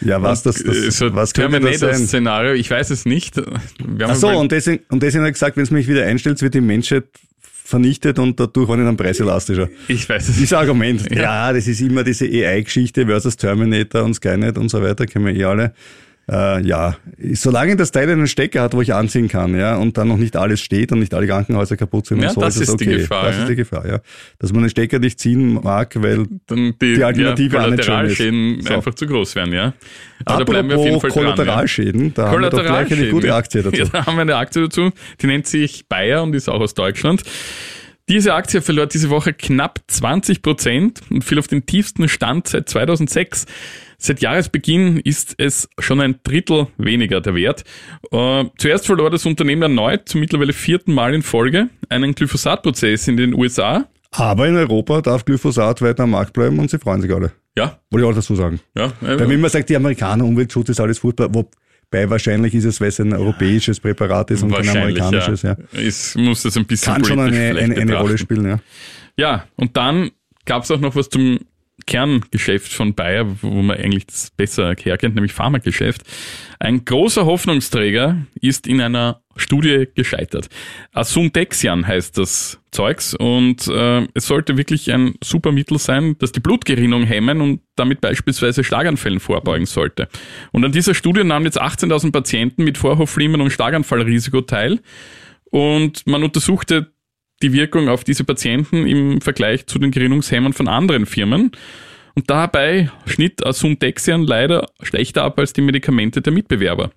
Ja, 0.04 0.22
was 0.22 0.42
das, 0.42 0.62
das 0.62 0.76
Äh, 0.76 0.90
so 0.90 1.14
was? 1.14 1.32
Terminator-Szenario, 1.32 2.54
ich 2.54 2.70
weiß 2.70 2.90
es 2.90 3.04
nicht. 3.04 3.40
Ach 4.00 4.14
so, 4.14 4.28
und 4.28 4.52
deswegen, 4.52 4.84
und 4.90 5.02
deswegen 5.02 5.22
hat 5.22 5.28
er 5.28 5.32
gesagt, 5.32 5.56
wenn 5.56 5.64
es 5.64 5.70
mich 5.70 5.88
wieder 5.88 6.04
einstellt, 6.04 6.40
wird 6.42 6.54
die 6.54 6.60
Menschheit 6.60 7.04
vernichtet 7.64 8.18
und 8.18 8.38
dadurch 8.38 8.68
war 8.68 8.78
ich 8.78 8.84
dann 8.84 8.96
preiselastischer. 8.96 9.68
ich 9.88 10.08
weiß 10.08 10.28
es 10.28 10.36
Dieses 10.36 10.52
Argument. 10.52 11.10
Ja. 11.14 11.52
das 11.52 11.66
ist 11.66 11.80
immer 11.80 12.04
diese 12.04 12.26
AI-Geschichte 12.26 13.06
versus 13.06 13.36
Terminator 13.36 14.02
und 14.02 14.14
Skynet 14.14 14.58
und 14.58 14.68
so 14.68 14.82
weiter, 14.82 15.06
kennen 15.06 15.26
wir 15.26 15.34
eh 15.34 15.44
alle. 15.44 15.74
Äh, 16.30 16.62
ja, 16.62 16.96
solange 17.32 17.74
das 17.74 17.90
Teil 17.90 18.08
einen 18.08 18.28
Stecker 18.28 18.62
hat, 18.62 18.74
wo 18.74 18.80
ich 18.80 18.94
anziehen 18.94 19.28
kann, 19.28 19.56
ja, 19.56 19.76
und 19.76 19.98
dann 19.98 20.06
noch 20.06 20.18
nicht 20.18 20.37
alles 20.37 20.61
steht 20.61 20.92
und 20.92 21.00
nicht 21.00 21.12
alle 21.14 21.26
Krankenhäuser 21.26 21.76
kaputt 21.76 22.06
sind 22.06 22.22
Ja, 22.22 22.28
und 22.28 22.35
so, 22.35 22.40
das 22.40 22.56
ist 22.56 22.68
ist 22.68 22.80
die 22.80 22.88
okay. 22.88 22.98
Gefahr, 22.98 23.24
das 23.24 23.37
ja. 23.37 23.42
ist 23.42 23.48
die 23.48 23.56
Gefahr, 23.56 23.87
ja. 23.88 23.98
Dass 24.38 24.52
man 24.52 24.62
den 24.62 24.70
Stecker 24.70 25.00
nicht 25.00 25.18
ziehen 25.18 25.54
mag, 25.54 26.00
weil 26.00 26.26
dann 26.46 26.74
die, 26.80 26.94
Die 26.94 27.04
Alternative 27.04 27.56
ja, 27.56 27.64
auch 27.64 27.70
nicht 27.70 27.85
schön 27.85 27.92
Kollateralschäden 27.94 28.58
ist. 28.58 28.68
So. 28.68 28.74
einfach 28.74 28.94
zu 28.94 29.06
groß 29.06 29.35
wären, 29.35 29.52
ja. 29.52 29.74
Aber 30.24 30.38
da 30.38 30.44
bleiben 30.44 30.68
wir 30.68 30.78
auf 30.78 30.85
jeden 30.85 31.00
Fall 31.00 31.11
dran. 31.11 31.24
Ja. 31.24 31.32
Kollateralschäden, 31.32 32.14
da 32.14 32.30
haben 32.30 32.40
wir 32.40 32.50
doch 32.50 32.62
gleich 32.62 32.92
eine 32.92 33.08
gute 33.08 33.35
Aktie 33.35 33.62
dazu. 33.62 33.76
Ja, 33.82 33.87
da 33.87 34.06
haben 34.06 34.16
wir 34.16 34.22
eine 34.22 34.37
Aktie 34.37 34.62
dazu. 34.62 34.90
Die 35.20 35.26
nennt 35.26 35.46
sich 35.48 35.88
Bayer 35.88 36.22
und 36.22 36.35
ist 36.35 36.48
auch 36.48 36.61
aus 36.61 36.74
Deutschland. 36.74 37.22
Diese 38.12 38.35
Aktie 38.35 38.61
verlor 38.61 38.87
diese 38.87 39.09
Woche 39.09 39.33
knapp 39.33 39.81
20 39.87 40.42
Prozent 40.42 41.01
und 41.09 41.25
fiel 41.25 41.38
auf 41.38 41.46
den 41.46 41.64
tiefsten 41.64 42.11
Stand 42.11 42.46
seit 42.46 42.68
2006. 42.68 43.46
Seit 43.96 44.20
Jahresbeginn 44.20 44.98
ist 44.98 45.35
es 45.38 45.70
schon 45.79 45.98
ein 46.03 46.16
Drittel 46.22 46.66
weniger 46.77 47.22
der 47.22 47.35
Wert. 47.35 47.64
Äh, 48.11 48.44
zuerst 48.59 48.85
verlor 48.85 49.09
das 49.09 49.25
Unternehmen 49.25 49.62
erneut, 49.62 50.11
zum 50.11 50.20
mittlerweile 50.20 50.53
vierten 50.53 50.92
Mal 50.92 51.14
in 51.14 51.22
Folge, 51.22 51.70
einen 51.88 52.14
Glyphosat-Prozess 52.14 53.09
in 53.09 53.16
den 53.16 53.33
USA. 53.33 53.87
Aber 54.11 54.46
in 54.46 54.57
Europa 54.57 55.01
darf 55.01 55.25
Glyphosat 55.25 55.81
weiter 55.81 56.03
am 56.03 56.11
Markt 56.11 56.35
bleiben 56.35 56.59
und 56.59 56.70
sie 56.70 56.79
freuen 56.79 57.01
sich 57.01 57.11
alle. 57.11 57.33
Ja, 57.57 57.79
Wollte 57.90 58.07
ich 58.07 58.12
auch 58.12 58.14
dazu 58.14 58.35
sagen. 58.35 58.61
ja. 58.77 58.92
Weil 59.01 59.27
wenn 59.27 59.40
man 59.40 59.48
sagt, 59.48 59.70
die 59.70 59.77
Amerikaner, 59.77 60.27
Umweltschutz 60.27 60.68
ist 60.68 60.81
alles 60.81 60.98
furchtbar, 60.98 61.31
wobei 61.92 62.09
wahrscheinlich 62.09 62.55
ist 62.55 62.64
es, 62.64 62.81
weil 62.81 62.88
es 62.88 63.00
ein 63.00 63.12
europäisches 63.12 63.81
Präparat 63.81 64.31
ist 64.31 64.42
und 64.42 64.52
kein 64.52 64.68
amerikanisches, 64.68 65.42
ja. 65.42 65.57
ja. 65.72 65.81
Es 65.81 66.14
muss 66.14 66.42
das 66.42 66.57
ein 66.57 66.64
bisschen 66.64 66.94
Kann 66.94 67.05
schon 67.05 67.20
eine, 67.20 67.59
eine, 67.59 67.76
eine. 67.76 67.96
Rolle 67.96 68.18
spielen, 68.18 68.46
ja. 68.46 68.61
Ja, 69.16 69.44
und 69.57 69.76
dann 69.76 70.11
gab 70.46 70.64
es 70.64 70.70
auch 70.70 70.81
noch 70.81 70.96
was 70.96 71.11
zum 71.11 71.40
Kerngeschäft 71.87 72.72
von 72.72 72.94
Bayer, 72.94 73.26
wo 73.42 73.50
man 73.62 73.76
eigentlich 73.76 74.07
das 74.07 74.31
besser 74.31 74.74
herkennt, 74.74 75.14
nämlich 75.14 75.33
Pharmageschäft. 75.33 76.02
Ein 76.59 76.85
großer 76.85 77.26
Hoffnungsträger 77.26 78.16
ist 78.40 78.66
in 78.66 78.81
einer 78.81 79.21
Studie 79.37 79.88
gescheitert. 79.95 80.49
Asundexian 80.92 81.87
heißt 81.87 82.18
das 82.18 82.61
Zeugs 82.71 83.14
und 83.14 83.68
äh, 83.68 84.07
es 84.14 84.27
sollte 84.27 84.57
wirklich 84.57 84.92
ein 84.92 85.14
super 85.23 85.53
Mittel 85.53 85.79
sein, 85.79 86.16
das 86.18 86.33
die 86.33 86.40
Blutgerinnung 86.40 87.05
hemmen 87.05 87.40
und 87.40 87.61
damit 87.77 88.01
beispielsweise 88.01 88.64
Schlaganfällen 88.64 89.21
vorbeugen 89.21 89.66
sollte. 89.66 90.09
Und 90.53 90.64
an 90.64 90.73
dieser 90.73 90.95
Studie 90.95 91.25
nahmen 91.25 91.45
jetzt 91.45 91.61
18.000 91.61 92.12
Patienten 92.12 92.64
mit 92.64 92.79
Vorhofflimmern 92.79 93.40
und 93.40 93.51
Schlaganfallrisiko 93.51 94.42
teil 94.42 94.81
und 95.51 96.07
man 96.07 96.25
untersuchte 96.25 96.92
die 97.42 97.53
Wirkung 97.53 97.88
auf 97.88 98.05
diese 98.05 98.25
Patienten 98.25 98.87
im 98.87 99.21
Vergleich 99.21 99.66
zu 99.66 99.79
den 99.79 99.90
Gerinnungshemmern 99.90 100.53
von 100.53 100.68
anderen 100.68 101.07
Firmen. 101.07 101.53
Und 102.14 102.31
dabei 102.31 102.90
schnitt 103.07 103.45
Asundexian 103.45 104.23
leider 104.23 104.68
schlechter 104.83 105.25
ab 105.25 105.38
als 105.38 105.53
die 105.53 105.62
Medikamente 105.62 106.23
der 106.23 106.33
Mitbewerber. 106.33 106.90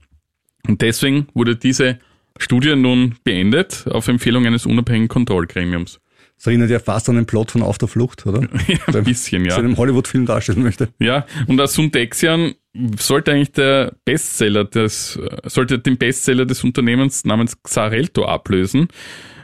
Und 0.67 0.82
deswegen 0.82 1.28
wurde 1.34 1.56
diese 1.56 2.00
Studie 2.39 2.76
nun 2.76 3.15
beendet 3.24 3.86
auf 3.89 4.08
Empfehlung 4.08 4.45
eines 4.45 4.65
unabhängigen 4.65 5.08
Kontrollgremiums. 5.08 6.00
Das 6.38 6.48
erinnert 6.48 6.69
ja 6.69 6.80
fast 6.80 7.08
an 7.08 7.15
den 7.15 7.26
Plot 7.26 7.52
von 7.52 7.62
Auf 7.62 7.78
der 7.78 7.88
Flucht, 7.88 8.26
oder? 8.26 8.41
Ja, 8.67 8.93
ein 8.93 9.04
bisschen, 9.06 9.45
ja. 9.45 9.56
einem 9.56 9.78
Hollywood-Film 9.78 10.26
darstellen 10.26 10.63
möchte. 10.63 10.89
Ja, 11.00 11.26
und 11.48 11.60
Asundexian 11.62 12.56
sollte 13.00 13.32
eigentlich 13.32 13.54
der 13.54 13.93
Bestseller 14.04 14.65
des, 14.65 15.15
äh, 15.15 15.50
sollte 15.50 15.80
den 15.80 15.98
Bestseller 15.98 16.45
des 16.45 16.63
Unternehmens 16.63 17.24
namens 17.24 17.62
Xarelto 17.63 18.26
ablösen. 18.26 18.89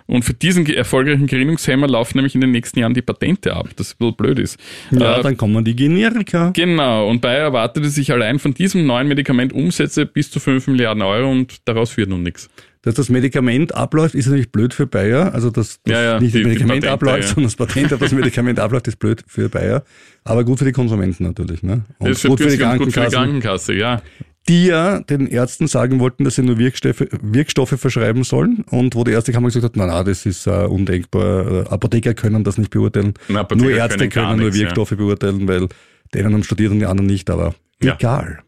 Und 0.06 0.26
für 0.26 0.34
diesen 0.34 0.66
erfolgreichen 0.66 1.28
Gerinnungshemmer 1.28 1.88
laufen 1.88 2.18
nämlich 2.18 2.36
in 2.36 2.42
den 2.42 2.52
nächsten 2.52 2.80
Jahren 2.80 2.94
die 2.94 3.02
Patente 3.02 3.56
ab, 3.56 3.70
das 3.78 3.94
ein 3.94 3.98
bisschen 3.98 4.16
blöd 4.18 4.40
ist. 4.40 4.60
Ja, 4.92 5.20
Äh, 5.20 5.24
dann 5.24 5.38
kommen 5.38 5.64
die 5.64 5.76
Generika. 5.76 6.50
Genau, 6.54 7.08
und 7.08 7.22
Bayer 7.22 7.44
erwartete 7.44 7.90
sich 7.90 8.12
allein 8.12 8.38
von 8.38 8.54
diesem 8.54 8.86
neuen 8.86 9.08
Medikament 9.08 9.54
Umsätze 9.54 10.06
bis 10.06 10.30
zu 10.30 10.42
5 10.42 10.68
Milliarden 10.68 11.02
Euro 11.02 11.32
und 11.32 11.66
daraus 11.66 11.96
wird 11.96 12.10
nun 12.10 12.24
nichts. 12.24 12.50
Dass 12.84 12.96
das 12.96 13.10
Medikament 13.10 13.76
abläuft, 13.76 14.16
ist 14.16 14.26
natürlich 14.26 14.52
blöd 14.52 14.74
für 14.74 14.88
Bayer. 14.88 15.34
Also, 15.36 15.52
dass, 15.52 15.80
dass 15.84 15.94
Ja, 15.94 16.02
ja, 16.02 16.20
nicht 16.20 16.34
die- 16.34 16.40
das 16.40 16.42
die 16.42 16.48
Medikament 16.48 16.88
abläuft, 16.88 17.28
sondern 17.28 17.44
das 17.46 17.56
Patent, 17.56 17.94
auf 17.94 18.00
das 18.00 18.12
Medikament 18.12 18.60
abläuft, 18.60 18.88
ist 18.88 18.98
blöd 18.98 19.24
für 19.28 19.50
Bayer. 19.50 19.84
Aber 20.24 20.44
gut 20.44 20.60
für 20.60 20.66
die 20.66 20.72
Konsumenten 20.72 21.24
natürlich. 21.24 21.62
Ne? 21.62 21.84
Und 22.00 22.10
Das 22.10 22.18
ist 22.24 22.28
gut 22.28 22.40
für 22.40 22.50
die 22.50 22.58
gut 22.58 22.92
für 22.92 23.02
die. 23.02 23.16
Krankenkasse, 23.16 23.74
ja. 23.74 24.02
die 24.50 24.66
ja 24.66 25.00
den 25.00 25.28
Ärzten 25.28 25.68
sagen 25.68 26.00
wollten, 26.00 26.24
dass 26.24 26.36
sie 26.36 26.42
nur 26.42 26.58
Wirkstoffe, 26.58 27.06
Wirkstoffe 27.22 27.80
verschreiben 27.80 28.24
sollen 28.24 28.64
und 28.72 28.96
wo 28.96 29.04
die 29.04 29.12
Ärzte 29.12 29.32
Kammer 29.32 29.50
gesagt 29.50 29.66
hat, 29.66 29.76
na 29.76 29.86
na, 29.86 30.04
das 30.04 30.26
ist 30.26 30.48
uh, 30.48 30.66
undenkbar, 30.66 31.72
Apotheker 31.72 32.16
können 32.16 32.44
das 32.44 32.58
nicht 32.58 32.72
beurteilen, 32.72 33.14
nur 33.30 33.70
Ärzte 33.72 34.10
können, 34.10 34.10
können 34.10 34.40
nur 34.40 34.50
nichts, 34.50 34.60
Wirkstoffe 34.60 34.92
ja. 34.92 34.98
beurteilen, 34.98 35.48
weil 35.48 35.68
denen 36.14 36.34
haben 36.34 36.44
studiert 36.44 36.72
und 36.72 36.80
die 36.80 36.86
anderen 36.88 37.08
nicht, 37.08 37.30
aber 37.30 37.54
ja. 37.84 37.94
egal. 37.94 38.40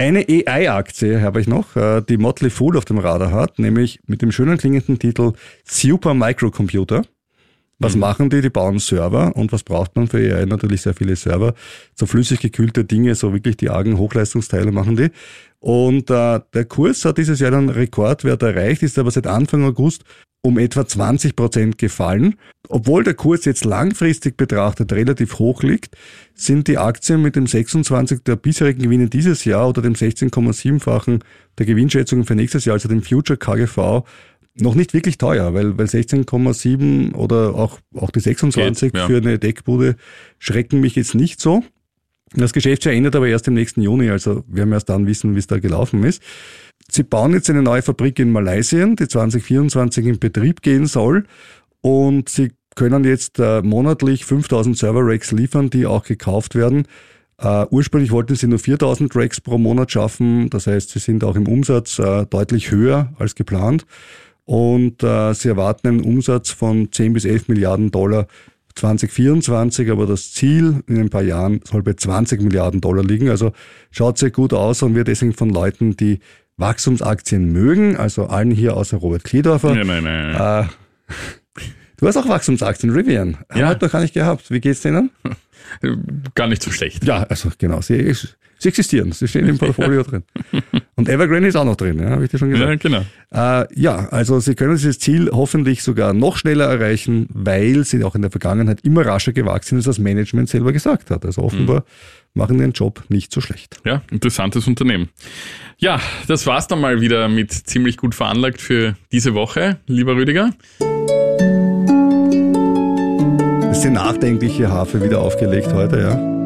Eine 0.00 0.24
AI-Aktie 0.26 1.20
habe 1.20 1.42
ich 1.42 1.46
noch, 1.46 1.76
äh, 1.76 2.00
die 2.00 2.16
Motley 2.16 2.48
Fool 2.48 2.78
auf 2.78 2.86
dem 2.86 2.96
Radar 2.96 3.32
hat, 3.32 3.58
nämlich 3.58 4.00
mit 4.06 4.22
dem 4.22 4.32
schönen 4.32 4.56
klingenden 4.56 4.98
Titel 4.98 5.34
Super 5.66 6.14
Microcomputer. 6.14 7.02
Was 7.80 7.94
mhm. 7.94 8.00
machen 8.00 8.30
die? 8.30 8.42
Die 8.42 8.50
bauen 8.50 8.78
Server 8.78 9.34
und 9.34 9.52
was 9.52 9.64
braucht 9.64 9.96
man 9.96 10.06
für 10.06 10.18
AI? 10.18 10.44
Natürlich 10.44 10.82
sehr 10.82 10.94
viele 10.94 11.16
Server. 11.16 11.54
So 11.94 12.06
flüssig 12.06 12.40
gekühlte 12.40 12.84
Dinge, 12.84 13.14
so 13.14 13.32
wirklich 13.32 13.56
die 13.56 13.70
argen 13.70 13.98
Hochleistungsteile 13.98 14.70
machen 14.70 14.96
die. 14.96 15.08
Und 15.58 16.10
äh, 16.10 16.40
der 16.54 16.64
Kurs 16.66 17.04
hat 17.04 17.18
dieses 17.18 17.40
Jahr 17.40 17.50
dann 17.50 17.68
Rekordwert 17.68 18.42
erreicht, 18.42 18.82
ist 18.82 18.98
aber 18.98 19.10
seit 19.10 19.26
Anfang 19.26 19.64
August 19.64 20.04
um 20.42 20.58
etwa 20.58 20.86
20 20.86 21.36
Prozent 21.36 21.78
gefallen. 21.78 22.36
Obwohl 22.68 23.04
der 23.04 23.14
Kurs 23.14 23.44
jetzt 23.44 23.64
langfristig 23.64 24.36
betrachtet 24.36 24.92
relativ 24.92 25.38
hoch 25.38 25.62
liegt, 25.62 25.96
sind 26.34 26.68
die 26.68 26.78
Aktien 26.78 27.20
mit 27.20 27.36
dem 27.36 27.46
26 27.46 28.22
der 28.24 28.36
bisherigen 28.36 28.82
Gewinne 28.82 29.08
dieses 29.08 29.44
Jahr 29.44 29.68
oder 29.68 29.82
dem 29.82 29.94
16,7-fachen 29.94 31.24
der 31.58 31.66
Gewinnschätzungen 31.66 32.24
für 32.24 32.34
nächstes 32.34 32.64
Jahr, 32.64 32.74
also 32.74 32.88
dem 32.88 33.02
Future 33.02 33.36
KGV, 33.36 34.04
noch 34.60 34.74
nicht 34.74 34.94
wirklich 34.94 35.18
teuer, 35.18 35.54
weil, 35.54 35.76
weil 35.78 35.86
16,7 35.86 37.14
oder 37.14 37.54
auch, 37.54 37.78
auch 37.94 38.10
die 38.10 38.20
26 38.20 38.92
Geht, 38.92 39.00
ja. 39.00 39.06
für 39.06 39.18
eine 39.18 39.38
Deckbude 39.38 39.96
schrecken 40.38 40.80
mich 40.80 40.96
jetzt 40.96 41.14
nicht 41.14 41.40
so. 41.40 41.62
Das 42.34 42.52
Geschäftsjahr 42.52 42.94
endet 42.94 43.16
aber 43.16 43.28
erst 43.28 43.48
im 43.48 43.54
nächsten 43.54 43.82
Juni, 43.82 44.08
also 44.10 44.44
wir 44.46 44.58
werden 44.58 44.72
erst 44.72 44.88
dann 44.88 45.06
wissen, 45.06 45.34
wie 45.34 45.40
es 45.40 45.48
da 45.48 45.58
gelaufen 45.58 46.04
ist. 46.04 46.22
Sie 46.88 47.02
bauen 47.02 47.32
jetzt 47.32 47.50
eine 47.50 47.62
neue 47.62 47.82
Fabrik 47.82 48.18
in 48.18 48.30
Malaysia, 48.30 48.86
die 48.86 49.08
2024 49.08 50.06
in 50.06 50.18
Betrieb 50.18 50.62
gehen 50.62 50.86
soll 50.86 51.24
und 51.80 52.28
sie 52.28 52.52
können 52.76 53.04
jetzt 53.04 53.38
äh, 53.38 53.62
monatlich 53.62 54.24
5000 54.24 54.78
Server-Racks 54.78 55.32
liefern, 55.32 55.70
die 55.70 55.86
auch 55.86 56.04
gekauft 56.04 56.54
werden. 56.54 56.86
Uh, 57.42 57.64
ursprünglich 57.70 58.10
wollten 58.10 58.34
sie 58.34 58.46
nur 58.46 58.58
4000 58.58 59.16
Racks 59.16 59.40
pro 59.40 59.56
Monat 59.56 59.90
schaffen. 59.90 60.50
Das 60.50 60.66
heißt, 60.66 60.90
sie 60.90 60.98
sind 60.98 61.24
auch 61.24 61.36
im 61.36 61.48
Umsatz 61.48 61.98
uh, 61.98 62.26
deutlich 62.26 62.70
höher 62.70 63.14
als 63.18 63.34
geplant 63.34 63.86
und 64.50 65.04
äh, 65.04 65.32
sie 65.32 65.46
erwarten 65.46 65.86
einen 65.86 66.00
Umsatz 66.00 66.50
von 66.50 66.90
10 66.90 67.12
bis 67.12 67.24
11 67.24 67.46
Milliarden 67.46 67.92
Dollar 67.92 68.26
2024, 68.74 69.88
aber 69.92 70.06
das 70.06 70.32
Ziel 70.32 70.82
in 70.88 70.98
ein 70.98 71.08
paar 71.08 71.22
Jahren 71.22 71.60
soll 71.62 71.84
bei 71.84 71.92
20 71.92 72.42
Milliarden 72.42 72.80
Dollar 72.80 73.04
liegen. 73.04 73.28
Also 73.28 73.52
schaut 73.92 74.18
sehr 74.18 74.32
gut 74.32 74.52
aus 74.52 74.82
und 74.82 74.96
wir 74.96 75.04
deswegen 75.04 75.34
von 75.34 75.50
Leuten, 75.50 75.96
die 75.96 76.18
Wachstumsaktien 76.56 77.52
mögen, 77.52 77.96
also 77.96 78.26
allen 78.26 78.50
hier 78.50 78.76
außer 78.76 78.96
Robert 78.96 79.22
Kledorfer. 79.22 79.72
Nein, 79.72 79.86
nein, 79.86 80.02
nein. 80.02 80.64
Äh, 80.64 81.14
du 81.98 82.08
hast 82.08 82.16
auch 82.16 82.28
Wachstumsaktien, 82.28 82.92
Rivian. 82.92 83.36
Ja. 83.54 83.68
wir 83.68 83.74
doch 83.76 83.92
gar 83.92 84.00
nicht 84.00 84.14
gehabt. 84.14 84.50
Wie 84.50 84.60
geht's 84.60 84.80
denen? 84.80 85.10
Gar 86.34 86.48
nicht 86.48 86.64
so 86.64 86.72
schlecht. 86.72 87.04
Ja, 87.04 87.22
also 87.22 87.50
genau. 87.56 87.80
Sie 87.82 87.94
Sie 88.60 88.68
existieren, 88.68 89.10
sie 89.12 89.26
stehen 89.26 89.48
im 89.48 89.56
Portfolio 89.56 90.02
drin. 90.02 90.22
Und 90.96 91.08
Evergrande 91.08 91.48
ist 91.48 91.56
auch 91.56 91.64
noch 91.64 91.76
drin, 91.76 91.98
ja, 91.98 92.10
habe 92.10 92.24
ich 92.24 92.30
dir 92.30 92.36
schon 92.36 92.50
gesagt. 92.50 92.84
Ja, 92.84 92.90
genau. 92.90 93.04
Äh, 93.32 93.66
ja, 93.74 94.08
also 94.10 94.38
Sie 94.38 94.54
können 94.54 94.76
dieses 94.76 94.98
Ziel 94.98 95.30
hoffentlich 95.32 95.82
sogar 95.82 96.12
noch 96.12 96.36
schneller 96.36 96.66
erreichen, 96.66 97.26
weil 97.32 97.84
Sie 97.84 98.04
auch 98.04 98.14
in 98.14 98.20
der 98.20 98.30
Vergangenheit 98.30 98.82
immer 98.82 99.06
rascher 99.06 99.32
gewachsen 99.32 99.68
sind, 99.68 99.78
als 99.78 99.86
das 99.86 99.98
Management 99.98 100.50
selber 100.50 100.72
gesagt 100.72 101.10
hat. 101.10 101.24
Also 101.24 101.40
offenbar 101.40 101.80
mhm. 101.80 101.84
machen 102.34 102.58
den 102.58 102.72
Job 102.72 103.02
nicht 103.08 103.32
so 103.32 103.40
schlecht. 103.40 103.80
Ja, 103.86 104.02
interessantes 104.10 104.66
Unternehmen. 104.66 105.08
Ja, 105.78 105.98
das 106.28 106.46
war's 106.46 106.68
dann 106.68 106.82
mal 106.82 107.00
wieder 107.00 107.28
mit 107.28 107.52
ziemlich 107.52 107.96
gut 107.96 108.14
veranlagt 108.14 108.60
für 108.60 108.94
diese 109.10 109.32
Woche, 109.32 109.78
lieber 109.86 110.16
Rüdiger. 110.16 110.50
ist 113.80 113.84
die 113.84 113.90
nachdenkliche 113.90 114.68
Harfe 114.68 115.02
wieder 115.02 115.22
aufgelegt 115.22 115.72
heute, 115.72 116.00
ja. 116.00 116.39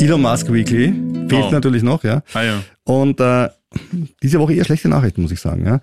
Elon 0.00 0.22
Musk 0.22 0.50
Weekly 0.50 0.94
fehlt 1.28 1.44
oh. 1.48 1.50
natürlich 1.50 1.82
noch, 1.82 2.04
ja. 2.04 2.22
Ah, 2.32 2.42
ja. 2.42 2.62
Und 2.84 3.20
äh, 3.20 3.48
diese 4.22 4.38
Woche 4.40 4.54
eher 4.54 4.64
schlechte 4.64 4.88
Nachrichten, 4.88 5.22
muss 5.22 5.30
ich 5.30 5.40
sagen. 5.40 5.66
Ja. 5.66 5.80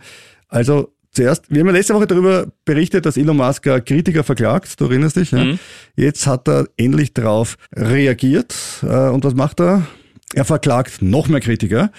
Also 0.47 0.91
zuerst, 1.11 1.49
wir 1.49 1.59
haben 1.59 1.67
ja 1.67 1.73
letzte 1.73 1.93
Woche 1.93 2.07
darüber 2.07 2.47
berichtet, 2.65 3.05
dass 3.05 3.15
Elon 3.15 3.37
Musk 3.37 3.63
Kritiker 3.63 4.23
verklagt, 4.23 4.79
du 4.79 4.85
erinnerst 4.85 5.17
dich. 5.17 5.31
Ja? 5.31 5.43
Mhm. 5.43 5.59
Jetzt 5.95 6.25
hat 6.25 6.47
er 6.47 6.67
endlich 6.77 7.13
darauf 7.13 7.57
reagiert. 7.75 8.55
Äh, 8.81 9.09
und 9.09 9.23
was 9.23 9.35
macht 9.35 9.59
er? 9.59 9.85
Er 10.33 10.45
verklagt 10.45 11.01
noch 11.01 11.27
mehr 11.27 11.39
Kritiker. 11.39 11.91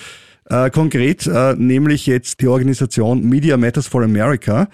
Äh, 0.50 0.70
konkret 0.70 1.26
äh, 1.26 1.54
nämlich 1.54 2.06
jetzt 2.06 2.40
die 2.40 2.48
Organisation 2.48 3.22
Media 3.28 3.56
Matters 3.56 3.86
for 3.86 4.02
America. 4.02 4.68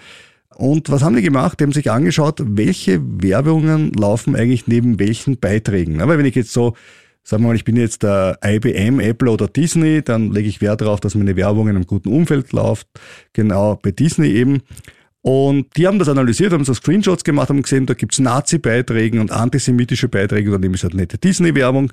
Und 0.55 0.89
was 0.89 1.03
haben 1.03 1.15
die 1.15 1.21
gemacht? 1.21 1.59
Die 1.59 1.65
haben 1.65 1.73
sich 1.73 1.91
angeschaut, 1.91 2.41
welche 2.43 3.01
Werbungen 3.03 3.91
laufen 3.93 4.35
eigentlich 4.35 4.67
neben 4.67 4.99
welchen 4.99 5.37
Beiträgen. 5.37 6.01
Aber 6.01 6.17
wenn 6.17 6.25
ich 6.25 6.35
jetzt 6.35 6.53
so 6.53 6.75
sagen 7.25 7.43
wir 7.43 7.47
mal, 7.47 7.55
ich 7.55 7.65
bin 7.65 7.75
jetzt 7.75 8.03
der 8.03 8.37
IBM, 8.43 8.99
Apple 8.99 9.31
oder 9.31 9.47
Disney, 9.47 10.03
dann 10.03 10.31
lege 10.31 10.47
ich 10.47 10.61
Wert 10.61 10.81
darauf, 10.81 10.99
dass 10.99 11.15
meine 11.15 11.35
Werbung 11.35 11.67
in 11.67 11.75
einem 11.75 11.87
guten 11.87 12.09
Umfeld 12.09 12.53
läuft. 12.53 12.87
Genau, 13.33 13.79
bei 13.81 13.91
Disney 13.91 14.29
eben. 14.29 14.61
Und 15.21 15.75
die 15.75 15.87
haben 15.87 15.97
das 15.97 16.07
analysiert, 16.07 16.53
haben 16.53 16.65
so 16.65 16.75
Screenshots 16.75 17.23
gemacht, 17.23 17.49
haben 17.49 17.63
gesehen, 17.63 17.87
da 17.87 17.95
gibt's 17.95 18.19
Nazi-Beiträge 18.19 19.19
und 19.19 19.31
antisemitische 19.31 20.07
Beiträge, 20.07 20.51
dann 20.51 20.61
nehme 20.61 20.75
ich 20.75 20.83
halt 20.83 20.93
nette 20.93 21.17
Disney-Werbung. 21.17 21.91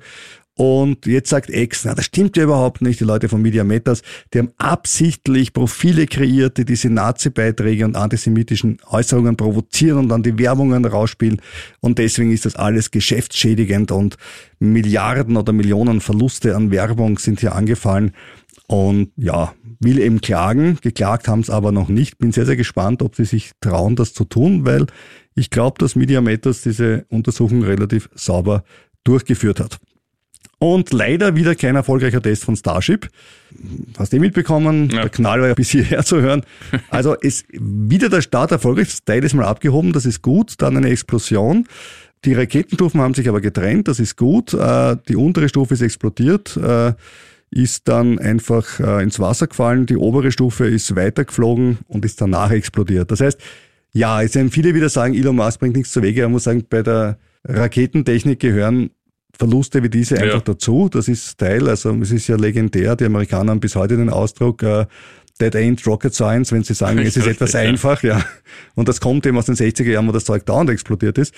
Und 0.55 1.07
jetzt 1.07 1.29
sagt 1.29 1.49
X, 1.49 1.83
na, 1.85 1.95
das 1.95 2.05
stimmt 2.05 2.37
ja 2.37 2.43
überhaupt 2.43 2.81
nicht. 2.81 2.99
Die 2.99 3.05
Leute 3.05 3.27
von 3.27 3.41
Media 3.41 3.63
Matters, 3.63 4.03
die 4.33 4.39
haben 4.39 4.51
absichtlich 4.57 5.51
Profile 5.51 6.05
kreiert, 6.05 6.57
die 6.57 6.65
diese 6.65 6.91
Nazi-Beiträge 6.91 7.85
und 7.85 7.95
antisemitischen 7.95 8.77
Äußerungen 8.87 9.35
provozieren 9.35 9.97
und 9.97 10.09
dann 10.09 10.21
die 10.21 10.37
Werbungen 10.37 10.85
rausspielen. 10.85 11.41
Und 11.79 11.97
deswegen 11.97 12.31
ist 12.31 12.45
das 12.45 12.55
alles 12.55 12.91
geschäftsschädigend 12.91 13.91
und 13.91 14.17
Milliarden 14.59 15.37
oder 15.37 15.53
Millionen 15.53 16.01
Verluste 16.01 16.55
an 16.55 16.69
Werbung 16.69 17.17
sind 17.17 17.39
hier 17.39 17.55
angefallen. 17.55 18.11
Und 18.67 19.11
ja, 19.17 19.53
will 19.79 19.99
eben 19.99 20.21
klagen. 20.21 20.77
Geklagt 20.81 21.27
haben 21.27 21.41
es 21.41 21.49
aber 21.49 21.71
noch 21.71 21.89
nicht. 21.89 22.19
Bin 22.19 22.31
sehr, 22.31 22.45
sehr 22.45 22.55
gespannt, 22.55 23.01
ob 23.01 23.15
sie 23.15 23.25
sich 23.25 23.51
trauen, 23.59 23.95
das 23.95 24.13
zu 24.13 24.23
tun, 24.23 24.65
weil 24.65 24.85
ich 25.35 25.49
glaube, 25.49 25.79
dass 25.79 25.95
Media 25.95 26.21
Matters 26.21 26.61
diese 26.61 27.05
Untersuchung 27.09 27.63
relativ 27.63 28.09
sauber 28.13 28.63
durchgeführt 29.03 29.59
hat. 29.59 29.79
Und 30.63 30.93
leider 30.93 31.35
wieder 31.35 31.55
kein 31.55 31.75
erfolgreicher 31.75 32.21
Test 32.21 32.45
von 32.45 32.55
Starship. 32.55 33.09
Hast 33.97 34.13
du 34.13 34.15
eh 34.15 34.19
mitbekommen? 34.21 34.89
Ja. 34.91 35.01
Der 35.01 35.09
Knall 35.09 35.41
war 35.41 35.49
ja 35.49 35.55
bis 35.55 35.71
hierher 35.71 36.05
zu 36.05 36.21
hören. 36.21 36.45
Also 36.89 37.15
ist 37.15 37.45
wieder 37.51 38.07
der 38.07 38.21
Start 38.21 38.51
erfolgreich. 38.51 38.87
Das 38.87 39.03
Teil 39.03 39.25
ist 39.25 39.33
mal 39.33 39.43
abgehoben, 39.43 39.91
das 39.91 40.05
ist 40.05 40.21
gut. 40.21 40.53
Dann 40.59 40.77
eine 40.77 40.87
Explosion. 40.89 41.67
Die 42.23 42.33
Raketenstufen 42.33 43.01
haben 43.01 43.13
sich 43.13 43.27
aber 43.27 43.41
getrennt, 43.41 43.89
das 43.89 43.99
ist 43.99 44.15
gut. 44.15 44.53
Äh, 44.53 44.95
die 45.09 45.17
untere 45.17 45.49
Stufe 45.49 45.73
ist 45.73 45.81
explodiert, 45.81 46.55
äh, 46.55 46.93
ist 47.51 47.89
dann 47.89 48.17
einfach 48.17 48.79
äh, 48.79 49.03
ins 49.03 49.19
Wasser 49.19 49.47
gefallen. 49.47 49.85
Die 49.85 49.97
obere 49.97 50.31
Stufe 50.31 50.65
ist 50.65 50.95
weitergeflogen 50.95 51.79
und 51.89 52.05
ist 52.05 52.21
danach 52.21 52.51
explodiert. 52.51 53.11
Das 53.11 53.19
heißt, 53.19 53.37
ja, 53.91 54.21
es 54.21 54.33
werden 54.35 54.49
viele 54.49 54.73
wieder 54.73 54.87
sagen, 54.87 55.13
Elon 55.13 55.35
Musk 55.35 55.59
bringt 55.59 55.75
nichts 55.75 55.91
zu 55.91 56.01
Wege. 56.01 56.21
Er 56.21 56.29
muss 56.29 56.45
sagen, 56.45 56.63
bei 56.69 56.83
der 56.83 57.17
Raketentechnik 57.43 58.39
gehören 58.39 58.91
Verluste 59.37 59.81
wie 59.83 59.89
diese 59.89 60.15
einfach 60.15 60.35
ja. 60.35 60.41
dazu. 60.41 60.89
Das 60.89 61.07
ist 61.07 61.37
Teil, 61.37 61.67
also 61.67 61.91
es 62.01 62.11
ist 62.11 62.27
ja 62.27 62.35
legendär, 62.35 62.95
die 62.95 63.05
Amerikaner 63.05 63.51
haben 63.51 63.59
bis 63.59 63.75
heute 63.75 63.97
den 63.97 64.09
Ausdruck, 64.09 64.63
äh, 64.63 64.85
That 65.39 65.55
ain't 65.55 65.83
rocket 65.87 66.13
science, 66.13 66.51
wenn 66.51 66.63
sie 66.63 66.75
sagen, 66.75 66.99
es 66.99 67.17
ist 67.17 67.25
etwas 67.25 67.55
einfach, 67.55 68.03
ja. 68.03 68.23
Und 68.75 68.87
das 68.87 69.01
kommt 69.01 69.25
eben 69.25 69.35
aus 69.35 69.47
den 69.47 69.55
60er 69.55 69.89
Jahren, 69.89 70.07
wo 70.07 70.11
das 70.11 70.25
Zeug 70.25 70.45
dauernd 70.45 70.69
explodiert 70.69 71.17
ist. 71.17 71.33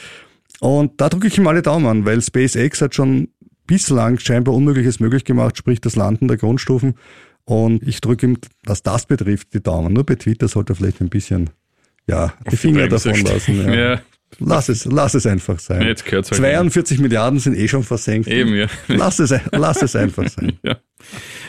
Und 0.59 0.99
da 0.99 1.07
drücke 1.07 1.27
ich 1.27 1.37
ihm 1.37 1.47
alle 1.47 1.61
Daumen 1.61 1.85
an, 1.85 2.05
weil 2.05 2.21
SpaceX 2.21 2.81
hat 2.81 2.93
schon 2.93 3.29
bislang 3.65 4.19
scheinbar 4.19 4.53
Unmögliches 4.53 4.99
möglich 4.99 5.23
gemacht, 5.23 5.57
sprich 5.57 5.79
das 5.79 5.95
Landen 5.95 6.27
der 6.27 6.37
Grundstufen. 6.37 6.95
Und 7.45 7.87
ich 7.87 8.01
drücke 8.01 8.25
ihm, 8.25 8.37
was 8.65 8.83
das 8.83 9.05
betrifft, 9.05 9.53
die 9.53 9.63
Daumen. 9.63 9.93
Nur 9.93 10.05
bei 10.05 10.15
Twitter 10.15 10.47
sollte 10.47 10.73
er 10.73 10.75
vielleicht 10.75 10.99
ein 10.99 11.09
bisschen, 11.09 11.51
ja, 12.07 12.33
die 12.51 12.57
Finger 12.57 12.87
davon 12.87 13.21
lassen. 13.21 13.65
Ja. 13.65 13.73
ja. 13.73 14.01
Lass 14.39 14.69
es, 14.69 14.85
lass 14.85 15.13
es 15.13 15.25
einfach 15.25 15.59
sein. 15.59 15.79
Nee, 15.79 15.87
jetzt 15.87 16.05
gehört's 16.05 16.31
halt 16.31 16.39
42 16.39 16.99
Milliarden 16.99 17.39
sind 17.39 17.57
eh 17.57 17.67
schon 17.67 17.83
versenkt. 17.83 18.27
Eben, 18.27 18.55
ja. 18.55 18.67
Lass 18.87 19.19
es, 19.19 19.33
lass 19.51 19.81
es 19.81 19.95
einfach 19.95 20.27
sein. 20.29 20.59
ja. 20.63 20.77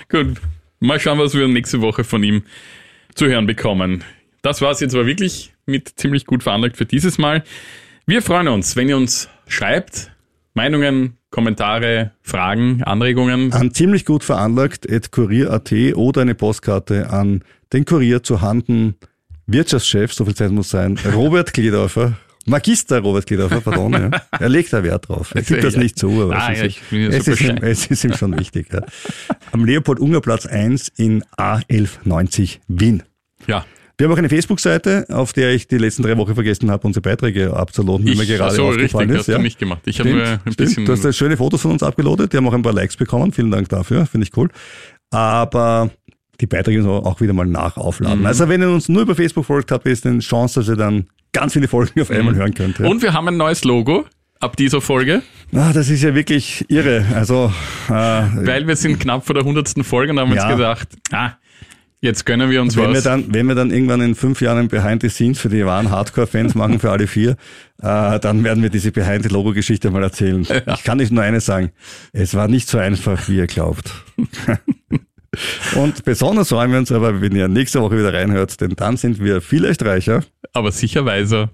Gut. 0.08 0.40
Mal 0.78 1.00
schauen, 1.00 1.18
was 1.18 1.34
wir 1.34 1.48
nächste 1.48 1.80
Woche 1.80 2.04
von 2.04 2.22
ihm 2.22 2.42
zu 3.14 3.26
hören 3.26 3.46
bekommen. 3.46 4.04
Das 4.42 4.60
war's 4.60 4.80
jetzt 4.80 4.94
aber 4.94 5.06
wirklich 5.06 5.52
mit 5.64 5.88
ziemlich 5.96 6.26
gut 6.26 6.42
veranlagt 6.42 6.76
für 6.76 6.84
dieses 6.84 7.18
Mal. 7.18 7.42
Wir 8.06 8.22
freuen 8.22 8.48
uns, 8.48 8.76
wenn 8.76 8.88
ihr 8.88 8.96
uns 8.96 9.28
schreibt, 9.48 10.12
Meinungen, 10.54 11.16
Kommentare, 11.30 12.12
Fragen, 12.22 12.82
Anregungen. 12.82 13.52
An 13.52 13.74
ziemlich 13.74 14.04
gut 14.04 14.22
veranlagt 14.22 14.90
at 14.90 15.10
kurier.at 15.12 15.72
oder 15.96 16.22
eine 16.22 16.34
Postkarte 16.34 17.10
an 17.10 17.42
den 17.72 17.84
Kurier 17.84 18.22
zu 18.22 18.42
Handen 18.42 18.94
Wirtschaftschef, 19.46 20.12
so 20.12 20.24
viel 20.24 20.34
Zeit 20.34 20.50
muss 20.50 20.70
sein, 20.70 20.98
Robert 21.14 21.52
Kledorfer 21.52 22.16
Magister 22.46 23.00
Robert 23.00 23.26
Kledorfer, 23.26 23.60
pardon. 23.64 23.92
ja. 23.92 24.10
Er 24.38 24.48
legt 24.48 24.72
da 24.72 24.82
Wert 24.82 25.08
drauf. 25.08 25.32
Er 25.34 25.42
gibt 25.42 25.62
das 25.64 25.76
nicht 25.76 25.98
zu, 25.98 26.22
aber 26.22 26.36
Ah, 26.36 26.52
es, 26.52 26.58
ja, 26.60 26.64
ist, 26.66 26.78
ja 26.90 27.08
es, 27.08 27.28
ist 27.28 27.40
ihm, 27.42 27.56
es 27.60 27.86
ist 27.86 28.04
ihm 28.04 28.12
schon 28.14 28.38
wichtig. 28.38 28.68
Ja. 28.72 28.82
Am 29.52 29.64
Leopold-Unger-Platz 29.64 30.46
1 30.46 30.88
in 30.96 31.24
A1190 31.38 32.58
Wien. 32.68 33.02
Ja. 33.46 33.64
Wir 33.98 34.06
haben 34.06 34.12
auch 34.12 34.18
eine 34.18 34.28
Facebook-Seite, 34.28 35.06
auf 35.08 35.32
der 35.32 35.54
ich 35.54 35.68
die 35.68 35.78
letzten 35.78 36.02
drei 36.02 36.16
Wochen 36.18 36.34
vergessen 36.34 36.70
habe, 36.70 36.86
unsere 36.86 37.00
Beiträge 37.00 37.54
abzuladen, 37.56 38.06
wie 38.06 38.14
mir 38.14 38.26
gerade 38.26 38.54
so 38.54 38.64
aufgefallen 38.68 39.08
richtig, 39.10 39.28
ist. 39.28 39.34
hast 39.34 39.38
du 39.38 39.42
nicht 39.42 39.58
gemacht. 39.58 39.80
Ich 39.86 39.98
habe 40.00 40.10
nur 40.10 40.22
ein 40.22 40.38
stimmt. 40.40 40.56
bisschen. 40.58 40.84
Du 40.84 40.92
hast 40.92 41.02
da 41.04 41.12
schöne 41.14 41.38
Fotos 41.38 41.62
von 41.62 41.70
uns 41.72 41.82
abgeloadet, 41.82 42.30
die 42.32 42.36
haben 42.36 42.46
auch 42.46 42.52
ein 42.52 42.60
paar 42.62 42.74
Likes 42.74 42.96
bekommen. 42.96 43.32
Vielen 43.32 43.50
Dank 43.50 43.70
dafür, 43.70 44.04
finde 44.04 44.26
ich 44.26 44.36
cool. 44.36 44.50
Aber 45.10 45.90
die 46.42 46.46
Beiträge 46.46 46.78
müssen 46.78 46.90
wir 46.90 47.06
auch 47.06 47.22
wieder 47.22 47.32
mal 47.32 47.46
nachaufladen. 47.46 48.20
Mhm. 48.20 48.26
Also 48.26 48.48
wenn 48.50 48.60
ihr 48.60 48.68
uns 48.68 48.90
nur 48.90 49.00
über 49.02 49.14
Facebook 49.14 49.46
folgt 49.46 49.72
habt, 49.72 49.86
ist 49.86 50.06
eine 50.06 50.18
Chance, 50.18 50.60
dass 50.60 50.68
ihr 50.68 50.76
dann 50.76 51.06
ganz 51.36 51.52
viele 51.52 51.68
Folgen 51.68 52.00
auf 52.00 52.10
einmal 52.10 52.34
hören 52.34 52.54
könnt. 52.54 52.78
Ja. 52.78 52.84
Mhm. 52.86 52.90
Und 52.90 53.02
wir 53.02 53.12
haben 53.12 53.28
ein 53.28 53.36
neues 53.36 53.64
Logo 53.64 54.04
ab 54.40 54.56
dieser 54.56 54.80
Folge, 54.80 55.22
Ah, 55.54 55.72
das 55.72 55.88
ist 55.88 56.02
ja 56.02 56.12
wirklich 56.14 56.64
irre. 56.68 57.06
Also 57.14 57.52
äh, 57.88 57.92
weil 57.92 58.66
wir 58.66 58.74
sind 58.76 58.98
knapp 58.98 59.24
vor 59.24 59.34
der 59.34 59.44
100. 59.44 59.72
Folge 59.86 60.12
und 60.12 60.18
haben 60.18 60.34
Ja. 60.34 60.44
uns 60.48 60.56
gedacht, 60.56 60.88
ah, 61.12 61.30
jetzt 62.00 62.26
gönnen 62.26 62.50
wir 62.50 62.60
uns 62.60 62.76
wenn 62.76 62.88
wir, 62.88 62.96
was. 62.96 63.04
dann, 63.04 63.32
wenn 63.32 63.46
wir 63.46 63.54
dann 63.54 63.70
irgendwann 63.70 64.00
in 64.00 64.14
fünf 64.16 64.40
Jahren 64.40 64.58
ein 64.58 64.68
Behind 64.68 65.02
the 65.02 65.08
Scenes 65.08 65.38
für 65.38 65.48
die 65.48 65.64
wahren 65.64 65.90
Hardcore-Fans 65.90 66.54
machen, 66.56 66.80
für 66.80 66.90
alle 66.90 67.06
vier, 67.06 67.36
äh, 67.80 68.18
dann 68.18 68.42
werden 68.44 68.62
wir 68.62 68.70
diese 68.70 68.90
Behind 68.90 69.22
the 69.22 69.28
Logo-Geschichte 69.28 69.90
mal 69.92 70.02
erzählen. 70.02 70.44
Ich 70.74 70.82
kann 70.84 70.98
nicht 70.98 71.12
nur 71.12 71.22
eines 71.22 71.46
sagen. 71.46 71.70
Es 72.12 72.34
war 72.34 72.48
nicht 72.48 72.68
so 72.68 72.78
einfach, 72.78 73.28
wie 73.28 73.36
ihr 73.36 73.46
glaubt. 73.46 73.92
Und 75.74 76.04
besonders 76.04 76.48
freuen 76.48 76.72
wir 76.72 76.78
uns 76.78 76.92
aber, 76.92 77.20
wenn 77.20 77.34
ihr 77.34 77.48
nächste 77.48 77.80
Woche 77.80 77.98
wieder 77.98 78.12
reinhört, 78.12 78.60
denn 78.60 78.74
dann 78.76 78.96
sind 78.96 79.22
wir 79.22 79.40
vielleicht 79.40 79.84
reicher. 79.84 80.22
Aber 80.52 80.72
sicher 80.72 81.04
weiser. 81.04 81.50